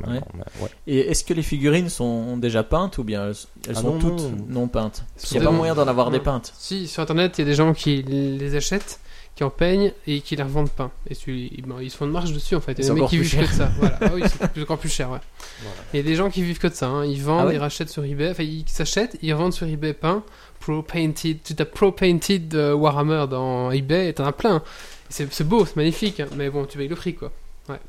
ouais. 0.60 0.68
Et 0.86 1.00
est-ce 1.10 1.24
que 1.24 1.34
les 1.34 1.42
figurines 1.42 1.88
sont 1.88 2.36
déjà 2.36 2.62
peintes 2.62 2.98
ou 2.98 3.04
bien 3.04 3.26
elles, 3.28 3.34
elles 3.68 3.74
Ah 3.76 3.80
sont 3.80 3.94
non, 3.94 3.98
toutes 3.98 4.20
non. 4.20 4.46
non, 4.48 4.68
peintes 4.68 5.04
Il 5.30 5.38
n'y 5.38 5.44
a 5.44 5.50
pas 5.50 5.56
moyen 5.56 5.74
d'en 5.74 5.88
avoir 5.88 6.10
des 6.10 6.20
peintes. 6.20 6.52
Si, 6.56 6.86
sur 6.86 7.02
internet, 7.02 7.38
il 7.38 7.42
y 7.42 7.44
a 7.44 7.46
des 7.46 7.54
gens 7.54 7.72
qui 7.74 8.02
les 8.02 8.54
achètent, 8.54 9.00
qui 9.36 9.42
en 9.44 9.50
peignent 9.50 9.92
et 10.06 10.20
qui 10.20 10.36
les 10.36 10.42
revendent 10.42 10.70
pas. 10.70 10.90
Et 11.10 11.16
tu- 11.16 11.50
bon, 11.66 11.80
ils 11.80 11.90
se 11.90 11.96
font 11.96 12.04
une 12.06 12.12
marge 12.12 12.32
dessus 12.32 12.54
en 12.54 12.60
fait. 12.60 12.72
Il 12.78 12.84
y 12.84 12.90
a 12.90 12.94
des 12.94 13.00
mecs 13.00 13.10
qui 13.10 13.18
vivent 13.18 13.36
que 13.36 13.50
de 13.50 13.56
ça. 13.56 13.70
Voilà. 13.78 13.98
Ah 14.00 14.10
oui, 14.14 14.22
c'est 14.54 14.60
encore 14.62 14.78
plus 14.78 14.88
cher, 14.88 15.10
ouais. 15.10 15.18
Voilà. 15.60 15.76
Il 15.92 15.96
y 15.96 16.00
a 16.00 16.02
des 16.04 16.14
gens 16.14 16.30
qui 16.30 16.42
vivent 16.42 16.58
que 16.58 16.68
de 16.68 16.74
ça. 16.74 16.86
hein. 16.86 17.04
Ils 17.04 17.20
vendent, 17.22 17.40
Ah 17.42 17.46
ouais 17.48 17.54
ils 17.56 17.58
rachètent 17.58 17.90
sur 17.90 18.04
eBay. 18.04 18.30
Enfin, 18.30 18.44
ils 18.44 18.64
s'achètent, 18.68 19.18
ils 19.22 19.32
revendent 19.32 19.52
sur 19.52 19.66
eBay 19.66 19.92
peint. 19.92 20.22
Pro 20.60 20.82
Painted. 20.82 21.42
Tu 21.42 21.54
tapes 21.54 21.72
Pro 21.72 21.90
Painted 21.92 22.54
euh, 22.54 22.74
Warhammer 22.74 23.26
dans 23.28 23.70
eBay 23.70 24.08
et 24.08 24.14
t'en 24.14 24.24
as 24.24 24.32
plein. 24.32 24.62
C'est 25.08 25.30
c'est 25.32 25.44
beau, 25.44 25.66
c'est 25.66 25.76
magnifique. 25.76 26.20
hein. 26.20 26.26
Mais 26.36 26.48
bon, 26.48 26.64
tu 26.64 26.78
payes 26.78 26.88
le 26.88 26.96
prix 26.96 27.14
quoi. 27.14 27.32
Ouais. 27.68 27.80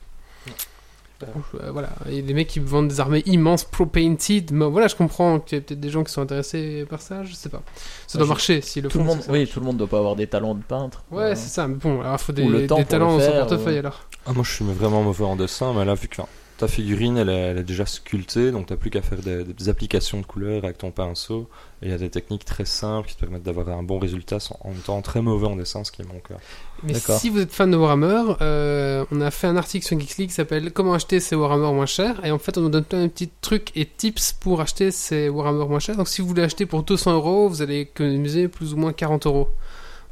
Euh, 1.61 1.71
voilà, 1.71 1.89
il 2.07 2.15
y 2.15 2.19
a 2.19 2.21
des 2.21 2.33
mecs 2.33 2.47
qui 2.47 2.59
vendent 2.59 2.87
des 2.87 2.99
armées 2.99 3.23
immenses 3.25 3.63
pro 3.63 3.85
painted. 3.85 4.51
Mais 4.51 4.65
voilà, 4.65 4.87
je 4.87 4.95
comprends 4.95 5.39
qu'il 5.39 5.57
y 5.57 5.59
a 5.59 5.63
peut-être 5.63 5.79
des 5.79 5.89
gens 5.89 6.03
qui 6.03 6.11
sont 6.11 6.21
intéressés 6.21 6.85
par 6.89 7.01
ça, 7.01 7.23
je 7.23 7.33
sais 7.33 7.49
pas. 7.49 7.61
Ça 8.07 8.17
Ouais, 8.17 8.19
doit 8.19 8.25
je- 8.25 8.29
marcher 8.29 8.61
si 8.61 8.81
le 8.81 8.89
Tout 8.89 8.97
le 8.99 9.03
font, 9.03 9.09
monde, 9.11 9.19
ça, 9.21 9.25
ça 9.27 9.31
oui, 9.31 9.39
marche. 9.39 9.51
tout 9.51 9.59
le 9.59 9.65
monde 9.65 9.77
doit 9.77 9.87
pas 9.87 9.97
avoir 9.99 10.15
des 10.15 10.27
talents 10.27 10.55
de 10.55 10.63
peintre. 10.63 11.03
Ouais, 11.11 11.23
Euh, 11.23 11.35
c'est 11.35 11.49
ça. 11.49 11.67
Mais 11.67 11.75
bon, 11.75 12.01
alors 12.01 12.13
il 12.19 12.23
faut 12.23 12.33
des, 12.33 12.43
Ou 12.43 12.49
le 12.49 12.67
temps 12.67 12.77
des 12.77 12.85
talents 12.85 13.19
son 13.19 13.31
portefeuille 13.31 13.75
ou- 13.77 13.79
alors. 13.79 14.01
Ah, 14.25 14.33
moi, 14.33 14.43
je 14.43 14.51
suis 14.51 14.65
vraiment 14.65 15.03
mauvais 15.03 15.23
en 15.25 15.35
dessin, 15.35 15.73
mais 15.73 15.85
là, 15.85 15.93
vu 15.93 16.07
que 16.07 16.21
enfin, 16.21 16.29
ta 16.57 16.67
figurine, 16.67 17.17
elle 17.17 17.29
est, 17.29 17.33
elle 17.33 17.57
est 17.57 17.63
déjà 17.63 17.85
sculptée, 17.85 18.51
donc 18.51 18.67
t'as 18.67 18.75
plus 18.77 18.89
qu'à 18.89 19.01
faire 19.01 19.19
des, 19.19 19.43
des 19.43 19.69
applications 19.69 20.19
de 20.21 20.25
couleurs 20.25 20.63
avec 20.63 20.77
ton 20.77 20.91
pinceau. 20.91 21.49
Et 21.81 21.87
il 21.87 21.91
y 21.91 21.93
a 21.93 21.97
des 21.97 22.09
techniques 22.09 22.45
très 22.45 22.63
simples 22.65 23.09
qui 23.09 23.15
te 23.15 23.19
permettent 23.19 23.43
d'avoir 23.43 23.67
un 23.69 23.83
bon 23.83 23.99
résultat 23.99 24.39
sans- 24.39 24.57
en 24.63 24.71
étant 24.71 25.01
très 25.01 25.21
mauvais 25.21 25.47
en 25.47 25.55
dessin, 25.57 25.83
ce 25.83 25.91
qui 25.91 26.01
est 26.01 26.05
mon 26.05 26.19
cas. 26.19 26.35
Mais 26.83 26.93
si 27.19 27.29
vous 27.29 27.39
êtes 27.41 27.51
fan 27.51 27.69
de 27.69 27.75
Warhammer, 27.77 28.35
euh, 28.41 29.03
on 29.11 29.19
a 29.21 29.29
fait 29.31 29.47
un 29.47 29.57
article 29.57 29.85
sur 29.85 29.99
Geeks 29.99 30.17
League 30.17 30.29
qui 30.29 30.35
s'appelle 30.35 30.71
Comment 30.71 30.93
acheter 30.93 31.19
ces 31.19 31.35
Warhammer 31.35 31.73
moins 31.73 31.85
chers? 31.85 32.23
Et 32.25 32.31
en 32.31 32.39
fait, 32.39 32.57
on 32.57 32.61
nous 32.61 32.69
donne 32.69 32.85
plein 32.85 33.03
de 33.03 33.07
petits 33.07 33.29
trucs 33.41 33.71
et 33.75 33.85
tips 33.85 34.33
pour 34.33 34.61
acheter 34.61 34.91
ces 34.91 35.27
Warhammer 35.29 35.65
moins 35.67 35.79
chers. 35.79 35.97
Donc 35.97 36.07
si 36.07 36.21
vous 36.21 36.27
voulez 36.29 36.43
acheter 36.43 36.65
pour 36.65 36.83
200 36.83 37.13
euros, 37.13 37.49
vous 37.49 37.61
allez 37.61 37.79
économiser 37.81 38.47
plus 38.47 38.73
ou 38.73 38.77
moins 38.77 38.93
40 38.93 39.25
euros. 39.25 39.49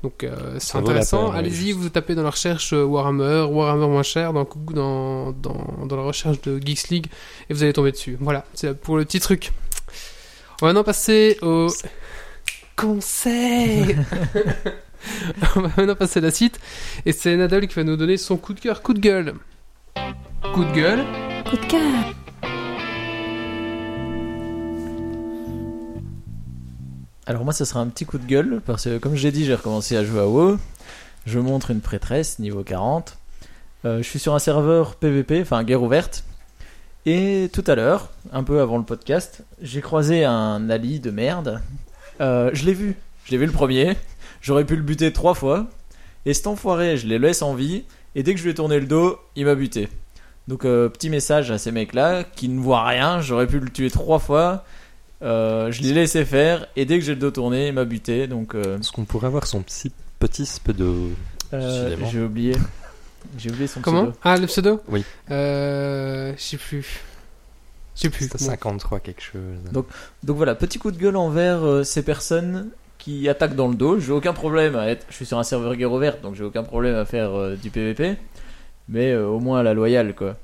Donc 0.03 0.25
euh, 0.25 0.57
c'est 0.59 0.77
intéressant. 0.77 1.31
oui, 1.31 1.37
Allez-y, 1.37 1.71
vous 1.71 1.87
tapez 1.87 2.13
dans 2.13 2.23
la 2.23 2.29
recherche 2.29 2.73
euh, 2.73 2.83
Warhammer, 2.83 3.47
Warhammer 3.49 3.87
moins 3.87 4.03
cher 4.03 4.33
dans, 4.33 4.45
dans, 4.71 5.31
dans, 5.31 5.85
dans 5.85 5.95
la 5.95 6.03
recherche 6.03 6.41
de 6.41 6.59
Geeks 6.59 6.89
League 6.89 7.07
et 7.49 7.53
vous 7.53 7.63
allez 7.63 7.71
tomber 7.71 7.93
dessus. 7.93 8.17
Voilà, 8.19 8.43
c'est 8.53 8.77
pour 8.77 8.97
le 8.97 9.05
petit 9.05 9.21
truc. 9.21 9.51
On 10.61 10.65
va 10.65 10.73
maintenant 10.73 10.83
passer 10.83 11.37
au 11.41 11.67
conseil. 12.75 13.95
On 15.55 15.61
va 15.61 15.69
maintenant 15.77 15.95
passer 15.95 16.19
à 16.19 16.23
la 16.23 16.31
suite 16.31 16.59
et 17.05 17.13
c'est 17.13 17.35
Nadal 17.37 17.67
qui 17.67 17.75
va 17.75 17.83
nous 17.85 17.95
donner 17.97 18.17
son 18.17 18.35
coup 18.35 18.53
de 18.53 18.59
cœur, 18.59 18.81
coup 18.81 18.93
de 18.93 18.99
gueule. 18.99 19.33
Coup 20.53 20.65
de 20.65 20.71
gueule. 20.73 21.05
Coup 21.49 21.55
de 21.57 21.65
cœur. 21.65 22.13
Alors 27.25 27.45
moi, 27.45 27.53
ce 27.53 27.63
sera 27.63 27.79
un 27.79 27.87
petit 27.87 28.05
coup 28.05 28.17
de 28.17 28.25
gueule 28.25 28.61
parce 28.65 28.83
que, 28.83 28.97
comme 28.97 29.15
j'ai 29.15 29.31
dit, 29.31 29.45
j'ai 29.45 29.55
recommencé 29.55 29.95
à 29.95 30.03
jouer 30.03 30.19
à 30.19 30.27
WoW. 30.27 30.57
Je 31.25 31.39
montre 31.39 31.71
une 31.71 31.79
prêtresse 31.79 32.37
niveau 32.39 32.63
40. 32.63 33.17
Euh, 33.85 33.99
je 33.99 34.03
suis 34.03 34.19
sur 34.19 34.33
un 34.35 34.39
serveur 34.39 34.95
PVP, 34.95 35.41
enfin 35.41 35.63
guerre 35.63 35.81
ouverte. 35.81 36.25
Et 37.05 37.49
tout 37.53 37.63
à 37.67 37.75
l'heure, 37.75 38.09
un 38.33 38.43
peu 38.43 38.59
avant 38.59 38.77
le 38.77 38.83
podcast, 38.83 39.43
j'ai 39.61 39.79
croisé 39.79 40.25
un 40.25 40.69
Ali 40.69 40.99
de 40.99 41.11
merde. 41.11 41.61
Euh, 42.19 42.49
je 42.51 42.65
l'ai 42.65 42.73
vu. 42.73 42.97
Je 43.23 43.31
l'ai 43.31 43.37
vu 43.37 43.45
le 43.45 43.53
premier. 43.53 43.95
J'aurais 44.41 44.65
pu 44.65 44.75
le 44.75 44.81
buter 44.81 45.13
trois 45.13 45.33
fois. 45.33 45.67
Et 46.25 46.33
cet 46.33 46.47
enfoiré, 46.47 46.97
je 46.97 47.07
les 47.07 47.19
laisse 47.19 47.41
en 47.41 47.55
vie. 47.55 47.85
Et 48.15 48.23
dès 48.23 48.33
que 48.33 48.37
je 48.37 48.43
lui 48.43 48.51
ai 48.51 48.55
tourné 48.55 48.81
le 48.81 48.85
dos, 48.85 49.17
il 49.37 49.45
m'a 49.45 49.55
buté. 49.55 49.87
Donc 50.49 50.65
euh, 50.65 50.89
petit 50.89 51.09
message 51.09 51.51
à 51.51 51.57
ces 51.57 51.71
mecs-là 51.71 52.25
qui 52.25 52.49
ne 52.49 52.59
voient 52.59 52.85
rien. 52.85 53.21
J'aurais 53.21 53.47
pu 53.47 53.59
le 53.59 53.69
tuer 53.69 53.89
trois 53.89 54.19
fois. 54.19 54.65
Euh, 55.23 55.71
je 55.71 55.81
l'ai 55.81 55.93
laissé 55.93 56.25
faire. 56.25 56.67
Et 56.75 56.85
dès 56.85 56.99
que 56.99 57.05
j'ai 57.05 57.13
le 57.13 57.19
dos 57.19 57.31
tourné, 57.31 57.67
il 57.69 57.73
m'a 57.73 57.85
buté. 57.85 58.27
Donc 58.27 58.55
euh, 58.55 58.79
Est-ce 58.79 58.91
qu'on 58.91 59.05
pourrait 59.05 59.27
avoir 59.27 59.47
son 59.47 59.61
petit, 59.61 59.91
petit 60.19 60.43
pseudo 60.43 61.11
euh, 61.53 61.95
j'ai 62.11 62.19
oublié. 62.21 62.55
J'ai 63.37 63.49
oublié 63.51 63.67
son 63.67 63.79
Comment 63.81 64.03
pseudo. 64.05 64.17
Ah, 64.23 64.37
le 64.37 64.47
pseudo 64.47 64.81
Oui. 64.89 65.03
Euh. 65.31 66.33
Je 66.35 66.41
sais 66.41 66.57
plus. 66.57 67.01
Je 67.95 68.01
sais 68.01 68.09
plus. 68.09 68.25
C'était 68.25 68.39
Bon. 68.43 68.49
53 68.51 68.99
quelque 68.99 69.21
chose. 69.21 69.41
Donc- 69.71 69.85
Donc 70.23 70.35
voilà, 70.37 70.55
petit 70.55 70.79
coup 70.79 70.91
de 70.91 70.97
gueule 70.97 71.15
envers 71.15 71.63
euh, 71.63 71.83
ces 71.83 72.01
personnes 72.03 72.69
qui 72.97 73.29
attaquent 73.29 73.55
dans 73.55 73.67
le 73.67 73.75
dos. 73.75 73.99
J'ai 73.99 74.11
aucun 74.11 74.33
problème 74.33 74.75
à 74.75 74.87
être. 74.89 75.05
Je 75.09 75.15
suis 75.15 75.25
sur 75.25 75.37
un 75.37 75.43
serveur 75.43 75.75
guerre 75.75 75.91
ouverte, 75.91 76.21
donc 76.21 76.35
j'ai 76.35 76.43
aucun 76.43 76.63
problème 76.63 76.95
à 76.95 77.05
faire 77.05 77.31
euh, 77.33 77.55
du 77.55 77.69
PVP. 77.69 78.15
Mais 78.89 79.11
euh, 79.11 79.27
au 79.27 79.39
moins 79.39 79.59
à 79.59 79.63
la 79.63 79.73
loyale, 79.73 80.13
quoi. 80.15 80.35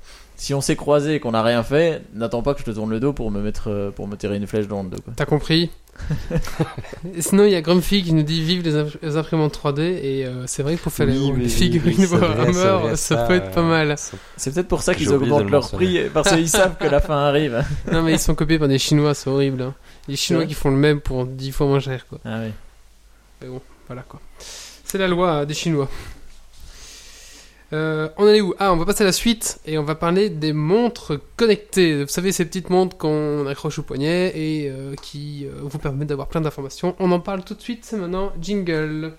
Si 0.42 0.54
on 0.54 0.62
s'est 0.62 0.74
croisé 0.74 1.16
et 1.16 1.20
qu'on 1.20 1.32
n'a 1.32 1.42
rien 1.42 1.62
fait, 1.62 2.00
n'attends 2.14 2.40
pas 2.40 2.54
que 2.54 2.60
je 2.60 2.64
te 2.64 2.70
tourne 2.70 2.88
le 2.88 2.98
dos 2.98 3.12
pour 3.12 3.30
me 3.30 3.42
mettre, 3.42 3.68
euh, 3.68 3.90
pour 3.90 4.08
me 4.08 4.16
tirer 4.16 4.36
une 4.38 4.46
flèche 4.46 4.66
dans 4.68 4.82
le 4.82 4.88
dos. 4.88 4.96
T'as 5.14 5.26
compris 5.26 5.68
Sinon, 7.18 7.44
il 7.44 7.50
y 7.50 7.54
a 7.56 7.60
Grumpy 7.60 8.02
qui 8.02 8.14
nous 8.14 8.22
dit 8.22 8.42
vive 8.42 8.62
les, 8.62 8.74
imp- 8.74 8.96
les 9.02 9.16
imprimantes 9.18 9.54
3D 9.54 9.80
et 9.80 10.24
euh, 10.24 10.46
c'est 10.46 10.62
vrai 10.62 10.76
que 10.76 10.80
pour 10.80 10.92
faire 10.92 11.06
Oui, 11.08 11.14
les, 11.18 11.30
oui, 11.44 11.48
figurines 11.50 11.94
oui, 11.98 12.06
Warhammer, 12.06 12.96
ça, 12.96 13.16
ça, 13.16 13.16
peut 13.24 13.34
être 13.34 13.50
pas 13.50 13.62
mal. 13.62 13.94
C'est 14.38 14.54
peut-être 14.54 14.68
pour 14.68 14.80
ça 14.82 14.94
qu'ils 14.94 15.12
augmentent 15.12 15.44
le 15.44 15.50
leur 15.50 15.70
prix, 15.70 16.00
parce 16.14 16.30
qu'ils 16.34 16.48
savent 16.48 16.76
que 16.78 16.86
la 16.86 17.00
fin 17.00 17.18
arrive. 17.18 17.62
non 17.92 18.02
mais 18.02 18.12
ils 18.12 18.18
sont 18.18 18.34
copiés 18.34 18.58
par 18.58 18.68
des 18.68 18.78
Chinois, 18.78 19.12
c'est 19.12 19.28
horrible. 19.28 19.60
hein. 19.60 19.74
Les 20.08 20.16
Chinois 20.16 20.46
qui 20.46 20.54
font 20.54 20.70
le 20.70 20.76
même 20.78 21.00
pour 21.02 21.26
10 21.26 21.52
fois 21.52 21.66
moins 21.66 21.80
cher 21.80 22.06
quoi. 22.08 22.18
Ah 22.24 22.38
oui. 22.44 22.50
Mais 23.42 23.48
bon, 23.48 23.60
voilà 23.88 24.02
quoi. 24.08 24.20
C'est 24.84 24.96
la 24.98 25.06
loi 25.08 25.44
des 25.44 25.52
Chinois. 25.54 25.88
Euh, 27.72 28.08
on 28.16 28.26
allait 28.26 28.40
où? 28.40 28.54
Ah, 28.58 28.72
on 28.72 28.76
va 28.76 28.84
passer 28.84 29.02
à 29.02 29.06
la 29.06 29.12
suite 29.12 29.60
et 29.64 29.78
on 29.78 29.84
va 29.84 29.94
parler 29.94 30.28
des 30.28 30.52
montres 30.52 31.20
connectées. 31.36 32.02
Vous 32.02 32.08
savez, 32.08 32.32
ces 32.32 32.44
petites 32.44 32.70
montres 32.70 32.96
qu'on 32.96 33.46
accroche 33.46 33.78
au 33.78 33.82
poignet 33.82 34.32
et 34.34 34.68
euh, 34.68 34.94
qui 35.00 35.46
euh, 35.46 35.60
vous 35.62 35.78
permettent 35.78 36.08
d'avoir 36.08 36.28
plein 36.28 36.40
d'informations. 36.40 36.96
On 36.98 37.12
en 37.12 37.20
parle 37.20 37.44
tout 37.44 37.54
de 37.54 37.60
suite, 37.60 37.84
c'est 37.84 37.96
maintenant 37.96 38.32
jingle. 38.40 39.12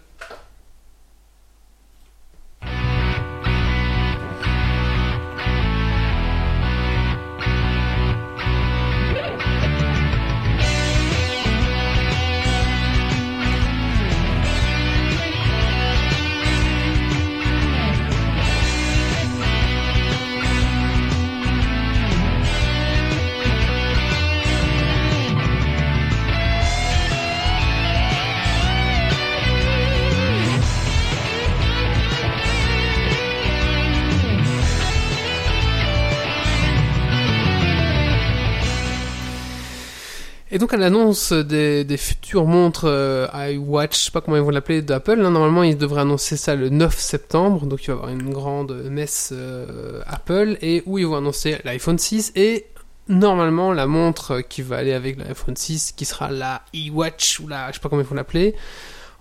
À 40.73 40.77
l'annonce 40.77 41.33
des, 41.33 41.83
des 41.83 41.97
futures 41.97 42.45
montres 42.45 42.85
euh, 42.85 43.27
iWatch, 43.33 43.97
je 43.97 44.05
sais 44.05 44.11
pas 44.11 44.21
comment 44.21 44.37
ils 44.37 44.43
vont 44.43 44.51
l'appeler 44.51 44.81
d'Apple, 44.81 45.19
hein, 45.19 45.29
normalement 45.29 45.63
ils 45.63 45.77
devraient 45.77 45.99
annoncer 45.99 46.37
ça 46.37 46.55
le 46.55 46.69
9 46.69 46.97
septembre, 46.97 47.65
donc 47.65 47.83
il 47.83 47.87
va 47.87 47.93
y 47.93 47.97
avoir 47.97 48.09
une 48.09 48.31
grande 48.31 48.71
messe 48.89 49.33
euh, 49.33 50.01
Apple, 50.07 50.57
et 50.61 50.81
où 50.85 50.97
ils 50.97 51.05
vont 51.05 51.17
annoncer 51.17 51.57
l'iPhone 51.65 51.97
6 51.97 52.31
et 52.37 52.67
normalement 53.09 53.73
la 53.73 53.85
montre 53.85 54.39
qui 54.39 54.61
va 54.61 54.77
aller 54.77 54.93
avec 54.93 55.17
l'iPhone 55.17 55.57
6 55.57 55.91
qui 55.91 56.05
sera 56.05 56.31
la 56.31 56.61
iWatch 56.71 57.41
ou 57.41 57.49
la 57.49 57.67
je 57.67 57.73
sais 57.73 57.81
pas 57.81 57.89
comment 57.89 58.01
ils 58.01 58.07
vont 58.07 58.15
l'appeler 58.15 58.55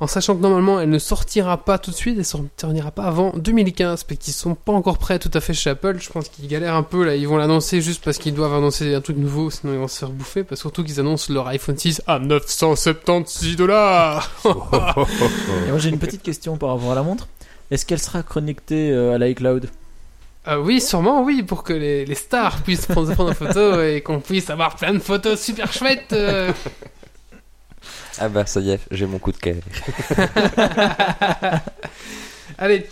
en 0.00 0.06
sachant 0.06 0.34
que 0.34 0.40
normalement 0.40 0.80
elle 0.80 0.88
ne 0.88 0.98
sortira 0.98 1.58
pas 1.58 1.78
tout 1.78 1.90
de 1.90 1.96
suite, 1.96 2.16
elle 2.18 2.24
sortira 2.24 2.90
pas 2.90 3.04
avant 3.04 3.32
2015, 3.36 4.04
parce 4.04 4.18
qu'ils 4.18 4.32
sont 4.32 4.54
pas 4.54 4.72
encore 4.72 4.98
prêts 4.98 5.18
tout 5.18 5.30
à 5.34 5.40
fait 5.40 5.52
chez 5.54 5.70
Apple, 5.70 5.98
je 6.00 6.10
pense 6.10 6.28
qu'ils 6.28 6.48
galèrent 6.48 6.74
un 6.74 6.82
peu 6.82 7.04
là, 7.04 7.14
ils 7.16 7.28
vont 7.28 7.36
l'annoncer 7.36 7.80
juste 7.80 8.02
parce 8.04 8.18
qu'ils 8.18 8.34
doivent 8.34 8.54
annoncer 8.54 8.94
un 8.94 9.00
truc 9.00 9.18
nouveau, 9.18 9.50
sinon 9.50 9.74
ils 9.74 9.78
vont 9.78 9.88
se 9.88 9.98
faire 9.98 10.10
bouffer, 10.10 10.42
parce 10.42 10.60
surtout 10.60 10.82
qu'ils 10.82 10.98
annoncent 11.00 11.32
leur 11.32 11.46
iPhone 11.48 11.76
6 11.76 12.02
à 12.06 12.18
976 12.18 13.56
dollars 13.56 14.30
Et 14.44 15.70
moi 15.70 15.78
j'ai 15.78 15.90
une 15.90 15.98
petite 15.98 16.22
question 16.22 16.56
par 16.56 16.70
rapport 16.70 16.92
à 16.92 16.94
la 16.94 17.02
montre. 17.02 17.28
Est-ce 17.70 17.86
qu'elle 17.86 18.00
sera 18.00 18.22
connectée 18.22 18.90
euh, 18.90 19.14
à 19.14 19.18
l'iCloud? 19.18 19.70
Euh, 20.48 20.56
oui, 20.56 20.80
sûrement, 20.80 21.22
oui, 21.22 21.42
pour 21.42 21.62
que 21.62 21.72
les, 21.74 22.04
les 22.06 22.14
stars 22.14 22.62
puissent 22.62 22.86
prendre, 22.86 23.12
prendre 23.12 23.30
en 23.30 23.34
photo 23.34 23.82
et 23.82 24.00
qu'on 24.00 24.20
puisse 24.20 24.48
avoir 24.48 24.74
plein 24.74 24.94
de 24.94 24.98
photos 24.98 25.38
super 25.40 25.72
chouettes. 25.72 26.12
euh. 26.12 26.50
Ah 28.18 28.28
bah 28.28 28.46
ça 28.46 28.60
y 28.60 28.70
est, 28.70 28.80
j'ai 28.90 29.06
mon 29.06 29.18
coup 29.18 29.32
de 29.32 29.36
cœur. 29.36 29.56
Allez. 32.58 32.86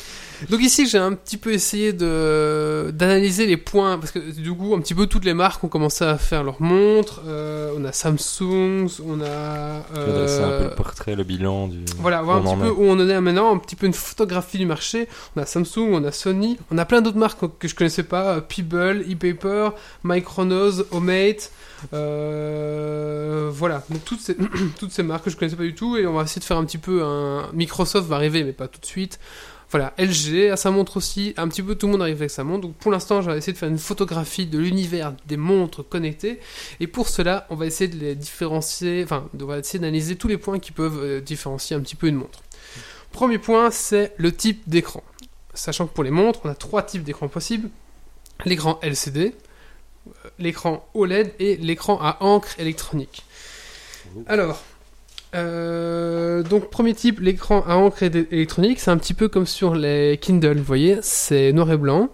Donc 0.51 0.62
ici, 0.62 0.86
j'ai 0.86 0.99
un 0.99 1.14
petit 1.14 1.36
peu 1.36 1.53
essayé 1.53 1.93
de 1.93 2.93
d'analyser 2.95 3.47
les 3.47 3.57
points 3.57 3.99
parce 3.99 4.12
que 4.12 4.18
du 4.18 4.53
coup, 4.55 4.74
un 4.74 4.80
petit 4.80 4.95
peu 4.95 5.07
toutes 5.07 5.24
les 5.24 5.34
marques 5.34 5.64
ont 5.64 5.68
commencé 5.68 6.05
à 6.05 6.16
faire 6.16 6.45
leurs 6.45 6.62
montres. 6.62 7.22
Euh, 7.26 7.72
on 7.76 7.84
a 7.84 7.93
Samsung, 7.93 8.86
on 9.05 9.20
a 9.20 9.82
Je 9.95 10.01
vais 10.01 10.12
dresser 10.12 10.41
un 10.41 10.49
peu 10.49 10.55
euh, 10.55 10.68
le 10.68 10.74
portrait, 10.74 11.16
le 11.16 11.24
bilan 11.24 11.68
du... 11.68 11.78
Voilà, 11.99 12.22
voir 12.22 12.39
un 12.39 12.43
petit 12.43 12.57
peu 12.57 12.70
où 12.70 12.84
on 12.84 12.93
en 12.93 13.09
est 13.09 13.20
maintenant, 13.20 13.55
un 13.55 13.59
petit 13.59 13.74
peu 13.74 13.86
une 13.86 13.95
photographie 13.95 14.59
du 14.59 14.66
marché. 14.66 15.09
On 15.34 15.43
a 15.43 15.47
Samsung, 15.47 15.89
on 15.93 16.05
a 16.05 16.12
Sony, 16.12 16.57
on 16.70 16.78
a 16.78 16.84
plein 16.84 17.03
d'autres 17.03 17.18
marques 17.18 17.41
que 17.59 17.66
je 17.66 17.74
connaissais 17.74 18.05
pas, 18.05 18.36
euh, 18.36 18.41
Peeble, 18.41 19.05
ePaper, 19.11 19.70
Micronos, 20.05 20.84
Omate, 20.93 21.51
euh, 21.93 22.78
voilà, 23.59 23.85
toutes 24.05 24.21
ces, 24.21 25.03
marques 25.03 25.25
que 25.25 25.31
je 25.31 25.37
connaissais 25.37 25.57
pas 25.57 25.65
du 25.65 25.75
tout 25.75 25.97
et 25.97 26.07
on 26.07 26.15
va 26.15 26.23
essayer 26.23 26.41
de 26.41 26.45
faire 26.45 26.57
un 26.57 26.65
petit 26.65 26.79
peu 26.79 27.03
un 27.03 27.51
Microsoft 27.53 28.09
va 28.09 28.17
arriver 28.17 28.45
mais 28.45 28.53
pas 28.53 28.69
tout 28.69 28.81
de 28.81 28.87
suite. 28.87 29.19
Voilà, 29.71 29.93
LG 29.99 30.51
a 30.51 30.57
sa 30.57 30.71
montre 30.71 30.97
aussi, 30.97 31.35
un 31.37 31.47
petit 31.47 31.63
peu 31.63 31.75
tout 31.75 31.87
le 31.87 31.93
monde 31.93 32.01
arrive 32.01 32.17
avec 32.17 32.31
sa 32.31 32.43
montre. 32.43 32.63
Donc 32.63 32.75
pour 32.77 32.91
l'instant, 32.91 33.21
j'ai 33.21 33.31
essayé 33.33 33.53
de 33.53 33.59
faire 33.59 33.69
une 33.69 33.77
photographie 33.77 34.47
de 34.47 34.59
l'univers 34.59 35.13
des 35.27 35.37
montres 35.37 35.87
connectées. 35.87 36.41
Et 36.81 36.87
pour 36.87 37.09
cela, 37.09 37.47
on 37.51 37.55
va 37.55 37.67
essayer 37.67 37.89
de 37.89 37.99
les 37.99 38.15
différencier, 38.15 39.05
enfin, 39.05 39.29
on 39.39 39.45
va 39.45 39.59
essayer 39.59 39.79
d'analyser 39.79 40.17
tous 40.17 40.29
les 40.29 40.39
points 40.39 40.59
qui 40.59 40.73
peuvent 40.73 40.99
euh, 41.03 41.21
différencier 41.21 41.77
un 41.77 41.81
petit 41.81 41.97
peu 41.97 42.07
une 42.07 42.15
montre. 42.15 42.41
Premier 43.13 43.39
point, 43.39 43.71
c'est 43.71 44.15
le 44.17 44.33
type 44.33 44.63
d'écran. 44.67 45.03
Sachant 45.53 45.87
que 45.87 45.93
pour 45.93 46.05
les 46.05 46.11
montres, 46.11 46.41
on 46.45 46.49
a 46.49 46.55
trois 46.55 46.83
types 46.83 47.03
d'écrans 47.03 47.29
possibles 47.29 47.69
l'écran 48.45 48.79
LCD, 48.83 49.35
l'écran 50.39 50.87
OLED 50.95 51.33
et 51.39 51.57
l'écran 51.57 51.99
à 52.01 52.19
encre 52.21 52.59
électronique. 52.59 53.25
Alors, 54.27 54.63
euh, 55.35 56.43
donc 56.43 56.71
premier 56.71 56.95
type, 56.95 57.21
l'écran 57.21 57.63
à 57.67 57.75
encre 57.75 58.03
éle- 58.03 58.27
électronique, 58.31 58.81
c'est 58.81 58.91
un 58.91 58.99
petit 58.99 59.15
peu 59.15 59.29
comme 59.29 59.47
sur 59.47 59.75
les 59.75 60.19
Kindle, 60.21 60.59
vous 60.59 60.65
voyez, 60.65 60.99
c'est 61.03 61.53
noir 61.53 61.71
et 61.73 61.77
blanc. 61.77 62.09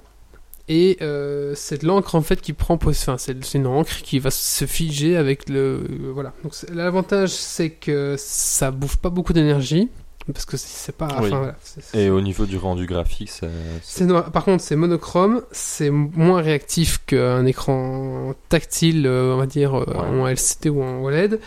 Et 0.66 0.97
euh, 1.03 1.53
c'est 1.55 1.82
de 1.82 1.86
l'encre 1.86 2.14
en 2.14 2.22
fait 2.22 2.40
qui 2.40 2.55
prend 2.55 2.78
enfin 2.86 3.18
c'est 3.18 3.55
une 3.55 3.66
encre 3.66 4.01
qui 4.03 4.18
va 4.18 4.30
se 4.30 4.64
figer 4.64 5.14
avec 5.14 5.51
le 5.51 5.82
voilà. 6.14 6.32
Donc 6.42 6.55
l'avantage 6.72 7.28
c'est 7.28 7.68
que 7.68 8.14
ça 8.16 8.70
bouffe 8.70 8.97
pas 8.97 9.11
beaucoup 9.11 9.34
d'énergie 9.34 9.90
parce 10.32 10.44
que 10.46 10.56
c'est- 10.56 10.92
pas 10.92 11.08
Oui. 11.20 11.26
enfin, 11.28 11.38
voilà, 11.38 11.56
c'est- 11.62 11.80
c'est- 11.82 11.98
Et 12.02 12.10
au 12.10 12.20
niveau 12.20 12.46
du 12.46 12.56
rendu 12.56 12.86
graphique, 12.86 13.30
c'est. 13.30 14.06
Par 14.32 14.44
contre, 14.44 14.62
c'est 14.62 14.76
monochrome, 14.76 15.42
c'est 15.52 15.90
moins 15.90 16.40
réactif 16.40 17.00
qu'un 17.06 17.44
écran 17.46 18.34
tactile, 18.48 19.06
euh, 19.06 19.34
on 19.34 19.38
va 19.38 19.46
dire, 19.46 19.74
euh, 19.74 19.84
Ouais. 19.86 20.20
en 20.20 20.26
LCD 20.28 20.70
ou 20.70 20.82
en 20.82 21.02
OLED. 21.04 21.40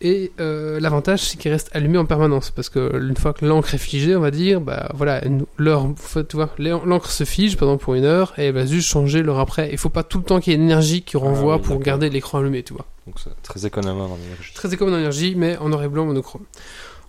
Et 0.00 0.30
euh, 0.38 0.78
l'avantage, 0.78 1.22
c'est 1.22 1.38
qu'il 1.38 1.50
reste 1.50 1.70
allumé 1.72 1.98
en 1.98 2.04
permanence, 2.04 2.52
parce 2.52 2.68
que 2.68 3.00
une 3.02 3.16
fois 3.16 3.32
que 3.32 3.44
l'encre 3.44 3.74
est 3.74 3.78
figée, 3.78 4.14
on 4.14 4.20
va 4.20 4.30
dire, 4.30 4.60
bah 4.60 4.90
voilà, 4.94 5.20
l'heure, 5.56 5.88
tu 6.28 6.36
vois, 6.36 6.50
l'en- 6.58 6.84
l'encre 6.84 7.10
se 7.10 7.24
fige, 7.24 7.56
par 7.56 7.68
exemple 7.68 7.82
pour 7.82 7.94
une 7.94 8.04
heure, 8.04 8.32
et 8.38 8.44
elle 8.46 8.54
va 8.54 8.64
juste 8.64 8.86
changer 8.88 9.22
l'heure 9.24 9.40
après. 9.40 9.70
Il 9.72 9.78
faut 9.78 9.88
pas 9.88 10.04
tout 10.04 10.18
le 10.18 10.24
temps 10.24 10.38
qu'il 10.38 10.52
y 10.52 10.54
ait 10.54 10.58
une 10.58 10.66
énergie 10.66 11.02
qui 11.02 11.16
renvoie 11.16 11.54
Ah 11.54 11.56
oui, 11.56 11.62
pour 11.64 11.80
garder 11.80 12.10
l'écran 12.10 12.38
allumé, 12.38 12.62
tu 12.62 12.74
vois. 12.74 12.86
Donc 13.08 13.16
c'est 13.18 13.30
très 13.42 13.66
économe 13.66 14.00
en 14.00 14.16
énergie. 14.24 14.52
Très 14.54 14.72
économe 14.72 14.94
en 14.94 14.98
énergie, 14.98 15.34
mais 15.36 15.56
en 15.56 15.68
noir 15.68 15.82
et 15.82 15.88
blanc 15.88 16.04
monochrome. 16.06 16.42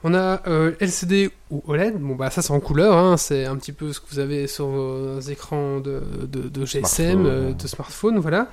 On 0.04 0.14
a 0.14 0.42
euh, 0.48 0.72
LCD 0.80 1.30
ou 1.52 1.62
OLED. 1.68 2.00
Bon, 2.00 2.16
bah 2.16 2.30
ça 2.30 2.42
c'est 2.42 2.52
en 2.54 2.60
couleur. 2.62 2.96
Hein. 2.98 3.18
C'est 3.18 3.46
un 3.46 3.58
petit 3.58 3.74
peu 3.74 3.92
ce 3.92 4.00
que 4.00 4.06
vous 4.12 4.20
avez 4.20 4.48
sur 4.48 4.68
vos 4.68 5.20
écrans 5.20 5.80
de, 5.82 6.02
de, 6.24 6.48
de 6.48 6.66
GSM, 6.66 6.84
Smartphone, 6.86 7.26
euh, 7.26 7.54
de 7.54 7.68
smartphone, 7.68 8.20
voilà. 8.20 8.48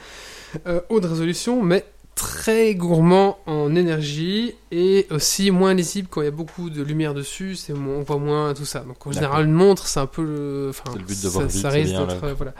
Euh, 0.67 0.81
haute 0.89 1.05
résolution, 1.05 1.63
mais 1.63 1.85
très 2.17 2.75
gourmand 2.75 3.39
en 3.47 3.77
énergie 3.77 4.55
et 4.73 5.07
aussi 5.11 5.51
moins 5.51 5.75
lisible 5.75 6.09
quand 6.11 6.23
il 6.23 6.25
y 6.25 6.29
a 6.29 6.33
beaucoup 6.33 6.71
de 6.71 6.83
lumière 6.83 7.15
dessus. 7.15 7.55
C'est 7.55 7.75
on 7.75 8.03
voit 8.03 8.19
moins 8.19 8.53
tout 8.55 8.65
ça. 8.65 8.81
Donc 8.81 9.07
en 9.07 9.13
général, 9.13 9.45
une 9.45 9.53
montre, 9.53 9.87
c'est 9.87 10.01
un 10.01 10.07
peu 10.07 10.25
le. 10.25 10.67
Enfin, 10.71 10.85
C'est 10.93 10.99
le 10.99 11.05
but 11.05 11.23
de 11.23 11.29
ça, 11.29 11.43
vite, 11.43 11.51
ça 11.51 11.69
risque 11.69 11.93
d'être. 11.95 12.25
euh, 12.25 12.35
voilà. 12.35 12.55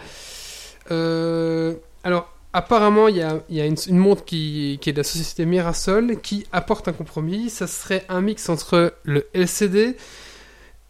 Alors, 2.05 2.36
apparemment, 2.57 3.09
il 3.09 3.17
y 3.17 3.23
a, 3.23 3.41
il 3.51 3.57
y 3.57 3.61
a 3.61 3.67
une, 3.67 3.77
une 3.87 3.99
montre 3.99 4.25
qui, 4.25 4.79
qui 4.81 4.91
est 4.91 4.93
de 4.95 4.99
la 4.99 5.05
société 5.05 5.45
Mirasol 5.45 6.19
qui 6.21 6.47
apporte 6.53 6.89
un 6.89 6.93
compromis. 6.93 7.51
Ça 7.51 7.67
serait 7.67 8.05
un 8.09 8.23
mix 8.23 8.49
entre 8.49 8.95
le 9.05 9.29
LCD, 9.35 9.97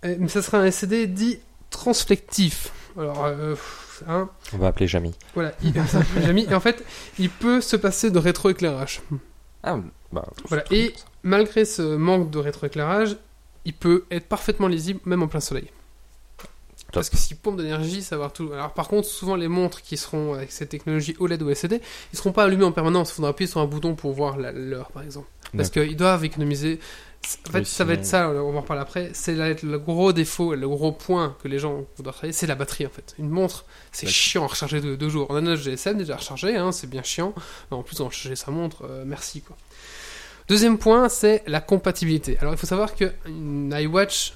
euh, 0.05 0.17
mais 0.19 0.29
ça 0.29 0.43
serait 0.43 0.59
un 0.59 0.65
LCD 0.65 1.09
dit 1.09 1.41
transflectif. 1.71 2.71
Alors, 2.97 3.25
euh, 3.25 3.57
hein, 4.09 4.31
On 4.53 4.59
va 4.59 4.69
appeler 4.69 4.87
Jamie. 4.87 5.15
voilà, 5.35 5.53
il, 5.63 5.77
et 5.77 6.55
en 6.55 6.61
fait, 6.61 6.85
il 7.19 7.31
peut 7.31 7.61
se 7.61 7.75
passer 7.77 8.11
de 8.11 8.19
rétroéclairage. 8.19 9.03
Ah, 9.65 9.81
bah... 10.13 10.27
Voilà. 10.49 10.63
Et 10.71 10.95
malgré 11.25 11.65
ce 11.65 11.83
manque 11.97 12.31
de 12.31 12.39
rétroéclairage, 12.39 13.17
il 13.65 13.75
peut 13.75 14.05
être 14.13 14.29
parfaitement 14.29 14.69
lisible 14.69 15.01
même 15.05 15.25
en 15.25 15.27
plein 15.27 15.41
soleil. 15.41 15.69
Parce 16.93 17.11
que 17.11 17.17
s'il 17.17 17.37
pompe 17.37 17.57
d'énergie, 17.57 18.03
savoir 18.03 18.33
tout. 18.33 18.51
Alors 18.53 18.73
par 18.73 18.89
contre, 18.89 19.09
souvent 19.09 19.37
les 19.37 19.49
montres 19.49 19.83
qui 19.83 19.97
seront 19.97 20.35
avec 20.35 20.53
cette 20.53 20.69
technologie 20.69 21.17
OLED 21.19 21.43
ou 21.43 21.51
LCD, 21.51 21.81
ils 22.13 22.17
seront 22.17 22.33
pas 22.33 22.45
allumés 22.45 22.65
en 22.65 22.73
permanence. 22.73 23.11
Il 23.11 23.15
faudra 23.15 23.31
appuyer 23.31 23.51
sur 23.51 23.61
un 23.61 23.67
bouton 23.67 23.95
pour 23.95 24.13
voir 24.13 24.37
l'heure, 24.39 24.91
par 24.93 25.03
exemple. 25.03 25.29
Parce 25.57 25.71
qu'ils 25.71 25.97
doivent 25.97 26.25
économiser. 26.25 26.79
En 27.49 27.51
fait, 27.51 27.59
Oui, 27.61 27.65
ça 27.65 27.85
va 27.85 27.95
être 27.95 28.05
ça, 28.05 28.29
on 28.31 28.53
va 28.53 28.59
en 28.61 28.63
parler 28.63 28.83
après. 28.83 29.11
C'est 29.13 29.35
le 29.35 29.79
gros 29.79 30.13
défaut, 30.13 30.55
le 30.55 30.69
gros 30.69 30.93
point 30.93 31.37
que 31.43 31.49
les 31.49 31.59
gens 31.59 31.85
doivent 31.99 32.15
travailler, 32.15 32.33
c'est 32.33 32.47
la 32.47 32.55
batterie 32.55 32.87
en 32.87 32.91
fait. 32.91 33.17
Une 33.19 33.31
montre, 33.31 33.65
c'est 33.91 34.07
chiant 34.07 34.45
à 34.45 34.47
recharger 34.47 34.81
de 34.81 34.95
deux 34.95 35.09
jours. 35.09 35.27
On 35.31 35.35
a 35.35 35.41
notre 35.41 35.61
GSM 35.63 35.99
déjà 35.99 36.17
rechargé, 36.17 36.57
hein, 36.57 36.71
c'est 36.71 36.89
bien 36.89 37.03
chiant. 37.03 37.35
En 37.73 37.83
plus, 37.83 37.99
on 38.01 38.05
va 38.05 38.11
recharger 38.11 38.37
sa 38.37 38.53
montre, 38.53 38.85
euh, 38.85 39.03
merci 39.05 39.41
quoi. 39.41 39.57
Deuxième 40.49 40.79
point, 40.79 41.09
c'est 41.09 41.43
la 41.49 41.61
compatibilité. 41.61 42.39
Alors, 42.39 42.55
il 42.55 42.57
faut 42.57 42.69
savoir 42.69 42.95
qu'une 42.95 43.75
iWatch, 43.77 44.31
euh, 44.31 44.35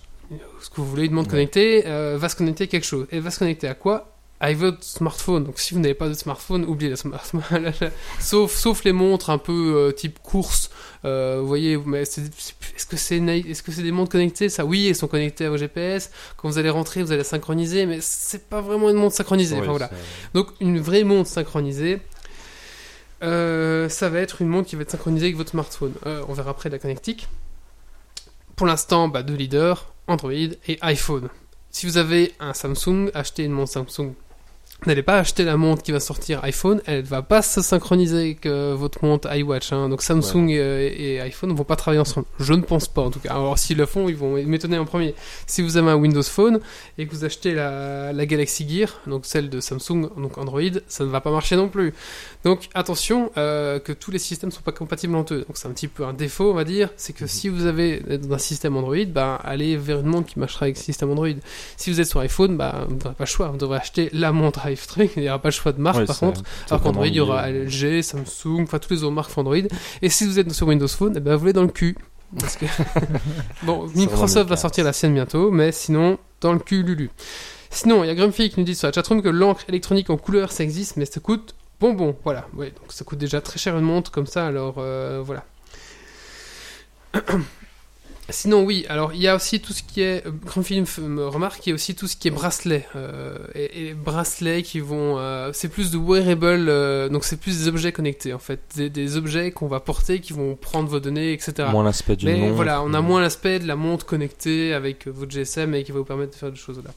ce 0.60 0.70
que 0.70 0.76
vous 0.76 0.86
voulez, 0.86 1.06
une 1.06 1.12
montre 1.12 1.28
Ouais. 1.28 1.32
connectée, 1.32 1.84
euh, 1.86 2.16
va 2.18 2.28
se 2.28 2.36
connecter 2.36 2.64
à 2.64 2.66
quelque 2.66 2.86
chose. 2.86 3.06
Et 3.10 3.20
va 3.20 3.30
se 3.30 3.38
connecter 3.38 3.68
à 3.68 3.74
quoi? 3.74 4.06
À 4.42 4.54
votre 4.54 4.82
smartphone. 4.82 5.44
Donc, 5.44 5.58
si 5.58 5.74
vous 5.74 5.80
n'avez 5.80 5.92
pas 5.94 6.08
de 6.08 6.14
smartphone, 6.14 6.64
oubliez 6.64 6.88
le 6.88 6.96
smartphone. 6.96 7.72
sauf, 8.20 8.54
sauf 8.54 8.84
les 8.84 8.92
montres 8.92 9.28
un 9.28 9.36
peu 9.36 9.74
euh, 9.76 9.92
type 9.92 10.18
course. 10.22 10.70
Euh, 11.04 11.38
vous 11.40 11.46
voyez, 11.46 11.76
mais 11.76 12.02
est-ce 12.02 12.20
que 12.86 12.96
c'est 12.96 13.16
est-ce 13.18 13.62
que 13.62 13.70
c'est 13.72 13.82
des 13.82 13.92
montres 13.92 14.12
connectées? 14.12 14.48
Ça, 14.48 14.64
oui, 14.64 14.88
elles 14.88 14.94
sont 14.96 15.08
connectées 15.08 15.44
à 15.44 15.50
vos 15.50 15.58
GPS. 15.58 16.10
Quand 16.38 16.48
vous 16.48 16.56
allez 16.58 16.70
rentrer, 16.70 17.02
vous 17.02 17.12
allez 17.12 17.24
synchroniser, 17.24 17.84
mais 17.84 17.98
c'est 18.00 18.48
pas 18.48 18.62
vraiment 18.62 18.88
une 18.88 18.96
montre 18.96 19.14
synchronisée. 19.16 19.58
Enfin, 19.58 19.70
voilà. 19.72 19.90
Donc 20.32 20.48
une 20.60 20.80
vraie 20.80 21.04
montre 21.04 21.28
synchronisée, 21.28 22.00
euh, 23.22 23.88
ça 23.90 24.08
va 24.08 24.20
être 24.20 24.40
une 24.40 24.48
montre 24.48 24.68
qui 24.68 24.76
va 24.76 24.82
être 24.82 24.90
synchronisée 24.90 25.26
avec 25.26 25.36
votre 25.36 25.50
smartphone. 25.50 25.92
Euh, 26.06 26.24
on 26.28 26.32
verra 26.32 26.52
après 26.52 26.70
la 26.70 26.78
connectique. 26.78 27.28
Pour 28.56 28.66
l'instant, 28.66 29.08
bah, 29.08 29.22
deux 29.22 29.34
leaders, 29.34 29.92
Android 30.10 30.32
et 30.66 30.78
iPhone. 30.82 31.28
Si 31.70 31.86
vous 31.86 31.96
avez 31.96 32.34
un 32.40 32.52
Samsung, 32.52 33.10
achetez 33.14 33.44
une 33.44 33.52
montre 33.52 33.70
Samsung. 33.70 34.14
N'allez 34.86 35.02
pas 35.02 35.18
acheter 35.18 35.44
la 35.44 35.56
montre 35.58 35.82
qui 35.82 35.92
va 35.92 36.00
sortir 36.00 36.42
iPhone, 36.44 36.80
elle 36.86 37.02
va 37.02 37.20
pas 37.22 37.42
se 37.42 37.60
synchroniser 37.60 38.16
avec 38.18 38.46
euh, 38.46 38.74
votre 38.76 39.04
montre 39.04 39.28
iWatch. 39.34 39.72
hein. 39.72 39.88
Donc 39.90 40.00
Samsung 40.02 40.48
euh, 40.52 40.88
et, 40.90 41.14
et 41.16 41.20
iPhone 41.20 41.50
ne 41.50 41.54
vont 41.54 41.64
pas 41.64 41.76
travailler 41.76 42.00
ensemble. 42.00 42.26
Je 42.38 42.54
ne 42.54 42.62
pense 42.62 42.88
pas 42.88 43.02
en 43.02 43.10
tout 43.10 43.20
cas. 43.20 43.30
Alors 43.34 43.58
s'ils 43.58 43.76
le 43.76 43.84
font, 43.86 44.08
ils 44.08 44.16
vont 44.16 44.42
m'étonner 44.42 44.78
en 44.78 44.86
premier. 44.86 45.14
Si 45.46 45.60
vous 45.60 45.76
avez 45.76 45.90
un 45.90 45.96
Windows 45.96 46.22
Phone 46.22 46.60
et 46.96 47.06
que 47.06 47.10
vous 47.14 47.24
achetez 47.26 47.52
la, 47.54 48.12
la 48.14 48.26
Galaxy 48.26 48.66
Gear, 48.68 49.00
donc 49.06 49.26
celle 49.26 49.50
de 49.50 49.60
Samsung, 49.60 50.08
donc 50.16 50.38
Android, 50.38 50.60
ça 50.88 51.04
ne 51.04 51.10
va 51.10 51.20
pas 51.20 51.30
marcher 51.30 51.56
non 51.56 51.68
plus. 51.68 51.92
Donc 52.44 52.68
attention 52.74 53.30
euh, 53.36 53.78
que 53.80 53.92
tous 53.92 54.10
les 54.10 54.18
systèmes 54.18 54.48
ne 54.50 54.54
sont 54.54 54.62
pas 54.62 54.72
compatibles 54.72 55.14
entre 55.14 55.34
eux. 55.34 55.44
Donc 55.46 55.58
c'est 55.58 55.68
un 55.68 55.72
petit 55.72 55.88
peu 55.88 56.04
un 56.04 56.14
défaut, 56.14 56.50
on 56.50 56.54
va 56.54 56.64
dire. 56.64 56.88
C'est 56.96 57.12
que 57.12 57.24
Mhm. 57.24 57.28
si 57.28 57.48
vous 57.50 57.66
avez 57.66 58.02
un 58.30 58.38
système 58.38 58.76
Android, 58.78 58.96
ben, 59.06 59.38
allez 59.44 59.76
vers 59.76 60.00
une 60.00 60.06
montre 60.06 60.28
qui 60.32 60.38
marchera 60.38 60.64
avec 60.64 60.76
le 60.78 60.82
système 60.82 61.10
Android. 61.10 61.28
Si 61.76 61.90
vous 61.90 62.00
êtes 62.00 62.08
sur 62.08 62.20
iPhone, 62.20 62.56
bah, 62.56 62.86
vous 62.88 62.94
n'aurez 62.96 63.14
pas 63.14 63.24
le 63.24 63.26
choix. 63.26 63.48
Vous 63.48 63.58
devrez 63.58 63.76
acheter 63.76 64.08
la 64.14 64.32
montre 64.32 64.64
tarif 64.76 64.86
truc, 64.86 65.12
il 65.16 65.22
n'y 65.22 65.28
aura 65.28 65.38
pas 65.38 65.48
le 65.48 65.52
choix 65.52 65.72
de 65.72 65.80
marque 65.80 65.98
Ouais, 65.98 66.06
par 66.06 66.18
contre. 66.18 66.42
Alors 66.68 66.82
qu'Android, 66.82 67.06
il 67.06 67.14
y 67.14 67.20
aura. 67.20 67.50
LG, 67.50 68.02
Samsung, 68.02 68.62
enfin 68.62 68.78
tous 68.78 68.92
les 68.92 69.02
autres 69.02 69.14
marques 69.14 69.36
Android. 69.36 69.56
Et 70.02 70.08
si 70.08 70.26
vous 70.26 70.38
êtes 70.38 70.52
sur 70.52 70.68
Windows 70.68 70.88
Phone, 70.88 71.14
eh 71.16 71.20
ben, 71.20 71.36
vous 71.36 71.46
l'êtes 71.46 71.54
dans 71.54 71.62
le 71.62 71.68
cul. 71.68 71.96
Parce 72.38 72.56
que... 72.56 72.66
bon, 73.64 73.88
Microsoft 73.94 74.48
va 74.48 74.54
1004. 74.54 74.58
sortir 74.58 74.84
la 74.84 74.92
sienne 74.92 75.14
bientôt, 75.14 75.50
mais 75.50 75.72
sinon, 75.72 76.18
dans 76.40 76.52
le 76.52 76.60
cul, 76.60 76.82
Lulu. 76.82 77.10
Sinon, 77.70 78.04
il 78.04 78.08
y 78.08 78.10
a 78.10 78.14
Grumpy 78.14 78.50
qui 78.50 78.60
nous 78.60 78.66
dit 78.66 78.74
sur 78.74 78.88
la 78.88 78.92
chatroom 78.92 79.22
que 79.22 79.28
l'encre 79.28 79.64
électronique 79.68 80.10
en 80.10 80.16
couleur, 80.16 80.52
ça 80.52 80.64
existe, 80.64 80.96
mais 80.96 81.04
ça 81.04 81.20
coûte 81.20 81.54
bonbon. 81.80 82.16
Voilà, 82.24 82.46
ouais, 82.54 82.70
donc 82.70 82.92
ça 82.92 83.04
coûte 83.04 83.18
déjà 83.18 83.40
très 83.40 83.58
cher 83.58 83.76
une 83.76 83.84
montre 83.84 84.10
comme 84.10 84.26
ça, 84.26 84.46
alors 84.46 84.76
euh, 84.78 85.22
voilà. 85.24 85.44
Sinon, 88.32 88.64
oui, 88.64 88.86
alors 88.88 89.12
il 89.14 89.20
y 89.20 89.28
a 89.28 89.34
aussi 89.36 89.60
tout 89.60 89.72
ce 89.72 89.82
qui 89.82 90.00
est. 90.02 90.26
euh, 90.26 90.30
Grumpy 90.46 90.80
me- 90.80 91.08
me 91.08 91.26
remarque 91.26 91.60
qu'il 91.60 91.70
y 91.70 91.72
a 91.72 91.74
aussi 91.74 91.94
tout 91.94 92.06
ce 92.06 92.16
qui 92.16 92.28
est 92.28 92.30
bracelet. 92.30 92.86
euh, 92.96 93.36
et, 93.54 93.88
et 93.88 93.94
bracelets 93.94 94.62
qui 94.62 94.80
vont. 94.80 95.18
euh, 95.18 95.50
c'est 95.52 95.68
plus 95.68 95.90
de 95.90 95.98
wearable, 95.98 96.68
euh, 96.68 97.08
donc 97.08 97.24
c'est 97.24 97.36
plus 97.38 97.58
des 97.58 97.68
objets 97.68 97.92
connectés 97.92 98.32
en 98.34 98.38
fait. 98.38 98.60
Des, 98.76 98.90
des 98.90 99.16
objets 99.16 99.50
qu'on 99.52 99.66
va 99.68 99.80
porter 99.80 100.20
qui 100.20 100.32
vont 100.32 100.56
prendre 100.56 100.88
vos 100.88 101.00
données, 101.00 101.32
etc. 101.32 101.68
Moins 101.70 101.84
l'aspect 101.84 102.16
d'une 102.16 102.28
Mais 102.30 102.38
montre. 102.38 102.54
voilà, 102.54 102.82
on 102.82 102.94
a 102.94 102.98
euh, 102.98 103.02
moins 103.02 103.20
l'aspect 103.20 103.58
de 103.58 103.66
la 103.66 103.76
montre 103.76 104.06
connectée 104.06 104.72
avec 104.74 105.06
euh, 105.06 105.10
votre 105.10 105.30
GSM 105.32 105.74
et 105.74 105.84
qui 105.84 105.92
va 105.92 105.98
vous 105.98 106.04
permettre 106.04 106.32
de 106.32 106.36
faire 106.36 106.50
des 106.50 106.58
choses 106.58 106.80
là. 106.84 106.90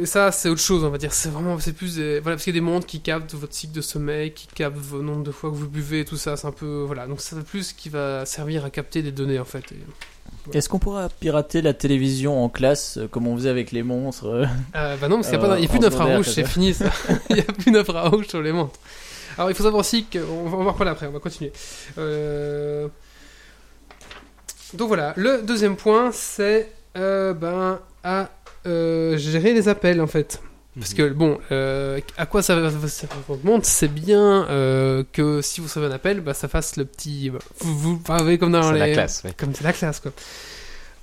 Et 0.00 0.06
ça, 0.06 0.32
c'est 0.32 0.48
autre 0.48 0.60
chose, 0.60 0.82
on 0.82 0.88
va 0.90 0.96
dire. 0.98 1.12
C'est 1.12 1.28
vraiment, 1.28 1.58
c'est 1.60 1.72
plus, 1.74 1.96
des- 1.96 2.20
voilà, 2.20 2.36
parce 2.36 2.44
qu'il 2.44 2.54
y 2.54 2.56
a 2.56 2.60
des 2.60 2.64
montres 2.64 2.86
qui 2.86 3.00
captent 3.00 3.34
votre 3.34 3.52
cycle 3.54 3.74
de 3.74 3.80
sommeil, 3.82 4.32
qui 4.32 4.46
captent 4.46 4.76
vos 4.78 5.02
nombres 5.02 5.22
de 5.24 5.30
fois 5.30 5.50
que 5.50 5.54
vous 5.56 5.68
buvez, 5.68 6.00
et 6.00 6.04
tout 6.04 6.16
ça. 6.16 6.36
C'est 6.36 6.46
un 6.46 6.52
peu, 6.52 6.84
voilà. 6.86 7.06
Donc 7.06 7.20
c'est 7.20 7.38
plus 7.44 7.72
qui 7.74 7.88
va 7.90 8.24
servir 8.24 8.64
à 8.64 8.70
capter 8.70 9.02
des 9.02 9.12
données 9.12 9.38
en 9.38 9.44
fait. 9.44 9.64
Et- 9.72 10.56
Est-ce 10.56 10.68
qu'on 10.70 10.78
pourra 10.78 11.08
pirater 11.10 11.60
la 11.60 11.74
télévision 11.74 12.42
en 12.42 12.48
classe 12.48 12.96
euh, 12.96 13.06
comme 13.08 13.26
on 13.26 13.36
faisait 13.36 13.50
avec 13.50 13.70
les 13.72 13.82
monstres 13.82 14.26
euh 14.26 14.46
Euh, 14.74 14.96
bah 14.96 15.08
non, 15.08 15.16
parce 15.16 15.28
qu'il 15.28 15.38
n'y 15.38 15.44
a, 15.44 15.48
pas- 15.48 15.58
il 15.58 15.62
y 15.62 15.66
a 15.66 15.68
plus 15.68 15.78
d'infrarouge, 15.80 16.26
c'est 16.30 16.46
fini 16.48 16.72
ça. 16.72 16.86
il 17.30 17.36
n'y 17.36 17.42
a 17.42 17.44
plus 17.44 17.70
d'infrarouge 17.70 18.26
sur 18.28 18.40
les 18.40 18.52
montres. 18.52 18.78
Alors 19.36 19.50
il 19.50 19.54
faut 19.54 19.62
savoir 19.62 19.80
aussi 19.80 20.04
qu'on 20.04 20.48
va, 20.48 20.56
on 20.56 20.64
va 20.64 20.72
reparler 20.72 20.90
après, 20.92 21.06
on 21.06 21.12
va 21.12 21.18
continuer. 21.20 21.52
Donc 24.74 24.88
voilà, 24.88 25.12
le 25.16 25.42
deuxième 25.42 25.76
point 25.76 26.10
c'est 26.12 26.72
ben, 26.94 27.78
à 28.02 28.30
euh, 28.66 29.16
gérer 29.16 29.54
les 29.54 29.68
appels 29.68 30.00
en 30.00 30.06
fait. 30.06 30.40
Parce 30.78 30.94
que 30.94 31.10
bon, 31.10 31.38
euh, 31.50 32.00
à 32.16 32.24
quoi 32.24 32.42
ça 32.42 32.56
va 32.56 32.70
ça 32.70 33.06
montre 33.44 33.66
C'est 33.66 33.92
bien 33.92 34.46
euh, 34.48 35.04
que 35.12 35.42
si 35.42 35.60
vous 35.60 35.66
recevez 35.66 35.86
un 35.86 35.90
appel, 35.90 36.22
bah, 36.22 36.32
ça 36.32 36.48
fasse 36.48 36.76
le 36.76 36.86
petit. 36.86 37.28
bah, 37.28 37.40
vous, 37.60 37.98
vous, 37.98 38.38
comme 38.38 38.52
dans 38.52 38.72
les. 38.72 38.78
la 38.78 38.92
classe, 38.92 39.20
oui. 39.24 39.32
Comme 39.36 39.54
c'est 39.54 39.64
la 39.64 39.74
classe, 39.74 40.00
quoi. 40.00 40.12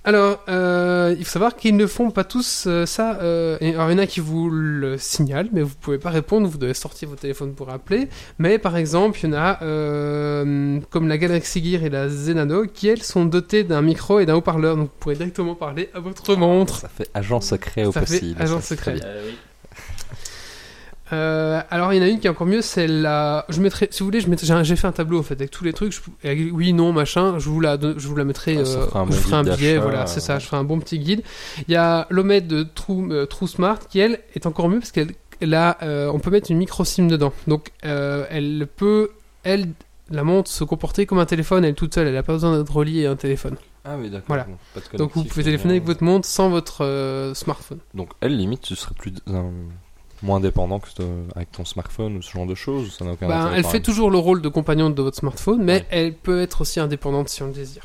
Alors, 0.06 0.42
euh, 0.48 1.14
il 1.20 1.26
faut 1.26 1.32
savoir 1.32 1.56
qu'ils 1.58 1.76
ne 1.76 1.86
font 1.86 2.10
pas 2.10 2.24
tous 2.24 2.66
euh, 2.68 2.86
ça. 2.86 3.20
euh, 3.22 3.58
et- 3.60 3.74
alors, 3.76 3.90
il 3.92 3.94
y 3.94 3.96
en 3.96 4.00
a 4.04 4.08
qui 4.08 4.22
vous 4.22 4.50
le 4.50 4.98
signalent, 4.98 5.50
mais 5.52 5.62
vous 5.62 5.76
pouvez 5.76 5.98
pas 5.98 6.10
répondre, 6.10 6.48
vous 6.48 6.58
devez 6.58 6.74
sortir 6.74 7.10
votre 7.10 7.22
téléphone 7.22 7.54
pour 7.54 7.70
appeler. 7.70 8.08
Mais 8.40 8.58
par 8.60 8.78
exemple, 8.78 9.20
il 9.22 9.30
y 9.30 9.34
en 9.34 9.38
a 9.38 9.62
euh, 9.62 10.80
comme 10.90 11.08
la 11.10 11.18
Galaxy 11.18 11.64
Gear 11.64 11.84
et 11.84 11.90
la 11.90 12.08
Zenano 12.08 12.66
qui, 12.66 12.88
elles, 12.88 13.04
sont 13.04 13.26
dotées 13.26 13.64
d'un 13.66 13.82
micro 13.82 14.20
et 14.20 14.26
d'un 14.26 14.36
haut-parleur. 14.36 14.78
Donc, 14.78 14.86
vous 14.88 14.98
pourrez 15.00 15.16
directement 15.16 15.56
parler 15.56 15.90
à 15.94 16.00
votre 16.00 16.34
montre. 16.36 16.80
Ça 16.80 16.88
fait 16.90 17.10
agent 17.14 17.42
secret 17.42 17.86
au 17.86 17.92
Ça 17.92 18.02
fait 18.06 18.20
possible. 18.20 18.42
agent 18.42 18.56
ça, 18.56 18.62
c'est 18.62 18.76
très 18.78 18.96
secret. 18.96 19.10
Euh, 21.12 21.62
alors 21.70 21.94
il 21.94 21.98
y 21.98 22.00
en 22.00 22.04
a 22.04 22.08
une 22.08 22.20
qui 22.20 22.28
est 22.28 22.30
encore 22.30 22.46
mieux, 22.48 22.62
c'est 22.62 22.88
la. 22.88 23.46
Je 23.50 23.62
mettrai, 23.62 23.88
si 23.92 24.00
vous 24.00 24.06
voulez, 24.06 24.22
je 24.22 24.30
mettrai- 24.30 24.64
j'ai 24.64 24.76
fait 24.76 24.88
un 24.88 24.92
tableau 24.92 25.20
en 25.20 25.24
fait 25.24 25.34
avec 25.36 25.52
tous 25.52 25.64
les 25.64 25.74
trucs. 25.74 25.92
je- 25.94 26.50
oui, 26.52 26.74
non, 26.74 26.94
machin. 26.94 27.40
Je 27.40 27.50
vous 27.50 27.60
la, 27.62 27.78
je 27.80 28.08
vous 28.08 28.16
la 28.16 28.24
mettrai. 28.26 28.58
Ah, 28.58 28.60
euh, 28.62 28.86
fera 28.88 29.00
un 29.02 29.06
bon 29.06 29.12
je 29.12 29.18
ferai 29.18 29.36
un 29.38 29.44
billet, 29.44 29.78
voilà, 29.78 30.06
c'est 30.08 30.20
ça. 30.20 30.40
Je 30.40 30.46
ferai 30.46 30.58
un 30.58 30.64
bon 30.64 30.80
petit 30.80 31.00
guide. 31.00 31.24
Il 31.68 31.72
y 31.74 31.76
a 31.76 32.06
l'Omet 32.10 32.42
de 32.42 32.64
True, 32.64 33.12
euh, 33.12 33.26
True 33.26 33.48
Smart 33.48 33.80
qui 33.88 34.00
elle 34.00 34.20
est 34.36 34.46
encore 34.46 34.70
mieux 34.70 34.80
parce 34.80 34.92
qu'elle, 34.92 35.14
euh, 35.44 36.12
on 36.14 36.20
peut 36.20 36.30
mettre 36.32 36.52
une 36.52 36.58
micro 36.58 36.86
SIM 36.86 37.08
dedans. 37.08 37.34
Donc 37.48 37.72
elle 37.82 38.68
peut, 38.76 39.10
elle, 39.44 39.70
la 40.12 40.24
montre 40.24 40.50
se 40.50 40.64
comporter 40.64 41.06
comme 41.06 41.20
un 41.20 41.26
téléphone. 41.26 41.66
Elle 41.66 41.76
toute 41.76 41.94
seule, 41.94 42.08
elle 42.08 42.18
a 42.18 42.24
pas 42.24 42.34
besoin 42.34 42.58
d'être 42.58 42.76
reliée 42.76 43.06
à 43.08 43.12
un 43.12 43.16
téléphone. 43.16 43.56
Ah 43.86 43.96
oui, 44.00 44.10
d'accord. 44.10 44.26
Voilà. 44.28 44.44
bon, 44.44 44.98
Donc 44.98 45.12
vous 45.16 45.24
pouvez 45.24 45.44
téléphoner 45.44 45.74
avec 45.76 45.86
votre 45.86 46.04
montre 46.04 46.28
sans 46.28 46.50
votre 46.50 47.32
smartphone. 47.34 47.80
Donc 47.96 48.10
elle, 48.22 48.36
limite, 48.38 48.62
tu 48.62 48.76
serais 48.76 48.94
plus 48.96 49.14
un- 49.28 49.52
moins 50.22 50.40
dépendant 50.40 50.80
que 50.80 50.88
avec 51.36 51.52
ton 51.52 51.66
smartphone 51.66 52.18
ou 52.18 52.22
ce 52.22 52.32
genre 52.32 52.46
de 52.46 52.56
choses. 52.56 52.96
Ça 52.98 53.06
n'a 53.06 53.12
aucun 53.14 53.30
intérêt 53.30 53.58
elle 53.58 53.64
fait 53.66 53.74
même. 53.74 53.82
toujours 53.82 54.12
le 54.12 54.18
rôle 54.18 54.42
de 54.42 54.50
compagnon 54.50 54.90
de 54.90 55.02
votre 55.02 55.18
smartphone, 55.18 55.64
mais 55.64 55.74
Ouais. 55.76 55.86
elle 55.92 56.14
peut 56.14 56.42
être 56.42 56.62
aussi 56.62 56.80
indépendante 56.80 57.30
si 57.30 57.42
on 57.44 57.48
le 57.48 57.54
désire. 57.54 57.84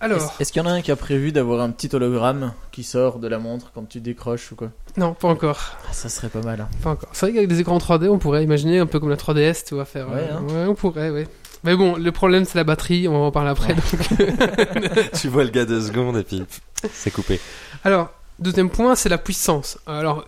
Alors, 0.00 0.34
Est-ce 0.38 0.52
qu'il 0.52 0.60
y 0.60 0.64
en 0.64 0.68
a 0.68 0.72
un 0.72 0.82
qui 0.82 0.90
a 0.92 0.96
prévu 0.96 1.32
d'avoir 1.32 1.60
un 1.62 1.70
petit 1.70 1.94
hologramme 1.96 2.52
qui 2.72 2.82
sort 2.82 3.18
de 3.18 3.26
la 3.28 3.38
montre 3.38 3.70
quand 3.74 3.88
tu 3.88 4.00
décroches 4.00 4.52
ou 4.52 4.56
quoi? 4.56 4.70
Non, 4.98 5.14
pas 5.14 5.28
encore. 5.28 5.58
ah, 5.88 5.92
Ça 5.92 6.10
serait 6.10 6.28
pas 6.28 6.42
mal. 6.42 6.60
hein. 6.60 6.68
Pas 6.82 6.90
encore. 6.90 7.08
C'est 7.12 7.26
vrai 7.26 7.32
qu'avec 7.34 7.48
des 7.48 7.60
écrans 7.60 7.78
3D, 7.78 8.08
on 8.08 8.18
pourrait 8.18 8.44
imaginer 8.44 8.80
un 8.80 8.86
peu 8.86 9.00
comme 9.00 9.08
la 9.08 9.16
3DS, 9.16 9.64
tu 9.66 9.76
vas 9.76 9.86
faire. 9.86 10.08
Ouais, 10.10 10.16
euh, 10.30 10.36
hein. 10.36 10.42
ouais, 10.42 10.66
on 10.68 10.74
pourrait, 10.74 11.08
ouais. 11.10 11.26
Mais 11.62 11.74
bon, 11.74 11.96
le 11.96 12.12
problème 12.12 12.44
c'est 12.44 12.58
la 12.58 12.64
batterie, 12.64 13.08
on 13.08 13.12
va 13.12 13.18
en 13.26 13.30
parler 13.30 13.48
après. 13.50 13.72
donc. 13.74 15.10
tu 15.18 15.28
vois 15.28 15.44
le 15.44 15.50
gars 15.50 15.64
deux 15.64 15.80
secondes 15.80 16.18
et 16.18 16.22
puis 16.22 16.42
c'est 16.92 17.10
coupé. 17.10 17.40
Alors, 17.84 18.10
deuxième 18.38 18.70
point, 18.70 18.94
c'est 18.94 19.08
la 19.08 19.18
puissance. 19.18 19.78
Alors, 19.86 20.26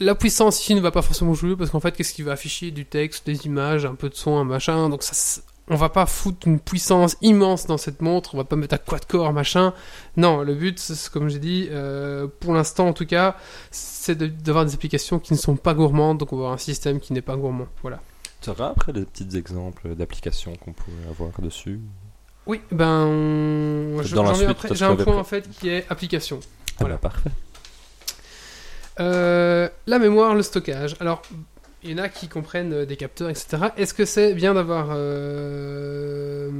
la 0.00 0.14
puissance 0.14 0.60
ici 0.60 0.74
ne 0.74 0.80
va 0.80 0.90
pas 0.90 1.02
forcément 1.02 1.34
jouer 1.34 1.56
parce 1.56 1.70
qu'en 1.70 1.80
fait, 1.80 1.92
qu'est-ce 1.96 2.12
qui 2.14 2.22
va 2.22 2.32
afficher 2.32 2.70
Du 2.70 2.84
texte, 2.86 3.26
des 3.26 3.46
images, 3.46 3.84
un 3.86 3.94
peu 3.94 4.08
de 4.08 4.14
son, 4.14 4.36
un 4.36 4.44
machin. 4.44 4.88
Donc, 4.88 5.02
ça, 5.02 5.40
on 5.68 5.76
va 5.76 5.88
pas 5.88 6.06
foutre 6.06 6.48
une 6.48 6.58
puissance 6.58 7.16
immense 7.22 7.66
dans 7.66 7.78
cette 7.78 8.02
montre. 8.02 8.34
On 8.34 8.38
va 8.38 8.44
pas 8.44 8.56
mettre 8.56 8.74
un 8.74 8.78
quad-core, 8.78 9.32
machin. 9.32 9.72
Non, 10.16 10.42
le 10.42 10.54
but, 10.54 10.78
c'est 10.78 11.08
comme 11.10 11.28
j'ai 11.28 11.38
dit, 11.38 11.68
euh, 11.70 12.26
pour 12.40 12.52
l'instant 12.54 12.88
en 12.88 12.92
tout 12.92 13.06
cas, 13.06 13.36
c'est 13.70 14.16
de- 14.16 14.26
d'avoir 14.26 14.64
des 14.64 14.74
applications 14.74 15.18
qui 15.20 15.32
ne 15.34 15.38
sont 15.38 15.56
pas 15.56 15.74
gourmandes. 15.74 16.18
Donc, 16.18 16.32
on 16.32 16.36
va 16.36 16.40
avoir 16.42 16.54
un 16.54 16.58
système 16.58 16.98
qui 16.98 17.12
n'est 17.12 17.22
pas 17.22 17.36
gourmand. 17.36 17.66
Voilà. 17.82 18.00
Tu 18.40 18.50
auras 18.50 18.70
après 18.70 18.92
des 18.92 19.04
petits 19.04 19.36
exemples 19.36 19.94
d'applications 19.94 20.56
qu'on 20.56 20.72
pourrait 20.72 20.96
avoir 21.08 21.30
dessus? 21.40 21.78
Oui, 22.44 22.60
ben, 22.72 24.02
J'ai 24.02 24.84
un 24.84 24.96
point 24.96 25.16
en 25.16 25.22
fait 25.22 25.48
qui 25.48 25.68
est 25.68 25.86
application. 25.88 26.40
Ah 26.72 26.80
Voilà. 26.80 26.94
bah 26.96 27.00
parfait. 27.10 27.30
Euh, 29.00 29.68
la 29.86 29.98
mémoire, 29.98 30.34
le 30.34 30.42
stockage. 30.42 30.96
Alors, 31.00 31.22
il 31.82 31.90
y 31.90 31.94
en 31.94 31.98
a 32.04 32.08
qui 32.08 32.28
comprennent 32.28 32.72
euh, 32.72 32.86
des 32.86 32.96
capteurs, 32.96 33.30
etc. 33.30 33.68
Est-ce 33.76 33.94
que 33.94 34.04
c'est 34.04 34.34
bien 34.34 34.54
d'avoir 34.54 34.88
euh, 34.90 36.50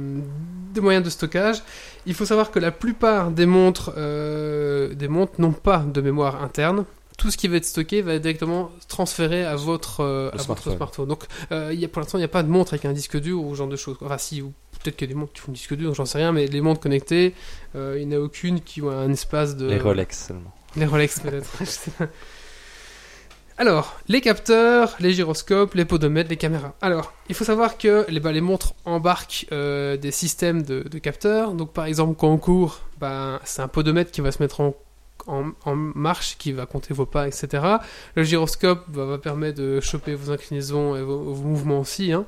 des 0.73 0.81
moyens 0.81 1.05
de 1.05 1.09
stockage? 1.09 1.61
Il 2.05 2.13
faut 2.13 2.25
savoir 2.25 2.51
que 2.51 2.59
la 2.59 2.71
plupart 2.71 3.31
des 3.31 3.45
montres, 3.45 3.93
euh, 3.97 4.93
des 4.95 5.07
montres 5.07 5.39
n'ont 5.39 5.51
pas 5.53 5.79
de 5.79 6.01
mémoire 6.01 6.43
interne. 6.43 6.85
Tout 7.17 7.29
ce 7.29 7.37
qui 7.37 7.47
va 7.47 7.57
être 7.57 7.65
stocké 7.65 8.01
va 8.01 8.15
être 8.15 8.23
directement 8.23 8.71
transféré 8.87 9.45
à 9.45 9.55
votre, 9.55 10.01
à 10.03 10.31
votre 10.31 10.43
smartphone. 10.43 10.75
smartphone. 10.75 11.07
Donc, 11.07 11.23
il 11.51 11.79
y 11.79 11.85
a, 11.85 11.87
pour 11.87 12.01
l'instant, 12.01 12.17
il 12.17 12.21
n'y 12.21 12.25
a 12.25 12.29
pas 12.29 12.41
de 12.41 12.49
montre 12.49 12.73
avec 12.73 12.85
un 12.85 12.91
disque 12.91 13.17
dur 13.19 13.39
ou 13.43 13.51
ce 13.53 13.59
genre 13.59 13.67
de 13.67 13.75
choses. 13.75 13.97
Enfin, 14.01 14.17
si, 14.17 14.41
ou 14.41 14.51
peut-être 14.83 14.97
qu'il 14.97 15.07
y 15.07 15.11
a 15.11 15.13
des 15.13 15.19
montres 15.19 15.33
qui 15.33 15.41
font 15.41 15.51
disque 15.51 15.75
dur, 15.75 15.93
j'en 15.95 16.05
sais 16.05 16.17
rien, 16.17 16.31
mais 16.31 16.47
les 16.47 16.61
montres 16.61 16.79
connectées, 16.79 17.33
euh, 17.75 17.97
il 17.99 18.07
n'y 18.07 18.15
en 18.15 18.19
a 18.19 18.21
aucune 18.21 18.61
qui 18.61 18.81
ont 18.81 18.89
un 18.89 19.11
espace 19.11 19.55
de. 19.55 19.67
Les 19.67 19.79
Rolex 19.79 20.27
seulement. 20.27 20.53
Les 20.75 20.85
Rolex 20.85 21.19
peut-être. 21.19 21.49
Alors, 23.57 23.99
les 24.07 24.19
capteurs, 24.19 24.95
les 24.99 25.13
gyroscopes, 25.13 25.75
les 25.75 25.85
podomètres, 25.85 26.29
les 26.29 26.37
caméras. 26.37 26.73
Alors, 26.81 27.13
il 27.29 27.35
faut 27.35 27.43
savoir 27.43 27.77
que 27.77 28.03
les, 28.09 28.19
bah, 28.19 28.31
les 28.31 28.41
montres 28.41 28.73
embarquent 28.83 29.45
euh, 29.51 29.95
des 29.95 30.09
systèmes 30.09 30.63
de, 30.63 30.81
de 30.81 30.97
capteurs. 30.97 31.53
Donc, 31.53 31.71
par 31.71 31.85
exemple, 31.85 32.15
quand 32.17 32.29
on 32.29 32.37
court, 32.37 32.81
bah, 32.99 33.39
c'est 33.43 33.61
un 33.61 33.67
podomètre 33.67 34.09
qui 34.09 34.21
va 34.21 34.31
se 34.31 34.41
mettre 34.41 34.59
en, 34.61 34.73
en, 35.27 35.51
en 35.65 35.75
marche, 35.75 36.37
qui 36.37 36.51
va 36.51 36.65
compter 36.65 36.93
vos 36.93 37.05
pas, 37.05 37.27
etc. 37.27 37.63
Le 38.15 38.23
gyroscope 38.23 38.83
va 38.89 39.17
permettre 39.17 39.59
de 39.59 39.79
choper 39.79 40.15
vos 40.15 40.31
inclinaisons 40.31 40.95
et 40.95 41.01
vos, 41.01 41.19
vos 41.33 41.47
mouvements 41.47 41.79
aussi. 41.79 42.11
hein. 42.11 42.25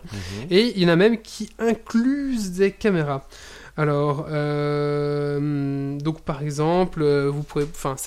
Et 0.50 0.74
il 0.78 0.84
y 0.84 0.86
en 0.86 0.90
a 0.90 0.96
même 0.96 1.22
qui 1.22 1.50
inclusent 1.60 2.52
des 2.52 2.72
caméras. 2.72 3.28
Alors, 3.78 4.28
euh, 4.30 6.00
donc 6.00 6.22
par 6.22 6.42
exemple, 6.42 7.02
euh, 7.02 7.30
vous 7.30 7.44
pourrez, 7.44 7.66
enfin, 7.66 7.98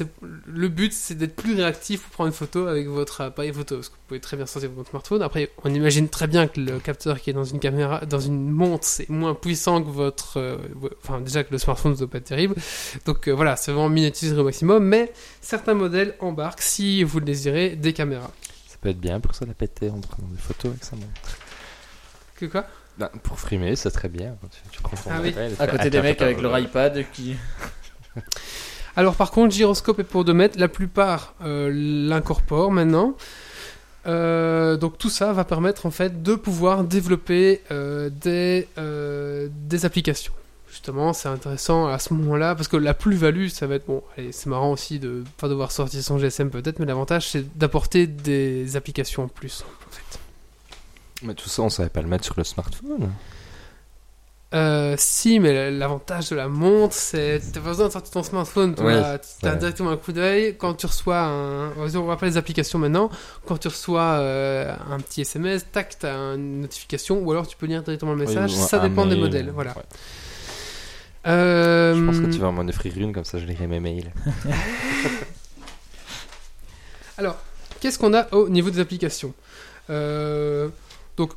le 0.47 0.69
but, 0.69 0.95
c'est 0.95 1.15
d'être 1.15 1.37
plus 1.37 1.55
réactif 1.55 2.03
pour 2.03 2.11
prendre 2.13 2.29
une 2.29 2.35
photo 2.35 2.67
avec 2.69 2.87
votre 2.89 3.21
appareil 3.21 3.53
photo, 3.53 3.75
parce 3.75 3.91
que 3.91 3.95
vous 3.95 4.01
pouvez 4.09 4.21
très 4.21 4.39
bien 4.39 4.47
sortir 4.47 4.71
votre 4.71 4.89
smartphone. 4.89 5.21
Après, 5.21 5.51
on 5.65 5.75
imagine 5.75 6.09
très 6.09 6.27
bien 6.27 6.49
que 6.49 6.59
le 6.59 6.79
capteur 6.79 7.21
qui 7.21 7.29
est 7.29 7.35
dans 7.35 7.45
une 7.45 7.61
caméra, 7.61 8.01
dans 8.07 8.19
une 8.19 8.51
montre, 8.51 8.85
c'est 8.85 9.11
moins 9.11 9.35
puissant 9.35 9.83
que 9.83 9.91
votre, 9.91 10.39
euh, 10.39 10.57
enfin 11.05 11.21
déjà 11.21 11.45
que 11.45 11.53
le 11.53 11.59
smartphone 11.59 11.93
ne 11.93 11.99
doit 11.99 12.09
pas 12.09 12.19
être 12.19 12.25
terrible. 12.25 12.55
Donc 13.05 13.29
euh, 13.29 13.33
voilà, 13.33 13.57
c'est 13.57 13.71
vraiment 13.71 13.91
miniaturisé 13.91 14.35
au 14.39 14.45
maximum. 14.45 14.83
Mais 14.83 15.13
certains 15.43 15.75
modèles 15.75 16.15
embarquent, 16.21 16.63
si 16.63 17.05
vous 17.05 17.19
le 17.19 17.27
désirez, 17.27 17.77
des 17.77 17.93
caméras. 17.93 18.31
Ça 18.69 18.79
peut 18.81 18.89
être 18.89 19.01
bien 19.01 19.21
pour 19.21 19.35
ça 19.35 19.45
la 19.45 19.53
péter 19.53 19.91
en 19.91 20.01
prenant 20.01 20.29
des 20.29 20.39
photos 20.39 20.71
avec 20.71 20.85
sa 20.85 20.97
montre. 20.97 21.39
Que 22.37 22.47
quoi? 22.47 22.65
Ben, 22.99 23.09
pour 23.23 23.39
frimer, 23.39 23.77
c'est 23.77 23.91
très 23.91 24.09
bien. 24.09 24.37
Tu, 24.51 24.59
tu 24.73 24.83
prends 24.83 24.97
ton 24.97 25.11
Ah 25.13 25.21
oui. 25.23 25.35
À 25.59 25.67
côté 25.67 25.91
des 25.91 26.03
mecs 26.03 26.21
avec 26.21 26.41
leur 26.41 26.59
iPad 26.59 27.05
qui. 27.13 27.37
Alors 28.97 29.15
par 29.15 29.31
contre, 29.31 29.55
gyroscope 29.55 30.01
et 30.01 30.05
podomètre, 30.05 30.59
la 30.59 30.67
plupart 30.67 31.35
euh, 31.45 31.71
l'incorporent 31.73 32.73
maintenant. 32.73 33.15
Euh, 34.07 34.77
donc 34.77 34.97
tout 34.97 35.11
ça 35.11 35.33
va 35.33 35.45
permettre 35.45 35.85
en 35.87 35.91
fait 35.91 36.23
de 36.23 36.35
pouvoir 36.35 36.83
développer 36.85 37.61
euh, 37.71 38.11
des, 38.11 38.67
euh, 38.79 39.49
des 39.53 39.85
applications. 39.85 40.33
justement, 40.71 41.13
c'est 41.13 41.29
intéressant 41.29 41.89
à 41.89 41.99
ce 41.99 42.15
moment-là 42.15 42.55
parce 42.55 42.69
que 42.69 42.77
la 42.77 42.95
plus-value, 42.95 43.49
ça 43.49 43.67
va 43.67 43.75
être 43.75 43.87
bon. 43.87 44.03
allez, 44.17 44.33
C'est 44.33 44.49
marrant 44.49 44.73
aussi 44.73 44.99
de 44.99 45.25
pas 45.37 45.49
devoir 45.49 45.73
sortir 45.73 46.03
son 46.03 46.19
GSM 46.19 46.51
peut-être, 46.51 46.79
mais 46.79 46.87
l'avantage 46.87 47.29
c'est 47.29 47.57
d'apporter 47.59 48.07
des 48.07 48.77
applications 48.77 49.25
en 49.25 49.29
plus. 49.29 49.65
Mais 51.23 51.35
tout 51.35 51.49
ça, 51.49 51.63
on 51.63 51.69
savait 51.69 51.89
pas 51.89 52.03
le 52.03 52.09
mettre 52.09 52.25
sur 52.25 52.35
le 52.37 52.45
smartphone. 52.45 53.11
Euh, 54.55 54.95
si, 54.97 55.41
mais 55.41 55.71
l'avantage 55.71 56.31
de 56.31 56.37
la 56.37 56.49
montre, 56.49 56.95
c'est 56.95 57.39
t'as 57.53 57.61
pas 57.61 57.69
besoin 57.69 57.89
de 57.89 57.93
sortir 57.93 58.11
ton 58.13 58.23
smartphone, 58.23 58.75
tu 58.75 58.83
Ouais, 58.83 58.95
ouais. 58.95 59.57
directement 59.59 59.91
un 59.91 59.99
coup 59.99 60.13
d'œil. 60.13 60.57
Quand 60.57 60.73
tu 60.73 60.87
reçois 60.87 61.19
un, 61.21 61.71
on 61.77 61.87
va 62.07 62.17
pas 62.17 62.25
les 62.25 62.39
applications 62.39 62.79
maintenant. 62.79 63.11
Quand 63.47 63.59
tu 63.59 63.69
reçois 63.69 64.01
euh, 64.21 64.75
un 64.91 65.01
petit 65.01 65.21
SMS, 65.21 65.67
tac, 65.71 65.99
t'as 65.99 66.35
une 66.37 66.63
notification, 66.63 67.19
ou 67.19 67.31
alors 67.31 67.47
tu 67.47 67.59
peux 67.59 67.67
lire 67.67 67.83
directement 67.83 68.15
le 68.15 68.25
message. 68.25 68.53
Oui, 68.55 68.59
ça 68.59 68.79
dépend 68.79 69.05
des 69.05 69.17
modèles, 69.17 69.51
voilà. 69.51 69.73
ouais. 69.77 69.83
Euh, 71.27 71.95
Je 71.95 72.07
pense 72.07 72.21
que 72.21 72.33
tu 72.33 72.39
vas 72.39 72.51
m'en 72.51 72.67
offrir 72.67 72.97
une, 72.97 73.13
comme 73.13 73.27
ça 73.27 73.39
je 73.39 73.45
lirai 73.45 73.67
mes 73.67 73.81
mails. 73.81 74.15
Alors, 77.19 77.37
qu'est-ce 77.81 77.99
qu'on 77.99 78.15
a 78.15 78.33
au 78.33 78.49
niveau 78.49 78.71
des 78.71 78.81
applications? 78.81 79.35
Euh, 79.91 80.69
Donc, 81.19 81.33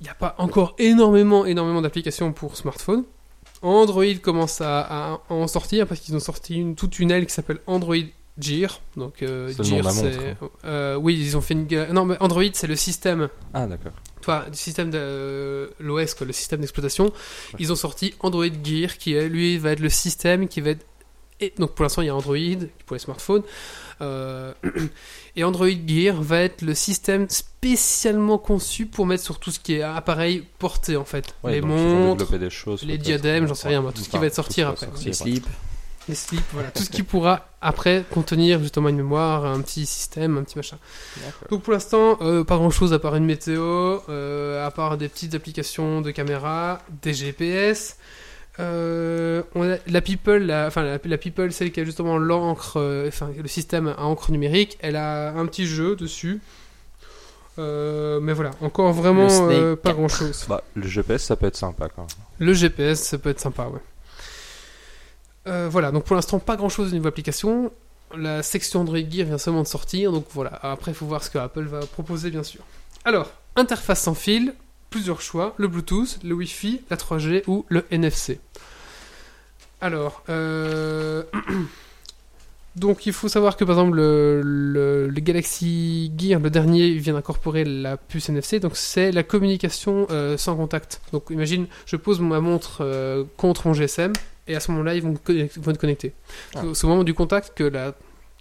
il 0.00 0.04
n'y 0.04 0.08
a 0.10 0.14
pas 0.14 0.34
encore 0.38 0.74
énormément, 0.78 1.46
énormément 1.46 1.80
d'applications 1.82 2.32
pour 2.32 2.56
smartphone. 2.56 3.04
Android 3.62 4.04
commence 4.22 4.60
à, 4.60 4.80
à 5.14 5.20
en 5.30 5.46
sortir 5.46 5.86
parce 5.86 6.00
qu'ils 6.00 6.14
ont 6.16 6.20
sorti 6.20 6.56
une, 6.56 6.74
toute 6.74 6.98
une 6.98 7.10
aile 7.10 7.26
qui 7.26 7.32
s'appelle 7.32 7.58
Android 7.66 7.96
Gear. 8.38 8.80
Donc, 8.96 9.22
euh, 9.22 9.48
Gear, 9.64 9.84
c'est- 9.92 10.36
euh, 10.66 10.96
oui, 10.96 11.18
ils 11.18 11.36
ont 11.36 11.40
fait 11.40 11.54
une. 11.54 11.66
Non, 11.92 12.04
mais 12.04 12.16
Android, 12.20 12.42
c'est 12.52 12.66
le 12.66 12.76
système 12.76 13.28
Ah, 13.54 13.66
d'accord. 13.66 13.92
toi, 14.20 14.44
du 14.50 14.58
système 14.58 14.90
de 14.90 14.98
euh, 15.00 15.68
l'OS, 15.80 16.20
le 16.20 16.32
système 16.32 16.60
d'exploitation, 16.60 17.12
ils 17.58 17.72
ont 17.72 17.76
sorti 17.76 18.14
Android 18.20 18.44
Gear, 18.62 18.98
qui 18.98 19.14
est, 19.14 19.28
lui 19.28 19.56
va 19.56 19.70
être 19.72 19.80
le 19.80 19.88
système 19.90 20.48
qui 20.48 20.60
va 20.60 20.70
être. 20.70 20.84
Et 21.40 21.52
donc 21.58 21.72
pour 21.74 21.82
l'instant, 21.82 22.02
il 22.02 22.06
y 22.06 22.08
a 22.08 22.14
Android 22.14 22.36
pour 22.86 22.94
les 22.94 23.00
smartphones. 23.00 23.42
Euh, 24.00 24.52
et 25.36 25.44
Android 25.44 25.68
Gear 25.86 26.20
va 26.20 26.40
être 26.40 26.62
le 26.62 26.74
système 26.74 27.28
spécialement 27.28 28.38
conçu 28.38 28.86
pour 28.86 29.06
mettre 29.06 29.22
sur 29.22 29.38
tout 29.38 29.50
ce 29.50 29.58
qui 29.58 29.74
est 29.74 29.82
appareil 29.82 30.44
porté 30.58 30.96
en 30.96 31.04
fait. 31.04 31.34
Ouais, 31.42 31.52
les 31.52 31.60
montres, 31.60 32.24
développer 32.24 32.38
des 32.38 32.50
choses, 32.50 32.82
les 32.82 32.98
diadèmes, 32.98 33.46
j'en 33.46 33.54
sais 33.54 33.68
rien, 33.68 33.80
moi, 33.80 33.92
tout 33.92 34.02
ce 34.02 34.08
qui 34.08 34.18
va 34.18 34.26
être 34.26 34.34
sortir 34.34 34.68
après. 34.68 34.88
Les 35.04 35.12
slips. 35.12 35.46
les 36.08 36.14
slips, 36.14 36.44
voilà, 36.52 36.70
tout 36.70 36.82
ce 36.82 36.90
qui 36.90 37.02
pourra 37.02 37.48
après 37.60 38.04
contenir 38.10 38.60
justement 38.60 38.88
une 38.90 38.96
mémoire, 38.96 39.44
un 39.44 39.60
petit 39.60 39.86
système, 39.86 40.36
un 40.38 40.42
petit 40.42 40.56
machin. 40.56 40.78
Donc 41.50 41.62
pour 41.62 41.72
l'instant, 41.72 42.18
euh, 42.20 42.44
pas 42.44 42.56
grand 42.56 42.70
chose 42.70 42.92
à 42.92 42.98
part 42.98 43.16
une 43.16 43.24
météo, 43.24 44.00
euh, 44.08 44.64
à 44.66 44.70
part 44.70 44.98
des 44.98 45.08
petites 45.08 45.34
applications 45.34 46.00
de 46.02 46.10
caméra, 46.10 46.80
des 47.02 47.14
GPS. 47.14 47.96
Euh, 48.58 49.42
on 49.54 49.70
a 49.70 49.76
la 49.86 50.00
People, 50.00 50.38
la, 50.46 50.66
enfin 50.66 50.82
la, 50.82 50.98
la 51.02 51.18
People, 51.18 51.52
celle 51.52 51.72
qui 51.72 51.80
a 51.80 51.84
justement 51.84 52.16
l'encre, 52.18 52.78
euh, 52.78 53.08
enfin 53.08 53.30
le 53.36 53.48
système 53.48 53.88
à 53.88 54.02
encre 54.04 54.30
numérique, 54.30 54.78
elle 54.80 54.96
a 54.96 55.32
un 55.32 55.46
petit 55.46 55.66
jeu 55.66 55.96
dessus. 55.96 56.40
Euh, 57.58 58.20
mais 58.20 58.32
voilà, 58.32 58.50
encore 58.60 58.92
vraiment 58.92 59.28
pas 59.28 59.90
4. 59.90 59.96
grand 59.96 60.08
chose. 60.08 60.44
Bah, 60.48 60.62
le 60.74 60.86
GPS, 60.86 61.24
ça 61.24 61.36
peut 61.36 61.46
être 61.46 61.56
sympa 61.56 61.88
quand 61.88 62.02
même. 62.02 62.10
Le 62.38 62.52
GPS, 62.52 63.02
ça 63.02 63.18
peut 63.18 63.30
être 63.30 63.40
sympa, 63.40 63.68
ouais. 63.68 63.80
Voilà, 65.68 65.92
donc 65.92 66.04
pour 66.04 66.16
l'instant, 66.16 66.40
pas 66.40 66.56
grand 66.56 66.68
chose 66.68 66.90
au 66.90 66.94
niveau 66.94 67.06
application. 67.06 67.70
La 68.16 68.42
section 68.42 68.80
Android 68.80 68.98
Gear 68.98 69.26
vient 69.26 69.38
seulement 69.38 69.62
de 69.62 69.66
sortir, 69.66 70.12
donc 70.12 70.26
voilà. 70.30 70.58
Après, 70.62 70.90
il 70.90 70.94
faut 70.94 71.06
voir 71.06 71.22
ce 71.22 71.30
que 71.30 71.38
Apple 71.38 71.64
va 71.64 71.80
proposer, 71.80 72.30
bien 72.30 72.42
sûr. 72.42 72.60
Alors, 73.04 73.30
interface 73.54 74.00
sans 74.02 74.14
fil, 74.14 74.54
plusieurs 74.90 75.20
choix 75.20 75.54
le 75.56 75.68
Bluetooth, 75.68 76.18
le 76.24 76.34
Wi-Fi, 76.34 76.82
la 76.90 76.96
3G 76.96 77.42
ou 77.46 77.64
le 77.68 77.84
NFC. 77.90 78.40
Alors, 79.80 80.22
euh, 80.28 81.22
donc 82.76 83.06
il 83.06 83.12
faut 83.12 83.28
savoir 83.28 83.56
que 83.56 83.64
par 83.64 83.76
exemple, 83.78 83.96
le, 83.96 84.40
le- 84.42 85.08
le 85.08 85.20
Galaxy 85.20 86.12
Gear, 86.16 86.40
le 86.40 86.50
dernier, 86.50 86.92
vient 86.94 87.14
d'incorporer 87.14 87.64
la 87.64 87.96
puce 87.96 88.28
NFC, 88.28 88.60
donc 88.60 88.76
c'est 88.76 89.12
la 89.12 89.22
communication 89.22 90.06
euh, 90.10 90.36
sans 90.36 90.56
contact. 90.56 91.00
Donc 91.12 91.24
imagine, 91.30 91.66
je 91.86 91.96
pose 91.96 92.20
ma 92.20 92.40
montre 92.40 92.78
euh, 92.80 93.24
contre 93.36 93.66
mon 93.68 93.74
GSM, 93.74 94.12
et 94.48 94.54
à 94.56 94.60
ce 94.60 94.70
moment-là, 94.72 94.94
ils 94.94 95.02
vont 95.02 95.14
être 95.14 95.78
connectés. 95.78 96.12
Ah. 96.54 96.62
C'est 96.74 96.84
au 96.84 96.88
moment 96.88 97.04
du 97.04 97.14
contact 97.14 97.52
que 97.56 97.64
la 97.64 97.94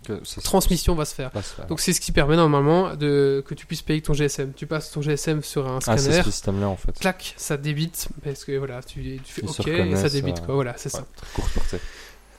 Que 0.08 0.24
ça 0.24 0.36
se- 0.36 0.42
transmission 0.42 0.96
va 0.96 1.06
se 1.06 1.16
faire. 1.16 1.32
va 1.34 1.42
se 1.42 1.54
faire. 1.54 1.66
Donc 1.68 1.80
c'est 1.80 1.94
ce 1.94 2.02
qui 2.02 2.12
permet 2.12 2.36
normalement 2.36 2.96
de, 2.96 3.44
que 3.48 3.54
tu 3.54 3.66
puisses 3.66 3.82
payer 3.82 4.02
ton 4.02 4.14
GSM. 4.14 4.54
Tu 4.56 4.68
passes 4.68 4.92
ton 4.92 5.02
GSM 5.02 5.42
sur 5.44 5.68
un 5.68 5.80
Ah, 5.88 5.98
c'est 5.98 6.04
scanner, 6.12 6.24
ce 6.24 6.32
système-là 6.32 6.68
en 6.70 6.78
fait. 6.78 6.98
clac, 7.00 7.34
ça 7.38 7.58
débite, 7.58 8.08
parce 8.24 8.46
que 8.46 8.58
voilà, 8.58 8.82
tu, 8.84 9.02
tu 9.24 9.34
fais 9.34 9.42
Ils 9.44 9.50
OK 9.50 9.68
et 9.68 9.96
ça 9.96 10.10
débite, 10.10 10.46
quoi. 10.46 10.56
Voilà, 10.56 10.74
c'est 10.78 10.94
Ouais, 10.94 11.00
ça. 11.02 11.08
courte 11.34 11.52
portée. 11.54 11.80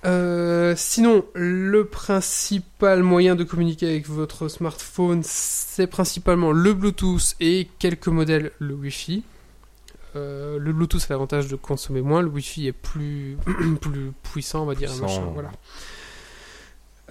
Euh, 0.05 0.75
sinon, 0.77 1.25
le 1.35 1.85
principal 1.87 3.03
moyen 3.03 3.35
de 3.35 3.43
communiquer 3.43 3.89
avec 3.89 4.07
votre 4.09 4.47
smartphone, 4.49 5.23
c'est 5.25 5.89
principalement 5.89 6.53
le 6.53 6.75
Bluetooth 6.75 7.35
et 7.41 7.69
quelques 7.81 8.07
modèles 8.09 8.53
le 8.61 8.75
Wi-Fi. 8.75 9.25
Euh, 10.15 10.59
le 10.59 10.73
Bluetooth 10.73 11.03
a 11.03 11.07
l'avantage 11.11 11.49
de 11.49 11.57
consommer 11.57 12.03
moins, 12.03 12.23
le 12.23 12.29
Wi-Fi 12.29 12.69
est 12.69 12.73
plus, 12.73 13.37
plus 13.81 14.13
puissant, 14.23 14.63
on 14.63 14.67
va 14.67 14.75
dire. 14.77 14.89
Puissant, 14.91 15.07
machin, 15.07 15.25
ouais. 15.27 15.31
voilà. 15.35 15.51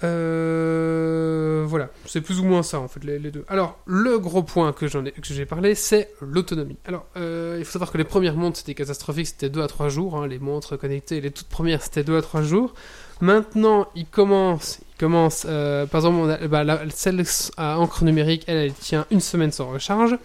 Euh, 0.04 1.64
voilà, 1.66 1.88
c'est 2.04 2.20
plus 2.20 2.40
ou 2.40 2.44
moins 2.44 2.62
ça 2.62 2.80
en 2.80 2.88
fait 2.88 3.02
les, 3.04 3.18
deux. 3.30 3.44
Alors 3.48 3.78
le 3.86 4.18
gros 4.18 4.42
point 4.42 4.72
que 4.72 4.88
j'en 4.88 5.04
ai 5.04 5.12
que 5.12 5.22
j'ai 5.32 5.46
parlé, 5.46 5.74
c'est 5.74 6.10
l'autonomie. 6.20 6.76
Alors 6.84 7.06
euh, 7.16 7.56
il 7.58 7.64
faut 7.64 7.72
savoir 7.72 7.90
que 7.90 7.98
les 7.98 8.04
premières 8.04 8.34
montres 8.36 8.58
c'était 8.58 8.74
catastrophique, 8.74 9.26
c'était 9.26 9.48
2 9.48 9.62
à 9.62 9.68
3 9.68 9.88
jours. 9.88 10.16
hein, 10.16 10.26
les 10.26 10.38
montres 10.38 10.78
connectées, 10.78 11.20
les 11.20 11.30
toutes 11.30 11.48
premières 11.48 11.82
c'était 11.82 12.04
2 12.04 12.16
à 12.16 12.22
3 12.22 12.42
jours. 12.42 12.74
Maintenant 13.20 13.88
ils 13.94 14.06
commencent, 14.06 14.80
ils 14.94 14.98
commencent. 15.00 15.46
euh, 15.48 15.86
par 15.86 16.00
exemple, 16.02 16.46
bah, 16.48 16.62
la- 16.64 16.88
celle 16.90 17.24
à 17.56 17.78
encre 17.78 18.04
numérique, 18.04 18.44
elle, 18.46 18.58
elle 18.58 18.74
tient 18.74 19.06
une 19.10 19.20
semaine 19.20 19.52
sans 19.52 19.70
recharge. 19.70 20.18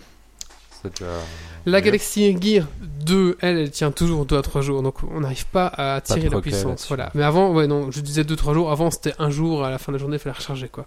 C'est 0.83 0.99
déjà. 0.99 1.11
La. 1.65 1.81
Galaxy 1.81 2.35
Gear 2.41 2.65
2, 3.05 3.37
elle, 3.41 3.57
elle 3.57 3.71
tient 3.71 3.91
toujours 3.91 4.25
2 4.25 4.37
à 4.37 4.41
3 4.41 4.61
jours, 4.61 4.81
donc 4.83 4.95
on 5.03 5.19
n'arrive 5.21 5.45
pas 5.47 5.67
à 5.67 6.01
tirer 6.01 6.21
la 6.29 6.29
puissance. 6.41 6.87
Voilà. 6.87 7.11
Mais 7.13 7.23
avant, 7.23 7.51
ouais, 7.53 7.67
non, 7.67 7.91
je 7.91 7.99
disais 8.01 8.23
2-3 8.23 8.53
jours, 8.53 8.71
avant 8.71 8.89
c'était 8.91 9.13
un 9.19 9.29
jour, 9.29 9.63
à 9.63 9.69
la 9.69 9.77
fin 9.77 9.91
de 9.91 9.97
la 9.97 9.99
journée, 9.99 10.15
il 10.15 10.19
fallait 10.19 10.35
recharger, 10.35 10.69
quoi. 10.69 10.85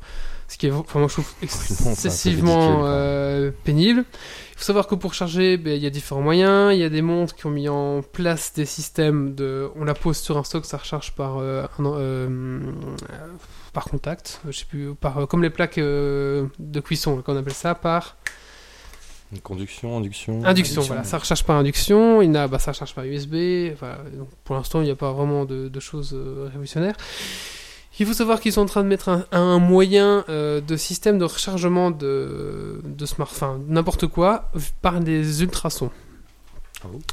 Ce 0.48 0.58
qui 0.58 0.66
est, 0.66 0.70
enfin, 0.72 0.98
moi 0.98 1.08
je 1.08 1.14
trouve 1.14 1.32
excessivement 1.42 2.66
ridicule, 2.68 2.84
euh, 2.86 3.50
pénible. 3.64 4.04
Il 4.52 4.58
faut 4.58 4.64
savoir 4.64 4.86
que 4.86 4.94
pour 4.94 5.14
charger, 5.14 5.56
ben, 5.56 5.72
il 5.74 5.82
y 5.82 5.86
a 5.86 5.90
différents 5.90 6.20
moyens. 6.22 6.72
Il 6.74 6.78
y 6.78 6.84
a 6.84 6.88
des 6.90 7.02
montres 7.02 7.34
qui 7.34 7.46
ont 7.46 7.50
mis 7.50 7.68
en 7.68 8.02
place 8.02 8.52
des 8.54 8.66
systèmes 8.66 9.34
de. 9.34 9.68
On 9.76 9.84
la 9.84 9.94
pose 9.94 10.16
sur 10.18 10.36
un 10.38 10.44
stock, 10.44 10.64
ça 10.64 10.76
recharge 10.76 11.12
par, 11.12 11.38
euh, 11.38 11.64
un- 11.78 11.84
euh, 11.86 12.60
par 13.72 13.84
contact. 13.86 14.40
Je 14.46 14.52
sais 14.58 14.66
plus, 14.66 14.94
par, 14.94 15.26
comme 15.28 15.42
les 15.42 15.50
plaques 15.50 15.78
de 15.78 16.48
cuisson, 16.84 17.20
qu'on 17.22 17.36
appelle 17.36 17.52
ça, 17.54 17.74
par. 17.74 18.16
Conduction, 19.42 19.96
induction. 19.96 20.44
Induction, 20.44 20.50
Induction, 20.50 20.82
voilà, 20.82 21.02
ouais. 21.02 21.06
ça 21.08 21.18
recharge 21.18 21.44
par 21.44 21.56
induction, 21.56 22.22
il 22.22 22.26
y 22.26 22.30
en 22.30 22.34
a, 22.34 22.48
bah, 22.48 22.58
ça 22.58 22.72
recharge 22.72 22.94
par 22.94 23.04
USB, 23.04 23.34
enfin, 23.72 23.96
donc 24.16 24.28
pour 24.44 24.54
l'instant 24.54 24.80
il 24.80 24.84
n'y 24.84 24.90
a 24.90 24.96
pas 24.96 25.12
vraiment 25.12 25.44
de, 25.44 25.68
de 25.68 25.80
choses 25.80 26.12
euh, 26.14 26.48
révolutionnaires. 26.48 26.96
Il 28.00 28.06
faut 28.06 28.12
savoir 28.12 28.40
qu'ils 28.40 28.52
sont 28.52 28.62
en 28.62 28.66
train 28.66 28.82
de 28.82 28.88
mettre 28.88 29.08
un, 29.08 29.24
un 29.30 29.60
moyen 29.60 30.24
euh, 30.28 30.60
de 30.60 30.76
système 30.76 31.16
de 31.18 31.24
rechargement 31.24 31.92
de, 31.92 32.80
de 32.84 33.06
smartphone, 33.06 33.64
n'importe 33.68 34.08
quoi, 34.08 34.50
par 34.82 34.98
des 34.98 35.42
ultrasons. 35.42 35.90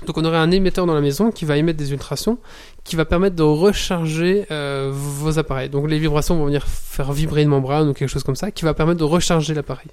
Donc 0.05 0.17
on 0.17 0.26
aurait 0.26 0.38
un 0.38 0.51
émetteur 0.51 0.86
dans 0.86 0.93
la 0.93 1.01
maison 1.01 1.32
qui 1.32 1.45
va 1.45 1.57
émettre 1.57 1.78
des 1.78 1.91
ultrasons, 1.91 2.38
qui 2.84 2.95
va 2.95 3.05
permettre 3.05 3.36
de 3.36 3.43
recharger 3.43 4.45
euh, 4.51 4.91
vos 4.93 5.39
appareils. 5.39 5.69
Donc 5.69 5.89
les 5.89 5.99
vibrations 5.99 6.36
vont 6.38 6.45
venir 6.45 6.67
faire 6.67 7.11
vibrer 7.11 7.43
une 7.43 7.49
membrane 7.49 7.89
ou 7.89 7.93
quelque 7.93 8.09
chose 8.09 8.24
comme 8.24 8.36
ça, 8.36 8.51
qui 8.51 8.65
va 8.65 8.74
permettre 8.74 8.99
de 8.99 9.05
recharger 9.05 9.53
l'appareil. 9.53 9.88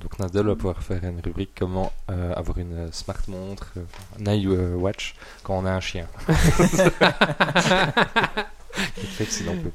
Donc 0.00 0.18
Nadal 0.18 0.46
va 0.46 0.56
pouvoir 0.56 0.82
faire 0.82 1.02
une 1.04 1.20
rubrique 1.20 1.50
comment 1.58 1.92
euh, 2.10 2.32
avoir 2.34 2.58
une 2.58 2.90
smart 2.92 3.22
montre, 3.28 3.72
euh, 3.76 3.82
un 4.26 4.32
iWatch 4.34 5.14
quand 5.42 5.58
on 5.58 5.64
a 5.64 5.72
un 5.72 5.80
chien. 5.80 6.06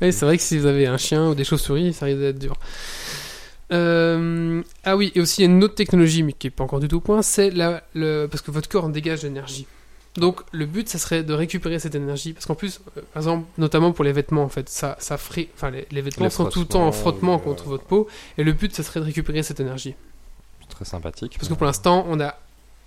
C'est 0.02 0.22
vrai 0.22 0.38
que 0.38 0.44
si 0.44 0.58
vous 0.58 0.66
avez 0.66 0.88
un 0.88 0.98
chien 0.98 1.30
ou 1.30 1.36
des 1.36 1.44
chauves-souris, 1.44 1.94
ça 1.94 2.06
risque 2.06 2.20
d'être 2.20 2.40
dur. 2.40 2.58
Euh, 3.72 4.64
ah 4.84 4.96
oui, 4.96 5.12
et 5.16 5.22
aussi 5.22 5.42
il 5.42 5.46
y 5.46 5.48
a 5.48 5.52
une 5.52 5.64
autre 5.64 5.76
technologie, 5.76 6.24
mais 6.24 6.34
qui 6.34 6.48
n'est 6.48 6.52
pas 6.52 6.64
encore 6.64 6.80
du 6.80 6.88
tout 6.88 6.98
au 6.98 7.02
point, 7.02 7.22
c'est 7.22 7.50
la, 7.52 7.84
le, 7.94 8.28
parce 8.28 8.42
que 8.42 8.52
votre 8.52 8.70
corps 8.70 8.86
en 8.86 8.90
dégage 8.90 9.22
de 9.22 9.28
l'énergie. 9.28 9.68
Donc 10.16 10.42
le 10.52 10.66
but, 10.66 10.90
ça 10.90 10.98
serait 10.98 11.24
de 11.24 11.34
récupérer 11.34 11.78
cette 11.80 11.96
énergie, 11.96 12.34
parce 12.34 12.46
qu'en 12.46 12.56
plus, 12.56 12.80
euh, 12.98 13.02
par 13.14 13.22
exemple, 13.22 13.46
notamment 13.58 13.92
pour 13.92 14.04
les 14.04 14.14
vêtements, 14.14 14.44
en 14.44 14.50
fait, 14.50 14.70
ça, 14.70 14.96
ça 15.00 15.18
frit, 15.18 15.50
enfin 15.54 15.70
les, 15.70 15.88
les 15.92 16.02
vêtements 16.02 16.26
Les 16.26 16.32
sont 16.32 16.46
tout 16.46 16.62
le 16.62 16.66
temps 16.66 16.88
en 16.88 16.92
frottement 16.92 17.36
euh, 17.36 17.40
contre 17.40 17.66
votre 17.66 17.84
peau, 17.84 18.08
et 18.38 18.44
le 18.44 18.54
but, 18.54 18.74
ça 18.74 18.84
serait 18.84 19.00
de 19.00 19.06
récupérer 19.06 19.44
cette 19.44 19.60
énergie. 19.60 19.96
Très 20.70 20.86
sympathique. 20.86 21.36
Parce 21.38 21.50
que 21.50 21.54
pour 21.54 21.66
l'instant, 21.66 22.06
on 22.10 22.20
a, 22.20 22.36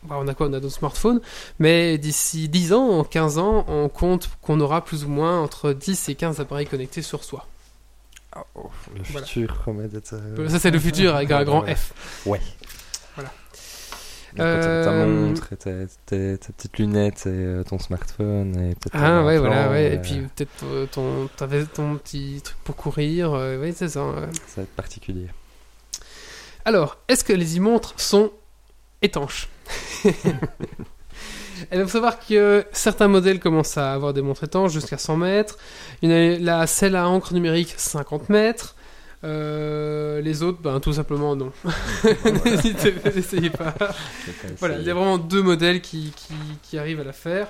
bah, 0.02 0.16
on 0.18 0.26
a 0.28 0.34
quoi? 0.34 0.48
On 0.48 0.52
a 0.54 0.60
nos 0.60 0.70
smartphones, 0.70 1.20
mais 1.58 1.98
d'ici 1.98 2.48
10 2.48 2.72
ans, 2.72 2.88
en 2.98 3.04
15 3.04 3.38
ans, 3.38 3.64
on 3.68 3.88
compte 3.88 4.28
qu'on 4.40 4.60
aura 4.60 4.84
plus 4.84 5.04
ou 5.04 5.08
moins 5.08 5.40
entre 5.40 5.72
10 5.72 6.08
et 6.08 6.14
15 6.14 6.40
appareils 6.40 6.66
connectés 6.66 7.02
sur 7.02 7.22
soi. 7.22 7.46
Ah, 8.32 8.44
oh, 8.54 8.70
le 8.94 9.02
Voilà. 9.10 9.26
futur 9.26 9.54
promet 9.54 9.88
d'être. 9.88 10.12
euh, 10.14 10.48
Ça, 10.48 10.58
c'est 10.60 10.70
le 10.70 10.78
futur 10.78 11.16
avec 11.16 11.30
un 11.32 11.42
grand. 11.44 11.64
F. 11.66 11.92
Ouais. 12.26 12.40
Voilà. 13.16 13.30
Ta 14.36 14.42
Euh, 14.44 15.06
montre, 15.06 15.52
et 15.52 15.56
tes, 15.56 15.86
tes- 16.06 16.38
tes 16.38 16.52
petites 16.52 16.78
lunettes, 16.78 17.26
et 17.26 17.30
euh, 17.30 17.64
ton 17.64 17.80
smartphone, 17.80 18.54
et 18.56 18.74
peut-être 18.76 18.94
Ah 18.94 19.24
ouais, 19.24 19.38
voilà, 19.38 19.68
ouais. 19.70 19.94
Et 19.94 19.98
puis 19.98 20.20
peut-être 20.36 20.64
euh, 20.64 20.86
ton, 20.86 21.28
t'avais 21.36 21.64
ton 21.66 21.96
petit 21.96 22.40
truc 22.44 22.56
pour 22.62 22.76
courir. 22.76 23.32
euh, 23.34 23.60
oui, 23.60 23.72
c'est 23.76 23.88
ça. 23.88 24.04
ouais. 24.06 24.28
Ça 24.46 24.58
va 24.58 24.62
être 24.62 24.76
particulier. 24.76 25.26
Alors, 26.64 26.98
est-ce 27.08 27.24
que 27.24 27.32
les 27.32 27.58
e-montres 27.58 27.94
sont 27.96 28.30
étanches? 29.02 29.48
Il 31.72 31.80
faut 31.82 31.88
savoir 31.88 32.18
que 32.18 32.64
certains 32.72 33.08
modèles 33.08 33.40
commencent 33.40 33.76
à 33.78 33.92
avoir 33.92 34.12
des 34.12 34.22
montres 34.22 34.44
étanches 34.44 34.72
jusqu'à 34.72 34.98
100 34.98 35.16
mètres. 35.16 35.58
Il 36.02 36.10
y 36.10 36.12
en 36.12 36.16
a 36.16 36.38
la 36.60 36.66
celle 36.66 36.96
à 36.96 37.08
encre 37.08 37.34
numérique 37.34 37.74
50 37.76 38.28
mètres. 38.28 38.74
Euh, 39.22 40.20
les 40.22 40.42
autres, 40.42 40.58
ben, 40.62 40.80
tout 40.80 40.94
simplement 40.94 41.36
non. 41.36 41.52
N'hésitez- 42.44 42.94
N'essayez 43.14 43.50
pas. 43.50 43.74
Je 44.26 44.32
Voilà, 44.58 44.78
il 44.78 44.84
y 44.86 44.90
a 44.90 44.94
vraiment 44.94 45.18
deux 45.18 45.42
modèles 45.42 45.80
qui, 45.82 46.12
qui, 46.16 46.32
qui 46.62 46.78
arrivent 46.78 47.00
à 47.00 47.04
la 47.04 47.12
faire. 47.12 47.48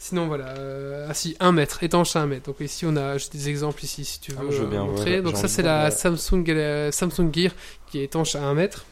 Sinon, 0.00 0.28
voilà. 0.28 0.46
euh, 0.58 1.08
ah 1.10 1.14
si, 1.14 1.36
1 1.40 1.50
mètre, 1.50 1.82
étanche 1.82 2.14
à 2.14 2.20
1 2.20 2.26
mètre. 2.26 2.46
Donc 2.46 2.60
ici, 2.60 2.86
on 2.86 2.94
a 2.96 3.16
des 3.32 3.48
exemples 3.48 3.82
ici 3.84 4.04
si 4.04 4.20
tu 4.20 4.30
veux 4.30 4.38
Ah, 4.40 4.44
je 4.52 4.58
veux 4.62 4.66
bien, 4.68 4.82
euh, 4.82 4.84
ouais, 4.84 4.90
montrer. 4.90 5.14
ouais, 5.16 5.22
Donc 5.22 5.36
ça, 5.36 5.48
c'est 5.48 5.62
la 5.62 5.90
Samsung, 5.90 6.44
euh, 6.50 6.92
Samsung 6.92 7.30
Gear 7.34 7.50
qui 7.90 7.98
est 7.98 8.04
étanche 8.04 8.36
à 8.36 8.42
1 8.44 8.54
mètre. 8.54 8.84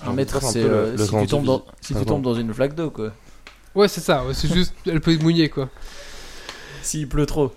J'ai 0.00 0.06
Un 0.06 0.06
envie 0.06 0.14
de 0.14 0.16
mètre, 0.22 0.38
voir 0.38 0.48
un 0.50 0.52
c'est 0.52 0.62
euh, 0.62 0.96
si, 0.96 1.10
tu 1.18 1.26
tombes 1.26 1.44
dans, 1.44 1.64
si 1.82 1.94
tu 1.94 2.04
tombes 2.06 2.22
dans 2.22 2.34
une 2.34 2.54
flaque 2.54 2.74
d'eau, 2.74 2.90
quoi. 2.90 3.12
Ouais, 3.74 3.88
c'est 3.88 4.00
ça. 4.00 4.22
c'est 4.32 4.52
juste, 4.52 4.74
elle 4.86 5.00
peut 5.00 5.12
être 5.14 5.22
mouillée, 5.22 5.48
quoi. 5.48 5.68
S'il 6.82 7.08
pleut 7.08 7.26
trop. 7.26 7.52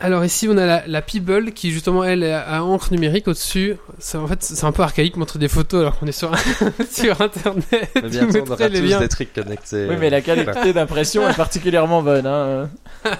Alors 0.00 0.24
ici, 0.24 0.48
on 0.50 0.56
a 0.56 0.66
la, 0.66 0.82
la 0.88 1.02
Peeble 1.02 1.52
qui 1.52 1.70
justement 1.70 2.02
elle 2.02 2.24
est 2.24 2.32
à 2.32 2.64
encre 2.64 2.90
numérique 2.92 3.28
au-dessus. 3.28 3.76
C'est 4.00 4.18
en 4.18 4.26
fait 4.26 4.42
c'est 4.42 4.64
un 4.64 4.72
peu 4.72 4.82
archaïque 4.82 5.16
montrer 5.16 5.38
des 5.38 5.46
photos 5.46 5.82
alors 5.82 5.96
qu'on 5.98 6.06
est 6.08 6.12
sur 6.12 6.32
sur 6.90 7.20
internet. 7.20 7.64
Mais 7.94 8.08
bientôt, 8.08 8.40
on 8.44 8.50
aura 8.50 8.68
tous 8.68 8.80
liens. 8.80 8.98
des 8.98 9.08
trucs 9.08 9.32
connectés. 9.32 9.86
Oui, 9.88 9.94
mais 9.98 10.10
la 10.10 10.20
qualité 10.20 10.72
d'impression 10.72 11.28
est 11.28 11.34
particulièrement 11.36 12.02
bonne. 12.02 12.26
Hein. 12.26 12.68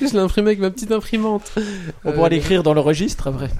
Je 0.00 0.06
l'ai 0.12 0.18
imprimé 0.18 0.48
avec 0.48 0.60
ma 0.60 0.70
petite 0.70 0.90
imprimante. 0.92 1.52
On 2.04 2.08
Euh, 2.08 2.12
pourra 2.12 2.30
l'écrire 2.30 2.62
dans 2.62 2.72
le 2.74 2.80
registre 2.80 3.28
après. 3.28 3.50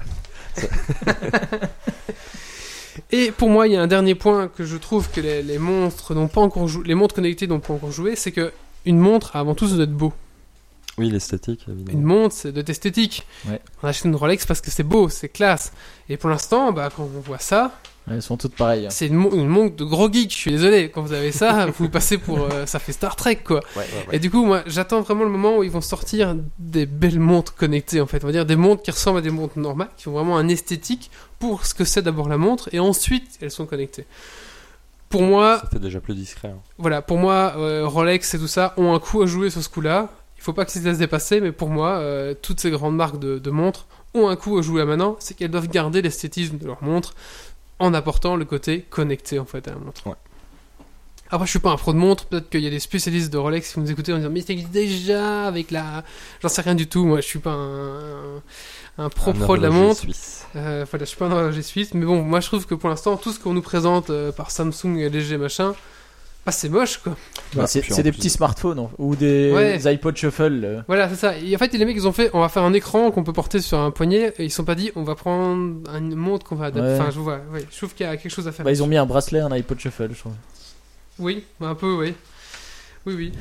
Et 3.11 3.31
pour 3.31 3.49
moi, 3.49 3.67
il 3.67 3.73
y 3.73 3.75
a 3.75 3.81
un 3.81 3.87
dernier 3.87 4.13
point 4.15 4.47
que 4.49 4.63
je 4.65 4.77
trouve 4.77 5.09
que 5.09 5.19
les, 5.19 5.41
les 5.41 5.57
montres 5.57 6.13
n'ont 6.13 6.27
pas 6.27 6.41
encore 6.41 6.67
joué, 6.67 6.83
les 6.87 6.95
montres 6.95 7.15
connectées 7.15 7.47
n'ont 7.47 7.59
pas 7.59 7.73
encore 7.73 7.91
joué, 7.91 8.15
c'est 8.15 8.31
que 8.31 8.51
une 8.85 8.99
montre 8.99 9.35
a 9.35 9.39
avant 9.39 9.55
tout 9.55 9.67
ça 9.67 9.75
doit 9.75 9.83
être 9.85 9.93
beau. 9.93 10.13
Oui, 10.97 11.09
l'esthétique, 11.09 11.61
Une 11.67 11.73
évidemment. 11.79 11.99
montre, 12.21 12.35
c'est 12.35 12.51
de 12.51 12.63
esthétique. 12.69 13.25
Ouais. 13.47 13.61
On 13.81 13.87
achète 13.87 14.05
une 14.05 14.15
Rolex 14.15 14.45
parce 14.45 14.59
que 14.61 14.69
c'est 14.69 14.83
beau, 14.83 15.07
c'est 15.09 15.29
classe. 15.29 15.71
Et 16.09 16.17
pour 16.17 16.29
l'instant, 16.29 16.71
bah, 16.73 16.89
quand 16.95 17.03
on 17.03 17.19
voit 17.21 17.37
ça, 17.39 17.71
Elles 18.11 18.21
sont 18.21 18.35
toutes 18.35 18.55
pareilles. 18.55 18.87
c'est 18.89 19.07
une, 19.07 19.15
mon- 19.15 19.31
une 19.31 19.47
montre 19.47 19.77
de 19.77 19.85
gros 19.85 20.11
geek. 20.11 20.29
Je 20.31 20.35
suis 20.35 20.51
désolé. 20.51 20.89
Quand 20.91 21.01
vous 21.01 21.13
avez 21.13 21.31
ça, 21.31 21.67
vous 21.77 21.87
passez 21.89 22.17
pour, 22.17 22.39
euh, 22.41 22.65
ça 22.65 22.79
fait 22.79 22.91
Star 22.91 23.15
Trek, 23.15 23.37
quoi. 23.37 23.61
Ouais, 23.77 23.81
ouais, 23.83 23.83
ouais. 24.09 24.15
Et 24.17 24.19
du 24.19 24.29
coup, 24.29 24.43
moi, 24.43 24.61
j'attends 24.67 24.99
vraiment 25.01 25.23
le 25.23 25.29
moment 25.29 25.57
où 25.59 25.63
ils 25.63 25.71
vont 25.71 25.79
sortir 25.81 26.35
des 26.59 26.85
belles 26.85 27.19
montres 27.19 27.55
connectées, 27.55 28.01
en 28.01 28.05
fait. 28.05 28.21
On 28.25 28.27
va 28.27 28.33
dire 28.33 28.45
des 28.45 28.57
montres 28.57 28.81
qui 28.83 28.91
ressemblent 28.91 29.19
à 29.19 29.21
des 29.21 29.29
montres 29.31 29.57
normales, 29.57 29.89
qui 29.95 30.09
ont 30.09 30.13
vraiment 30.13 30.37
un 30.37 30.49
esthétique 30.49 31.11
pour 31.39 31.65
ce 31.65 31.73
que 31.73 31.83
c'est 31.85 32.01
d'abord 32.01 32.29
la 32.29 32.37
montre, 32.37 32.69
et 32.73 32.79
ensuite, 32.79 33.37
elles 33.41 33.51
sont 33.51 33.65
connectées. 33.65 34.05
Pour 35.09 35.23
moi, 35.23 35.59
Ça 35.61 35.69
fait 35.69 35.79
déjà 35.79 35.99
plus 35.99 36.13
discret. 36.13 36.49
hein. 36.49 36.59
voilà, 36.77 37.01
pour 37.01 37.17
moi, 37.17 37.53
euh, 37.57 37.87
Rolex 37.87 38.33
et 38.35 38.39
tout 38.39 38.47
ça 38.47 38.73
ont 38.77 38.93
un 38.93 38.99
coup 38.99 39.21
à 39.21 39.25
jouer 39.25 39.49
sur 39.49 39.63
ce 39.63 39.69
coup-là. 39.69 40.09
Il 40.37 40.43
faut 40.43 40.53
pas 40.53 40.65
que 40.65 40.71
ça 40.71 40.79
se 40.79 40.85
laisse 40.85 40.99
dépasser, 40.99 41.41
mais 41.41 41.51
pour 41.51 41.69
moi, 41.69 41.97
euh, 41.97 42.33
toutes 42.39 42.59
ces 42.59 42.69
grandes 42.71 42.95
marques 42.95 43.19
de, 43.19 43.39
de 43.39 43.49
montres 43.51 43.87
ont 44.13 44.27
un 44.29 44.35
coup 44.35 44.57
à 44.57 44.61
jouer 44.61 44.79
là 44.81 44.85
maintenant, 44.85 45.15
c'est 45.19 45.33
qu'elles 45.35 45.51
doivent 45.51 45.67
garder 45.67 46.01
l'esthétisme 46.01 46.57
de 46.57 46.65
leur 46.67 46.83
montre 46.83 47.13
en 47.79 47.93
apportant 47.93 48.35
le 48.35 48.45
côté 48.45 48.81
connecté 48.89 49.39
en 49.39 49.45
fait 49.45 49.67
à 49.67 49.71
la 49.71 49.77
montre. 49.77 50.05
Ouais. 50.07 50.13
Après, 51.31 51.45
je 51.45 51.51
suis 51.51 51.59
pas 51.59 51.69
un 51.69 51.75
pro 51.77 51.93
de 51.93 51.97
montre, 51.97 52.25
peut-être 52.25 52.49
qu'il 52.49 52.61
y 52.61 52.67
a 52.67 52.71
des 52.71 52.79
spécialistes 52.79 53.31
de 53.31 53.37
Rolex 53.37 53.69
qui 53.69 53.75
vont 53.75 53.81
nous 53.83 53.91
écouter 53.91 54.11
en 54.13 54.17
disant 54.17 54.29
mais 54.31 54.41
ça 54.41 54.53
existe 54.53 54.71
déjà 54.71 55.45
avec 55.47 55.69
la. 55.71 56.03
J'en 56.41 56.49
sais 56.49 56.61
rien 56.61 56.73
du 56.75 56.87
tout, 56.87 57.05
moi 57.05 57.17
je 57.21 57.25
suis 57.27 57.39
pas 57.39 57.51
un, 57.51 58.41
un, 58.97 59.09
pro 59.09 59.31
Un 59.31 59.33
pro 59.35 59.55
de 59.57 59.61
la 59.61 59.69
montre. 59.69 59.99
suisse. 59.99 60.45
Euh, 60.55 60.85
voilà, 60.89 61.05
je 61.05 61.09
suis 61.09 61.17
pas 61.17 61.25
un 61.27 61.31
horloger 61.31 61.61
suisse, 61.61 61.93
mais 61.93 62.05
bon, 62.05 62.23
moi 62.23 62.39
je 62.39 62.47
trouve 62.47 62.65
que 62.65 62.73
pour 62.75 62.89
l'instant, 62.89 63.15
tout 63.17 63.31
ce 63.31 63.39
qu'on 63.39 63.53
nous 63.53 63.61
présente 63.61 64.09
euh, 64.09 64.31
par 64.31 64.49
Samsung, 64.49 64.97
LG, 64.97 65.37
machin, 65.37 65.75
bah 66.47 66.51
c'est 66.51 66.69
moche 66.69 66.97
quoi. 66.97 67.15
Bah, 67.53 67.63
Ah, 67.65 67.67
c'est 67.67 67.81
des 68.01 68.11
plus- 68.11 68.17
petits 68.17 68.29
smartphones 68.31 68.79
en- 68.79 68.91
ou 68.97 69.15
des, 69.15 69.51
Ouais. 69.53 69.77
des 69.77 69.87
iPod 69.87 70.17
Shuffle. 70.17 70.61
euh. 70.63 70.81
Voilà, 70.87 71.09
c'est 71.09 71.15
ça. 71.15 71.37
Et 71.37 71.53
en 71.55 71.59
fait, 71.59 71.71
les 71.73 71.85
mecs, 71.85 71.95
ils 71.95 72.07
ont 72.07 72.11
fait, 72.11 72.31
on 72.33 72.39
va 72.39 72.49
faire 72.49 72.63
un 72.63 72.73
écran 72.73 73.11
qu'on 73.11 73.23
peut 73.23 73.33
porter 73.33 73.61
sur 73.61 73.77
un 73.77 73.91
poignet, 73.91 74.33
et 74.39 74.45
ils 74.45 74.49
sont 74.51 74.63
pas 74.63 74.73
dit, 74.75 74.91
on 74.95 75.03
va 75.03 75.13
prendre 75.13 75.81
une 75.95 76.15
montre 76.15 76.45
qu'on 76.47 76.55
va 76.55 76.65
adapter. 76.67 76.89
Ouais. 76.89 76.99
Enfin, 76.99 77.11
je 77.11 77.19
vois, 77.19 77.39
ouais, 77.53 77.63
je 77.69 77.77
trouve 77.77 77.93
qu'il 77.93 78.05
y 78.07 78.09
a 78.09 78.17
quelque 78.17 78.31
chose 78.31 78.47
à 78.47 78.51
faire. 78.51 78.65
Bah, 78.65 78.71
ils 78.71 78.81
ont 78.81 78.87
mis 78.87 78.97
un 78.97 79.05
bracelet, 79.05 79.41
un 79.41 79.51
iPod 79.51 79.79
Shuffle, 79.79 80.09
je 80.11 80.19
trouve. 80.19 80.33
Oui, 81.19 81.43
un 81.61 81.75
peu, 81.75 81.93
oui. 81.95 82.13
Oui, 83.05 83.13
oui. 83.15 83.31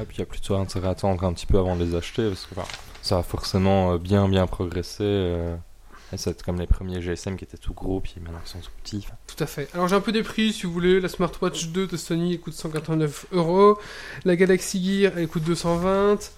Et 0.00 0.04
puis 0.04 0.16
il 0.16 0.20
y 0.20 0.22
a 0.22 0.26
plutôt 0.26 0.56
intérêt 0.56 0.88
à 0.88 0.90
attendre 0.90 1.24
un 1.24 1.32
petit 1.32 1.46
peu 1.46 1.58
avant 1.58 1.76
de 1.76 1.84
les 1.84 1.94
acheter 1.94 2.28
parce 2.28 2.46
que 2.46 2.58
enfin, 2.58 2.68
ça 3.02 3.16
va 3.16 3.22
forcément 3.22 3.92
euh, 3.94 3.98
bien 3.98 4.28
bien 4.28 4.46
progresser. 4.46 5.02
euh, 5.04 5.56
et 6.12 6.18
c'est 6.18 6.40
comme 6.42 6.60
les 6.60 6.66
premiers 6.68 7.00
GSM 7.00 7.36
qui 7.36 7.44
étaient 7.44 7.56
tout 7.56 7.72
gros 7.74 7.98
puis 8.00 8.14
maintenant 8.22 8.38
ils 8.44 8.48
sont 8.48 8.60
tout 8.60 8.70
petits. 8.82 9.06
Tout 9.26 9.42
à 9.42 9.46
fait. 9.46 9.68
Alors 9.74 9.88
j'ai 9.88 9.96
un 9.96 10.00
peu 10.00 10.12
des 10.12 10.22
prix 10.22 10.52
si 10.52 10.64
vous 10.66 10.72
voulez. 10.72 11.00
La 11.00 11.08
Smartwatch 11.08 11.68
2 11.68 11.86
de 11.86 11.96
Sony 11.96 12.34
elle 12.34 12.40
coûte 12.40 12.52
189 12.54 13.26
euros. 13.32 13.78
La 14.24 14.36
Galaxy 14.36 14.84
Gear 15.02 15.12
elle 15.16 15.28
coûte 15.28 15.42
220. 15.44 16.30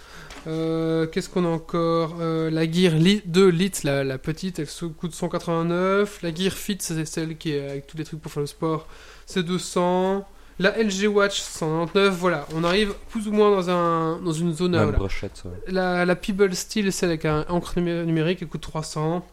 Euh, 0.46 1.06
Qu'est-ce 1.08 1.28
qu'on 1.28 1.44
a 1.44 1.48
encore? 1.48 2.14
Euh, 2.20 2.48
La 2.48 2.70
Gear 2.70 2.94
Li- 2.94 3.22
2 3.26 3.48
Lite, 3.48 3.82
la, 3.82 4.04
la 4.04 4.18
petite, 4.18 4.60
elle 4.60 4.68
coûte 4.96 5.14
189. 5.14 6.22
La 6.22 6.32
Gear 6.34 6.52
Fit, 6.52 6.78
c'est 6.80 7.04
celle 7.04 7.36
qui 7.36 7.52
est 7.52 7.68
avec 7.68 7.86
tous 7.88 7.96
les 7.96 8.04
trucs 8.04 8.20
pour 8.22 8.30
faire 8.32 8.40
le 8.42 8.46
sport, 8.46 8.86
c'est 9.26 9.42
200. 9.42 10.26
La 10.58 10.76
LG 10.76 11.06
Watch 11.06 11.40
199. 11.40 12.14
Voilà, 12.16 12.46
on 12.54 12.64
arrive 12.64 12.92
plus 13.10 13.28
ou 13.28 13.32
moins 13.32 13.50
dans, 13.50 13.70
un, 13.70 14.18
dans 14.20 14.32
une 14.32 14.52
zone. 14.54 14.72
Même 14.72 14.82
voilà. 14.82 14.98
brochette. 14.98 15.42
ouais. 15.44 15.52
La, 15.72 16.04
la 16.04 16.16
Peeble 16.16 16.54
Steel, 16.54 16.92
celle 16.92 17.10
avec 17.10 17.24
un 17.24 17.44
encre 17.48 17.74
numé- 17.78 18.04
numérique, 18.04 18.40
elle 18.42 18.48
coûte 18.48 18.60
300. 18.62 19.24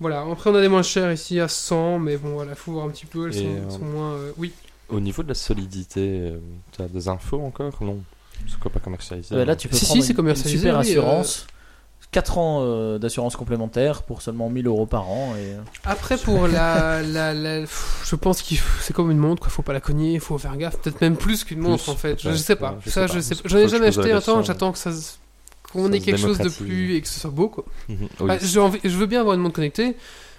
Voilà, 0.00 0.22
après 0.30 0.50
on 0.50 0.54
a 0.56 0.60
des 0.60 0.68
moins 0.68 0.82
chers 0.82 1.12
ici 1.12 1.38
à 1.38 1.46
100, 1.48 2.00
mais 2.00 2.16
bon 2.16 2.30
voilà, 2.34 2.54
faut 2.56 2.72
voir 2.72 2.86
un 2.86 2.90
petit 2.90 3.06
peu, 3.06 3.26
elles 3.28 3.34
sont, 3.34 3.40
euh, 3.44 3.70
sont 3.70 3.84
moins... 3.84 4.12
euh, 4.14 4.32
oui. 4.36 4.50
Au 4.88 4.98
niveau 4.98 5.22
de 5.22 5.28
la 5.28 5.34
solidité, 5.34 6.00
euh, 6.22 6.38
tu 6.72 6.82
as 6.82 6.88
des 6.88 7.06
infos 7.08 7.40
encore 7.40 7.72
Non. 7.80 7.98
C'est 8.48 8.58
quoi 8.58 8.72
pas 8.72 8.80
commercialisé 8.80 9.32
Euh, 9.34 9.44
là, 9.44 9.54
tu 9.54 9.68
peux 9.68 9.76
Si, 9.76 9.84
prendre 9.84 10.00
si, 10.00 10.06
c'est 10.06 10.12
une- 10.12 10.16
commercialisé, 10.16 10.68
une 10.68 10.74
super 10.74 10.80
oui, 10.80 10.86
euh. 10.86 10.90
assurance. 10.90 11.46
4 12.12 12.38
ans 12.38 12.60
euh, 12.62 12.98
d'assurance 12.98 13.36
complémentaire 13.36 14.02
pour 14.02 14.22
seulement 14.22 14.48
1000 14.50 14.66
euros 14.66 14.86
par 14.86 15.08
an. 15.08 15.34
Et... 15.36 15.54
euh, 15.54 15.60
Après 15.84 16.16
pour 16.18 16.46
la... 16.46 17.02
la, 17.02 17.32
la- 17.34 17.60
pff, 17.62 18.02
je 18.04 18.14
pense 18.16 18.42
que 18.42 18.54
c'est 18.80 18.92
comme 18.92 19.10
une 19.10 19.18
montre, 19.18 19.40
quoi, 19.42 19.50
faut 19.50 19.62
pas 19.62 19.72
la 19.72 19.80
cogner, 19.80 20.18
faut 20.18 20.36
faire 20.38 20.56
gaffe, 20.56 20.76
peut-être 20.78 21.00
même 21.00 21.16
plus 21.16 21.42
qu'une 21.44 21.58
Plus, 21.60 21.68
montre 21.68 21.88
en 21.88 21.96
fait, 21.96 22.20
je, 22.22 22.30
je 22.30 22.36
sais 22.36 22.54
pas, 22.56 22.78
je 22.84 22.90
ça 22.90 23.08
sais 23.08 23.14
je 23.14 23.20
sais 23.20 23.34
pas, 23.36 23.48
j'en 23.48 23.58
ai 23.58 23.68
jamais 23.68 23.86
acheté 23.86 24.12
un 24.12 24.20
temps, 24.20 24.42
j'attends 24.42 24.72
que 24.72 24.78
ça... 24.78 24.90
qu'on 25.72 25.90
ait 25.90 26.00
quelque 26.00 26.18
chose 26.20 26.38
de 26.38 26.50
plus 26.50 26.94
et 26.96 27.00
que 27.00 27.08
ce 27.08 27.18
soit 27.18 27.30
beau 27.30 27.48
quoi. 27.48 27.64
Mhm. 27.88 27.96
Oui, 28.20 28.26
Bah, 28.26 28.36
envie- 28.60 28.80
je 28.84 28.96
veux 28.96 29.06
bien 29.06 29.20
avoir 29.20 29.34
une 29.34 29.40
montre 29.40 29.54
connectée, 29.56 29.96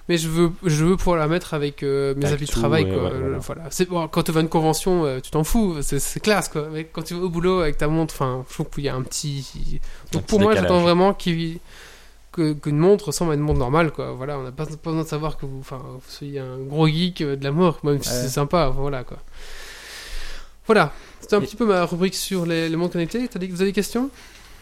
mais 0.10 0.18
je 0.18 0.28
veux, 0.28 0.51
je 0.66 0.84
veux 0.86 0.97
pouvoir 0.97 1.18
la 1.18 1.28
mettre 1.28 1.54
avec 1.54 1.82
euh, 1.84 2.14
mes 2.16 2.26
Avec 2.26 2.36
habits 2.39 2.45
de 2.45 2.51
travail. 2.51 2.84
quoi. 2.86 3.04
ouais, 3.06 3.20
voilà. 3.20 3.38
voilà. 3.39 3.64
C'est, 3.70 3.88
bon, 3.89 4.08
quand 4.08 4.24
tu 4.24 4.32
vas 4.32 4.39
à 4.39 4.43
une 4.43 4.49
convention, 4.49 5.06
euh, 5.06 5.20
tu 5.22 5.32
t'en 5.32 5.43
fous, 5.43 5.78
c'est, 5.82 5.99
c'est 5.99 6.20
classe. 6.20 6.49
Quoi. 6.49 6.68
Mais 6.72 6.84
quand 6.86 7.04
tu 7.04 7.14
vas 7.14 7.22
au 7.22 7.30
boulot 7.30 7.62
avec 7.62 7.78
ta 7.78 7.88
montre, 7.88 8.14
enfin, 8.16 8.43
je 8.49 8.54
trouve 8.54 8.70
qu'il 8.70 8.84
y 8.84 8.89
a 8.89 8.95
un 8.95 9.01
petit. 9.01 9.80
Donc 10.12 10.24
pour 10.26 10.39
moi, 10.39 10.51
décalage. 10.54 10.70
j'attends 10.70 10.82
vraiment 10.84 11.14
qu'il, 11.14 11.60
que, 12.34 12.54
qu'une 12.54 12.78
montre 12.78 13.06
ressemble 13.08 13.32
à 13.32 13.36
une 13.36 13.41
montre 13.41 13.60
normale. 13.60 13.91
Quoi. 13.91 14.12
Voilà, 14.12 14.38
on 14.39 14.43
n'a 14.43 14.51
pas, 14.51 14.66
pas 14.66 14.76
besoin 14.84 15.04
de 15.04 15.08
savoir 15.08 15.38
que 15.38 15.45
vous, 15.45 15.60
enfin, 15.60 15.82
vous 15.86 16.01
soyez 16.10 16.39
un 16.39 16.58
gros 16.60 16.88
geek 16.88 17.22
de 17.24 17.43
la 17.43 17.51
mort, 17.51 17.80
même 17.84 18.01
si 18.04 18.10
Ouais. 18.10 18.16
c'est 18.16 18.30
sympa. 18.30 18.70
Voilà. 18.76 19.04
Quoi. 19.04 19.18
Voilà, 20.66 20.93
c'était 21.20 21.36
un 21.36 21.41
Et- 21.41 21.45
petit 21.45 21.56
peu 21.56 21.66
ma 21.66 21.86
rubrique 21.86 22.16
sur 22.16 22.45
les, 22.45 22.70
les 22.70 22.76
montres 22.76 22.93
connectées. 22.93 23.28
T'as 23.28 23.39
vous 23.39 23.62
avez 23.62 23.72
des 23.72 23.74
questions? 23.74 24.10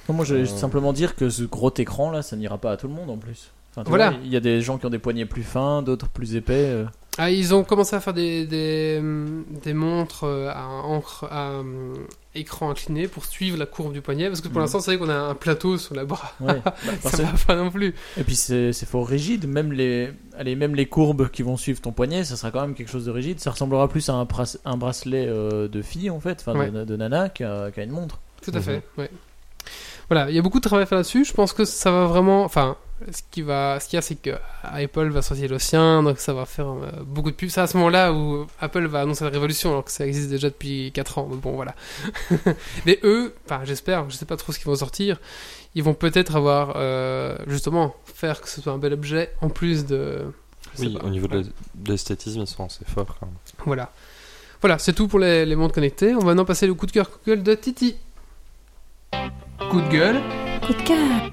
Non, 0.10 0.16
moi, 0.16 0.26
je 0.26 0.34
vais 0.36 0.42
Euh. 0.42 0.46
simplement 0.58 0.94
dire 0.94 1.16
que 1.16 1.30
ce 1.30 1.44
gros 1.44 1.72
écran 1.78 2.10
là, 2.12 2.22
ça 2.24 2.36
n'ira 2.36 2.58
pas 2.58 2.72
à 2.72 2.78
tout 2.78 2.88
le 2.88 2.94
monde 2.94 3.10
en 3.10 3.18
plus. 3.18 3.52
Enfin, 3.72 3.84
Voilà. 3.88 4.14
Il 4.24 4.30
y 4.30 4.36
a 4.36 4.42
des 4.42 4.62
gens 4.62 4.78
qui 4.78 4.86
ont 4.86 4.90
des 4.90 5.00
poignets 5.00 5.26
plus 5.26 5.44
fins, 5.44 5.82
d'autres 5.82 6.10
plus 6.10 6.36
épais. 6.36 6.54
euh. 6.68 6.86
Ah, 7.18 7.30
ils 7.30 7.54
ont 7.54 7.64
commencé 7.66 7.94
à 7.96 8.00
faire 8.00 8.14
des, 8.14 8.46
des, 8.46 9.02
des 9.64 9.74
montres 9.74 10.24
euh, 10.24 10.50
à, 10.50 10.66
encre, 10.68 11.26
à 11.30 11.62
écran 12.36 12.70
incliné 12.72 13.08
pour 13.10 13.26
suivre 13.26 13.58
la 13.58 13.66
courbe 13.66 13.92
du 13.92 14.02
poignet. 14.02 14.28
Parce 14.28 14.40
que 14.40 14.48
pour 14.48 14.58
Mhm. 14.58 14.64
l'instant, 14.64 14.80
c'est 14.80 14.96
vrai 14.96 14.98
qu'on 15.06 15.12
a 15.12 15.18
un 15.18 15.36
plateau 15.36 15.78
sur 15.78 15.94
la 15.96 16.06
bras. 16.06 16.32
Ouais. 16.40 16.62
Bah, 16.64 17.10
Ça 17.10 17.24
va 17.24 17.34
pas 17.48 17.56
non 17.56 17.70
plus. 17.70 17.94
Et 18.18 18.24
puis 18.24 18.36
c'est 18.36 18.74
fort 18.86 19.08
rigide, 19.08 19.46
même 19.48 19.74
les, 19.74 20.10
allez, 20.38 20.56
même 20.56 20.74
les 20.76 20.86
courbes 20.86 21.30
qui 21.30 21.42
vont 21.44 21.58
suivre 21.58 21.82
ton 21.82 21.92
poignet, 21.92 22.24
ça 22.24 22.38
sera 22.38 22.50
quand 22.52 22.62
même 22.62 22.76
quelque 22.76 22.92
chose 22.92 23.06
de 23.06 23.12
rigide. 23.12 23.40
Ça 23.42 23.52
ressemblera 23.52 23.88
plus 23.90 24.08
à 24.10 24.14
un, 24.14 24.78
bracelet 24.78 25.26
euh, 25.28 25.68
de 25.68 25.82
fille 25.82 26.10
en 26.10 26.20
fait, 26.22 26.44
enfin 26.46 26.70
de, 26.72 26.86
de 26.86 26.96
nana 26.96 27.28
qu'à 27.30 27.72
une 27.78 27.92
montre. 27.92 28.20
Tout 28.42 28.52
à 28.54 28.58
Mhm. 28.58 28.64
fait, 28.64 28.82
ouais. 28.98 29.12
Voilà, 30.12 30.30
il 30.30 30.36
y 30.36 30.40
a 30.40 30.42
beaucoup 30.42 30.60
de 30.60 30.64
travail 30.68 30.84
à 30.84 30.86
faire 30.86 30.98
là-dessus. 30.98 31.24
Je 31.24 31.32
pense 31.32 31.54
que 31.54 31.64
ça 31.64 31.90
va 31.90 32.06
vraiment. 32.06 32.44
Enfin, 32.44 32.76
ce 33.12 33.22
qui 33.32 33.42
va, 33.44 33.80
ce 33.80 33.88
qu'il 33.88 33.96
y 33.96 34.00
a, 34.00 34.02
c'est 34.02 34.16
que 34.16 34.32
Apple 34.62 35.08
va 35.10 35.22
sortir 35.22 35.50
le 35.50 35.58
sien, 35.58 36.04
donc 36.04 36.20
ça 36.20 36.34
va 36.34 36.46
faire 36.46 36.68
euh, 36.68 36.92
beaucoup 37.06 37.32
de 37.32 37.36
pubs. 37.38 37.48
C'est 37.50 37.62
à 37.62 37.68
ce 37.68 37.78
moment-là 37.78 38.12
où 38.12 38.46
Apple 38.60 38.86
va 38.88 39.00
annoncer 39.02 39.24
la 39.24 39.30
révolution, 39.30 39.70
alors 39.72 39.86
que 39.86 39.92
ça 39.92 40.06
existe 40.06 40.30
déjà 40.30 40.50
depuis 40.50 40.92
4 40.94 41.18
ans. 41.18 41.28
Mais 41.32 41.38
bon, 41.38 41.54
voilà. 41.54 41.74
Mais 42.86 43.00
eux, 43.04 43.34
enfin, 43.46 43.62
j'espère, 43.64 44.10
je 44.10 44.18
sais 44.18 44.26
pas 44.26 44.36
trop 44.36 44.52
ce 44.52 44.58
qu'ils 44.60 44.68
vont 44.68 44.76
sortir. 44.76 45.18
Ils 45.76 45.84
vont 45.84 45.94
peut-être 45.94 46.36
avoir, 46.36 46.74
euh, 46.76 47.38
justement, 47.48 47.96
faire 48.14 48.42
que 48.42 48.50
ce 48.50 48.60
soit 48.62 48.74
un 48.74 48.78
bel 48.78 48.92
objet 48.92 49.32
en 49.40 49.50
plus 49.50 49.86
de. 49.86 50.24
Oui, 50.78 50.94
pas. 50.94 51.06
au 51.06 51.10
niveau 51.10 51.28
de 51.28 51.38
Ouais. 51.38 51.44
l'es- 51.44 51.50
de 51.76 51.92
l'esthétisme, 51.92 52.42
ils 52.42 52.48
sont 52.48 52.66
assez 52.66 52.84
forts. 52.86 53.16
quand 53.20 53.28
même. 53.28 53.36
Voilà. 53.66 53.92
Voilà, 54.60 54.78
c'est 54.78 54.92
tout 54.94 55.08
pour 55.08 55.20
les, 55.20 55.46
les 55.46 55.56
montres 55.56 55.74
connectées. 55.74 56.14
On 56.16 56.20
va 56.20 56.26
maintenant 56.26 56.44
passer 56.46 56.68
le 56.68 56.74
coup 56.74 56.86
de 56.86 56.92
cœur 56.92 57.10
gueule 57.26 57.42
de 57.44 57.56
Titi. 57.56 57.96
Coup 59.70 59.82
de 59.82 59.90
gueule. 59.90 60.22
Coup 60.66 60.74
de 60.74 60.82
cœur. 60.84 61.32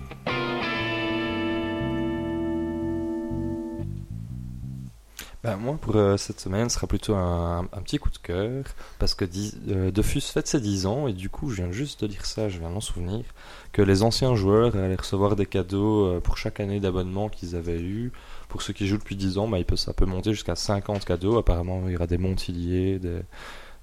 Ben, 5.45 5.57
moi, 5.57 5.79
pour 5.81 5.95
euh, 5.95 6.17
cette 6.17 6.41
semaine, 6.41 6.69
ce 6.69 6.75
sera 6.75 6.89
plutôt 6.89 7.15
un, 7.15 7.61
un 7.73 7.81
petit 7.83 7.99
coup 7.99 8.11
de 8.11 8.19
cœur, 8.19 8.65
parce 8.99 9.15
que 9.15 9.25
dix- 9.25 9.57
euh, 9.69 9.93
fête 10.03 10.49
ses 10.49 10.61
10 10.61 10.87
ans, 10.87 11.07
et 11.07 11.13
du 11.13 11.31
coup, 11.31 11.49
je 11.51 11.63
viens 11.63 11.71
juste 11.71 12.03
de 12.03 12.09
dire 12.09 12.27
ça, 12.27 12.49
je 12.49 12.59
viens 12.59 12.71
m'en 12.71 12.81
souvenir, 12.81 13.25
que 13.73 13.81
les 13.81 14.03
anciens 14.03 14.35
joueurs 14.35 14.75
allaient 14.75 14.97
recevoir 14.97 15.37
des 15.37 15.47
cadeaux 15.47 16.07
euh, 16.07 16.21
pour 16.21 16.39
chaque 16.39 16.59
année 16.59 16.81
d'abonnement 16.81 17.29
qu'ils 17.29 17.55
avaient 17.55 17.81
eu. 17.81 18.11
Pour 18.49 18.63
ceux 18.63 18.73
qui 18.73 18.89
jouent 18.89 18.99
depuis 18.99 19.15
10 19.17 19.39
ans, 19.39 19.47
ben, 19.47 19.59
il 19.59 19.65
peut, 19.65 19.77
ça 19.77 19.93
peut 19.93 20.07
monter 20.07 20.33
jusqu'à 20.33 20.57
50 20.57 21.05
cadeaux. 21.05 21.39
Apparemment, 21.39 21.83
il 21.87 21.93
y 21.93 21.97
aura 21.97 22.09
des 22.09 22.19
montiliers, 22.19 22.99
des, 22.99 23.21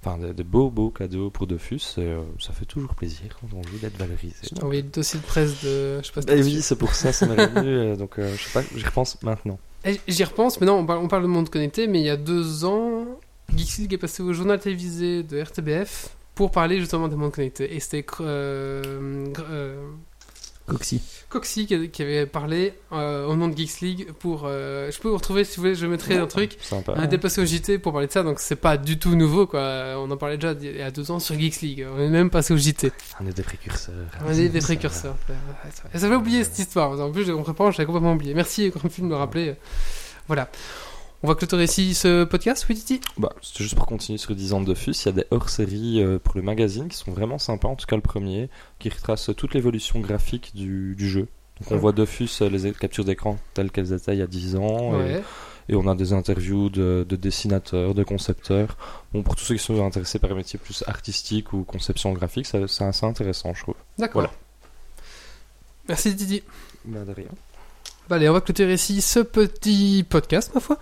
enfin, 0.06 0.18
des, 0.18 0.32
des 0.32 0.44
beaux, 0.44 0.70
beaux 0.70 0.90
cadeaux 0.90 1.30
pour 1.30 1.46
Dofus, 1.46 1.80
et 1.98 2.00
euh, 2.02 2.20
ça 2.38 2.52
fait 2.52 2.64
toujours 2.64 2.94
plaisir 2.94 3.36
quand 3.40 3.48
on 3.56 3.62
joue 3.62 3.78
d'être 3.78 3.96
valorisé. 3.98 4.36
J'ai 4.42 4.62
envoyé 4.62 4.82
le 4.82 4.88
dossier 4.88 5.18
de 5.20 5.24
presse 5.24 5.62
de. 5.64 5.98
Je 6.00 6.06
sais 6.06 6.12
pas 6.12 6.22
si 6.22 6.28
Eh 6.30 6.36
t'as 6.36 6.42
oui, 6.42 6.62
c'est 6.62 6.76
pour 6.76 6.94
ça, 6.94 7.12
ça 7.12 7.26
m'est 7.26 7.44
revenu, 7.46 7.68
euh, 7.68 7.96
donc 7.96 8.18
euh, 8.18 8.34
je 8.36 8.42
sais 8.42 8.52
pas, 8.52 8.62
j'y 8.74 8.84
repense 8.84 9.20
maintenant. 9.22 9.58
Eh, 9.84 10.00
J'y 10.08 10.24
repense, 10.24 10.60
mais 10.60 10.66
non, 10.66 10.78
on 10.78 10.86
parle, 10.86 10.98
on 10.98 11.08
parle 11.08 11.22
de 11.22 11.28
monde 11.28 11.48
connecté, 11.48 11.86
mais 11.86 12.00
il 12.00 12.06
y 12.06 12.10
a 12.10 12.16
deux 12.16 12.64
ans, 12.64 13.04
Geeks 13.54 13.78
League 13.78 13.92
est 13.94 13.98
passé 13.98 14.22
au 14.22 14.32
journal 14.32 14.58
télévisé 14.58 15.22
de 15.22 15.40
RTBF 15.40 16.08
pour 16.34 16.50
parler 16.50 16.78
justement 16.78 17.08
des 17.08 17.16
mondes 17.16 17.32
connectés. 17.32 17.74
Et 17.74 17.80
c'était 17.80 18.04
euh, 18.20 19.26
euh, 19.50 19.76
Coxy. 20.66 21.00
Coxy 21.28 21.66
qui, 21.66 22.02
avait 22.02 22.26
parlé 22.26 22.74
euh, 22.92 23.26
au 23.26 23.36
nom 23.36 23.48
de 23.48 23.56
Geeks 23.56 23.80
League 23.80 24.12
pour. 24.18 24.44
euh, 24.46 24.90
je 24.90 24.98
peux 24.98 25.08
vous 25.08 25.16
retrouver 25.16 25.44
si 25.44 25.56
vous 25.56 25.62
voulez, 25.62 25.74
je 25.74 25.86
mettrai 25.86 26.16
un 26.16 26.26
truc. 26.26 26.56
Sympa. 26.60 26.94
On 26.96 27.00
a 27.00 27.06
dépassé 27.06 27.40
au 27.40 27.44
JT 27.44 27.78
pour 27.78 27.92
parler 27.92 28.08
de 28.08 28.12
ça, 28.12 28.22
donc 28.22 28.40
c'est 28.40 28.56
pas 28.56 28.76
du 28.76 28.98
tout 28.98 29.14
nouveau 29.14 29.46
quoi. 29.46 29.94
On 29.96 30.10
en 30.10 30.16
parlait 30.16 30.36
déjà 30.36 30.54
il 30.60 30.76
y 30.76 30.82
a 30.82 30.90
deux 30.90 31.10
ans 31.10 31.20
sur 31.20 31.38
Geeks 31.38 31.60
League. 31.60 31.86
On 31.88 32.00
est 32.00 32.08
même 32.08 32.30
passé 32.30 32.52
au 32.52 32.56
JT. 32.56 32.90
On 33.20 33.26
est 33.26 33.32
des 33.32 33.42
précurseurs. 33.42 33.94
On 34.26 34.32
est 34.32 34.48
des 34.48 34.60
précurseurs. 34.60 35.16
Et 35.94 35.98
ça 35.98 36.08
fait 36.08 36.14
oublier 36.14 36.42
cette 36.44 36.58
histoire. 36.58 36.98
En 37.00 37.10
plus, 37.10 37.30
on 37.30 37.42
prépare, 37.42 37.72
j'avais 37.72 37.86
complètement 37.86 38.14
oublié. 38.14 38.34
Merci, 38.34 38.70
Grand 38.70 38.88
Film, 38.88 39.08
de 39.08 39.12
me 39.12 39.18
rappeler. 39.18 39.54
Voilà. 40.26 40.48
On 41.22 41.28
va 41.28 41.34
clôturer 41.34 41.64
ici 41.64 41.94
ce 41.94 42.24
podcast, 42.24 42.66
oui, 42.68 42.74
Titi 42.76 43.00
Bah, 43.16 43.32
c'était 43.42 43.64
juste 43.64 43.74
pour 43.74 43.86
continuer 43.86 44.18
sur 44.18 44.34
10 44.34 44.52
ans 44.52 44.60
de 44.60 44.66
Dofus, 44.66 44.92
il 44.92 45.06
y 45.06 45.08
a 45.08 45.12
des 45.12 45.24
hors-séries 45.30 46.00
euh, 46.02 46.18
pour 46.18 46.36
le 46.36 46.42
magazine 46.42 46.88
qui 46.88 46.96
sont 46.96 47.10
vraiment 47.10 47.38
sympas, 47.38 47.68
en 47.68 47.74
tout 47.74 47.86
cas 47.86 47.96
le 47.96 48.02
premier, 48.02 48.48
qui 48.78 48.90
retrace 48.90 49.30
toute 49.36 49.54
l'évolution 49.54 49.98
graphique 50.00 50.52
du, 50.54 50.94
du 50.94 51.08
jeu. 51.08 51.26
Donc 51.60 51.72
on 51.72 51.76
voit 51.78 51.92
Dofus, 51.92 52.28
euh, 52.42 52.50
les 52.50 52.72
captures 52.72 53.04
d'écran 53.04 53.38
telles 53.54 53.70
qu'elles 53.70 53.92
étaient 53.94 54.12
il 54.14 54.18
y 54.18 54.22
a 54.22 54.26
10 54.26 54.56
ans, 54.56 54.92
et, 55.00 55.04
Ouais. 55.14 55.22
et 55.70 55.74
on 55.74 55.88
a 55.88 55.94
des 55.94 56.12
interviews 56.12 56.68
de, 56.68 57.04
de 57.08 57.16
dessinateurs, 57.16 57.94
de 57.94 58.04
concepteurs. 58.04 58.76
Bon, 59.12 59.22
pour 59.22 59.34
tous 59.36 59.44
ceux 59.44 59.54
qui 59.56 59.62
sont 59.64 59.84
intéressés 59.84 60.18
par 60.18 60.30
les 60.30 60.36
métiers 60.36 60.58
plus 60.62 60.84
artistiques 60.86 61.52
ou 61.54 61.64
conception 61.64 62.12
graphique, 62.12 62.46
c'est 62.46 62.62
assez 62.62 63.06
intéressant, 63.06 63.54
je 63.54 63.62
trouve. 63.62 63.74
D'accord. 63.98 64.20
Voilà. 64.22 64.32
Merci, 65.88 66.14
Titi. 66.14 66.42
Bah, 66.84 67.04
de 67.04 67.12
rien. 67.12 67.26
Bah, 68.08 68.16
allez, 68.16 68.28
on 68.28 68.32
va 68.32 68.40
clôturer 68.40 68.74
ici 68.74 69.00
ce 69.00 69.20
petit 69.20 70.04
podcast, 70.08 70.52
ma 70.54 70.60
foi. 70.60 70.78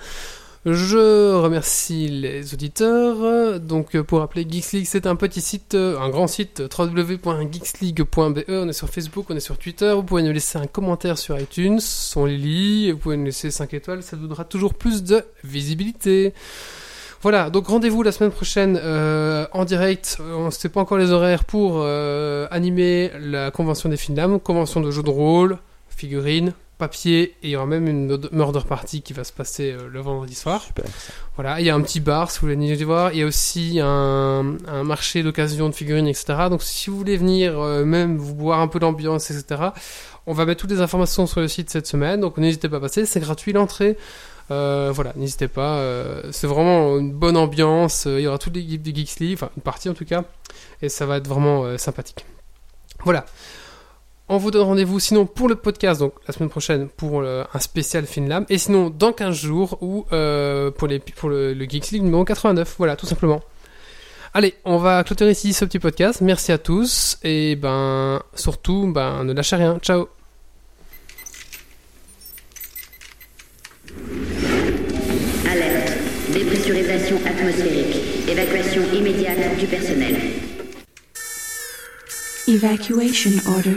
Je 0.66 1.35
remercie 1.35 2.09
les 2.09 2.55
auditeurs. 2.55 3.61
Donc, 3.61 3.95
euh, 3.95 4.03
pour 4.03 4.20
rappeler, 4.20 4.47
Geeks 4.49 4.72
League, 4.72 4.87
c'est 4.89 5.07
un 5.07 5.16
petit 5.16 5.41
site, 5.41 5.75
euh, 5.75 5.99
un 6.01 6.09
grand 6.09 6.27
site, 6.27 6.62
www.geeksleague.be. 6.77 8.45
On 8.49 8.68
est 8.68 8.72
sur 8.72 8.89
Facebook, 8.89 9.27
on 9.29 9.37
est 9.37 9.41
sur 9.41 9.59
Twitter. 9.59 9.93
Vous 9.95 10.03
pouvez 10.03 10.22
nous 10.22 10.33
laisser 10.33 10.59
un 10.59 10.66
commentaire 10.66 11.18
sur 11.18 11.39
iTunes, 11.39 11.81
on 12.16 12.25
les 12.25 12.39
lit. 12.39 12.93
Vous 12.93 12.99
pouvez 12.99 13.16
nous 13.16 13.27
laisser 13.27 13.51
5 13.51 13.75
étoiles, 13.75 14.03
ça 14.03 14.16
donnera 14.16 14.45
toujours 14.45 14.75
plus 14.75 15.03
de 15.03 15.22
visibilité. 15.45 16.33
Voilà, 17.25 17.49
donc 17.49 17.68
rendez-vous 17.68 18.03
la 18.03 18.12
semaine 18.12 18.31
prochaine 18.31 18.79
euh, 18.83 19.47
en 19.53 19.64
direct. 19.64 20.18
Euh, 20.20 20.35
On 20.37 20.45
ne 20.45 20.51
sait 20.51 20.68
pas 20.68 20.83
encore 20.83 20.99
les 20.99 21.11
horaires 21.11 21.45
pour 21.45 21.77
euh, 21.79 22.47
animer 22.51 23.11
la 23.18 23.51
convention 23.51 23.89
des 23.89 23.97
films 23.97 24.39
convention 24.41 24.83
de 24.83 24.91
jeux 24.91 25.03
de 25.03 25.09
rôle, 25.09 25.57
figurines, 25.89 26.53
papier, 26.85 27.22
et 27.43 27.49
il 27.49 27.51
y 27.51 27.57
aura 27.57 27.66
même 27.66 27.87
une 27.89 28.18
murder 28.32 28.61
party 28.68 29.03
qui 29.03 29.12
va 29.12 29.24
se 29.24 29.32
passer 29.32 29.72
euh, 29.72 29.89
le 29.91 30.01
vendredi 30.01 30.35
soir. 30.35 30.61
Super. 30.62 30.85
Voilà, 31.37 31.61
il 31.61 31.66
y 31.66 31.70
a 31.70 31.74
un 31.74 31.80
petit 31.80 32.01
bar 32.01 32.30
si 32.30 32.37
vous 32.39 32.47
voulez 32.47 32.55
venir 32.55 32.87
voir. 32.87 33.12
Il 33.12 33.18
y 33.18 33.22
a 33.22 33.26
aussi 33.26 33.80
un, 33.82 34.57
un 34.66 34.85
marché 34.85 35.22
d'occasion 35.22 35.68
de 35.68 35.74
figurines, 35.74 36.07
etc. 36.07 36.24
Donc 36.51 36.62
si 36.62 36.91
vous 36.91 36.97
voulez 36.99 37.16
venir 37.16 37.59
euh, 37.59 37.85
même 37.85 38.18
vous 38.18 38.35
boire 38.35 38.61
un 38.61 38.68
peu 38.68 38.78
d'ambiance, 38.78 39.30
etc. 39.30 39.70
On 40.26 40.32
va 40.32 40.45
mettre 40.47 40.61
toutes 40.62 40.70
les 40.70 40.80
informations 40.80 41.26
sur 41.26 41.41
le 41.41 41.49
site 41.49 41.70
cette 41.70 41.87
semaine. 41.87 42.20
Donc 42.20 42.37
n'hésitez 42.39 42.68
pas 42.68 42.76
à 42.76 42.80
passer, 42.80 43.07
c'est 43.07 43.20
gratuit 43.20 43.53
l'entrée. 43.53 43.97
Euh, 44.51 44.91
voilà, 44.95 45.12
n'hésitez 45.16 45.49
pas. 45.49 45.76
euh, 45.78 46.22
c'est 46.30 46.47
vraiment 46.47 46.99
une 46.99 47.12
bonne 47.12 47.37
ambiance. 47.37 48.07
euh, 48.07 48.20
Il 48.20 48.24
y 48.24 48.26
aura 48.26 48.39
toute 48.39 48.55
l'équipe 48.55 48.82
de 48.82 48.95
Geeks 48.95 49.18
League, 49.20 49.35
enfin 49.39 49.51
une 49.57 49.62
partie 49.62 49.89
en 49.89 49.95
tout 49.95 50.05
cas, 50.05 50.24
et 50.82 50.89
ça 50.91 51.07
va 51.07 51.16
être 51.16 51.28
vraiment 51.28 51.78
sympathique. 51.78 52.24
Voilà. 53.05 53.24
On 54.27 54.39
vous 54.39 54.51
donne 54.51 54.62
rendez-vous 54.62 55.01
sinon 55.01 55.27
pour 55.27 55.49
le 55.49 55.55
podcast, 55.55 56.01
donc 56.01 56.14
la 56.27 56.33
semaine 56.33 56.49
prochaine 56.49 56.89
pour 56.89 57.20
euh, 57.20 57.45
un 57.53 57.59
spécial 57.59 58.07
Finlam, 58.07 58.47
et 58.49 58.57
sinon 58.57 58.89
dans 58.89 59.12
15 59.12 59.37
jours 59.37 59.77
ou 59.83 60.07
euh, 60.12 60.70
pour, 60.70 60.89
les, 60.89 60.99
pour 60.99 61.29
le, 61.29 61.53
le 61.53 61.64
Geeks 61.68 61.91
League 61.91 62.03
numéro 62.03 62.25
89. 62.25 62.77
Voilà, 62.79 62.97
tout 62.97 63.05
simplement. 63.05 63.43
Allez, 64.33 64.55
on 64.64 64.79
va 64.79 65.05
clôturer 65.05 65.33
ici 65.33 65.53
ce 65.53 65.66
petit 65.66 65.79
podcast. 65.79 66.22
Merci 66.22 66.53
à 66.53 66.59
tous, 66.59 67.18
et 67.22 67.55
ben 67.55 68.22
surtout, 68.35 68.91
ben 68.91 69.25
ne 69.25 69.35
lâchez 69.35 69.57
rien. 69.57 69.79
Ciao 69.83 70.09
Alerte. 75.51 75.93
Dépressurisation 76.33 77.18
atmosphérique. 77.27 78.29
Évacuation 78.29 78.83
immédiate 78.95 79.59
du 79.59 79.66
personnel. 79.66 80.16
Evacuation 82.49 83.31
order. 83.47 83.77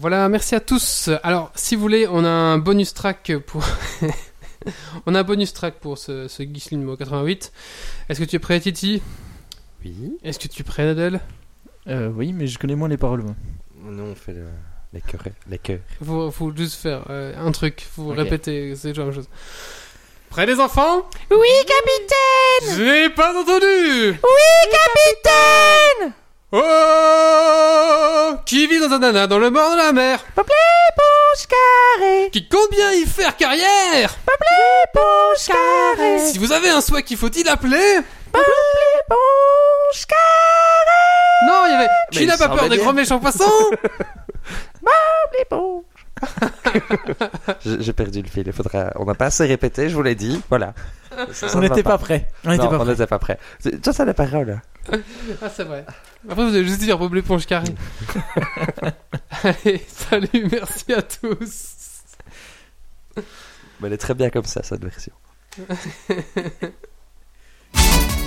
Voilà, 0.00 0.30
merci 0.30 0.54
à 0.54 0.60
tous. 0.60 1.10
Alors, 1.22 1.52
si 1.54 1.76
vous 1.76 1.82
voulez, 1.82 2.06
on 2.08 2.24
a 2.24 2.28
un 2.30 2.56
bonus 2.56 2.94
track 2.94 3.32
pour. 3.46 3.62
on 5.06 5.14
a 5.14 5.20
un 5.20 5.24
bonus 5.24 5.52
track 5.52 5.74
pour 5.74 5.98
ce, 5.98 6.26
ce 6.26 6.42
Geeks 6.42 6.70
League 6.70 6.80
numéro 6.80 6.96
88. 6.96 7.52
Est-ce 8.08 8.18
que 8.18 8.24
tu 8.24 8.36
es 8.36 8.38
prêt, 8.38 8.58
Titi? 8.60 9.02
Oui. 9.84 10.16
Est-ce 10.24 10.38
que 10.38 10.48
tu 10.48 10.62
es 10.62 10.64
prêt, 10.64 10.86
Nadel? 10.86 11.20
Euh, 11.86 12.08
oui, 12.14 12.32
mais 12.32 12.46
je 12.46 12.58
connais 12.58 12.76
moins 12.76 12.88
les 12.88 12.96
paroles. 12.96 13.20
moi. 13.22 13.34
Nous, 13.84 14.02
on 14.02 14.14
fait 14.14 14.32
le- 14.32 14.46
les 14.94 15.02
cœurs. 15.02 15.22
Les 15.50 15.58
cœurs. 15.58 15.80
faut, 16.02 16.30
faut 16.30 16.50
juste 16.56 16.76
faire 16.80 17.04
euh, 17.10 17.34
un 17.38 17.52
truc. 17.52 17.86
Faut 17.94 18.08
répéter, 18.08 18.74
c'est 18.76 18.88
toujours 18.92 19.04
la 19.06 19.10
même 19.12 19.20
chose. 19.20 19.28
Prêt, 20.30 20.46
les 20.46 20.60
enfants? 20.60 21.06
Oui, 21.30 21.48
capitaine 21.66 22.76
Je 22.78 22.82
n'ai 22.84 23.10
pas 23.10 23.32
entendu 23.38 24.12
Oui, 24.22 24.70
capitaine 24.70 26.12
Ok 26.52 26.60
qui 28.46 28.66
vit 28.66 28.80
dans 28.80 28.92
un 28.92 28.98
nana 28.98 29.26
dans 29.28 29.38
le 29.38 29.50
bord 29.50 29.70
de 29.72 29.76
la 29.76 29.92
mer. 29.92 30.18
Ponche 30.34 31.46
carré, 31.46 32.30
Qui 32.32 32.48
compte 32.48 32.70
bien 32.72 32.92
y 32.94 33.04
faire 33.06 33.36
carrière. 33.36 34.16
ponche 34.92 35.46
carré, 35.46 36.18
Si 36.18 36.38
vous 36.38 36.50
avez 36.50 36.68
un 36.70 36.80
souhait 36.80 37.04
qu'il 37.04 37.16
faut-il 37.16 37.48
appeler. 37.48 38.00
ponche 38.32 40.06
carré, 40.06 41.46
Non, 41.46 41.62
il 41.66 41.70
y 41.70 41.74
avait. 41.76 41.86
Mais 42.12 42.18
Qui 42.18 42.26
n'a 42.26 42.36
pas 42.36 42.48
peur 42.48 42.64
des 42.64 42.70
bien. 42.76 42.78
grands 42.84 42.92
méchants 42.94 43.20
poissons 43.20 43.44
les 45.38 45.44
ponches. 45.44 45.84
J'ai 47.64 47.92
perdu 47.92 48.22
le 48.22 48.28
fil. 48.28 48.42
Il 48.46 48.52
faudra. 48.52 48.90
On 48.96 49.04
n'a 49.04 49.14
pas 49.14 49.26
assez 49.26 49.46
répété, 49.46 49.88
je 49.88 49.94
vous 49.94 50.02
l'ai 50.02 50.16
dit. 50.16 50.42
Voilà. 50.50 50.74
Ça, 51.32 51.48
ça 51.48 51.56
On 51.56 51.60
n'était 51.60 51.82
pas 51.84 51.98
prêts. 51.98 52.28
On 52.44 52.50
n'était 52.50 52.66
pas 52.66 52.74
on 52.74 52.78
prêts. 52.80 52.88
n'était 52.90 53.06
pas 53.06 53.18
prêt. 53.20 53.38
Toi, 53.82 53.92
ça 53.92 54.04
la 54.04 54.14
parole. 54.14 54.60
Ah, 54.92 55.48
c'est 55.54 55.62
vrai. 55.64 55.84
Après, 56.28 56.44
vous 56.44 56.54
allez 56.54 56.64
juste 56.64 56.80
dire 56.80 56.98
Bob 56.98 57.14
l'éponge 57.14 57.46
carré. 57.46 57.74
allez, 59.42 59.84
salut, 59.88 60.48
merci 60.50 60.92
à 60.92 61.02
tous. 61.02 61.76
Mais 63.16 63.86
elle 63.86 63.92
est 63.94 63.98
très 63.98 64.14
bien 64.14 64.30
comme 64.30 64.44
ça, 64.44 64.62
cette 64.62 64.82
version. 64.82 65.12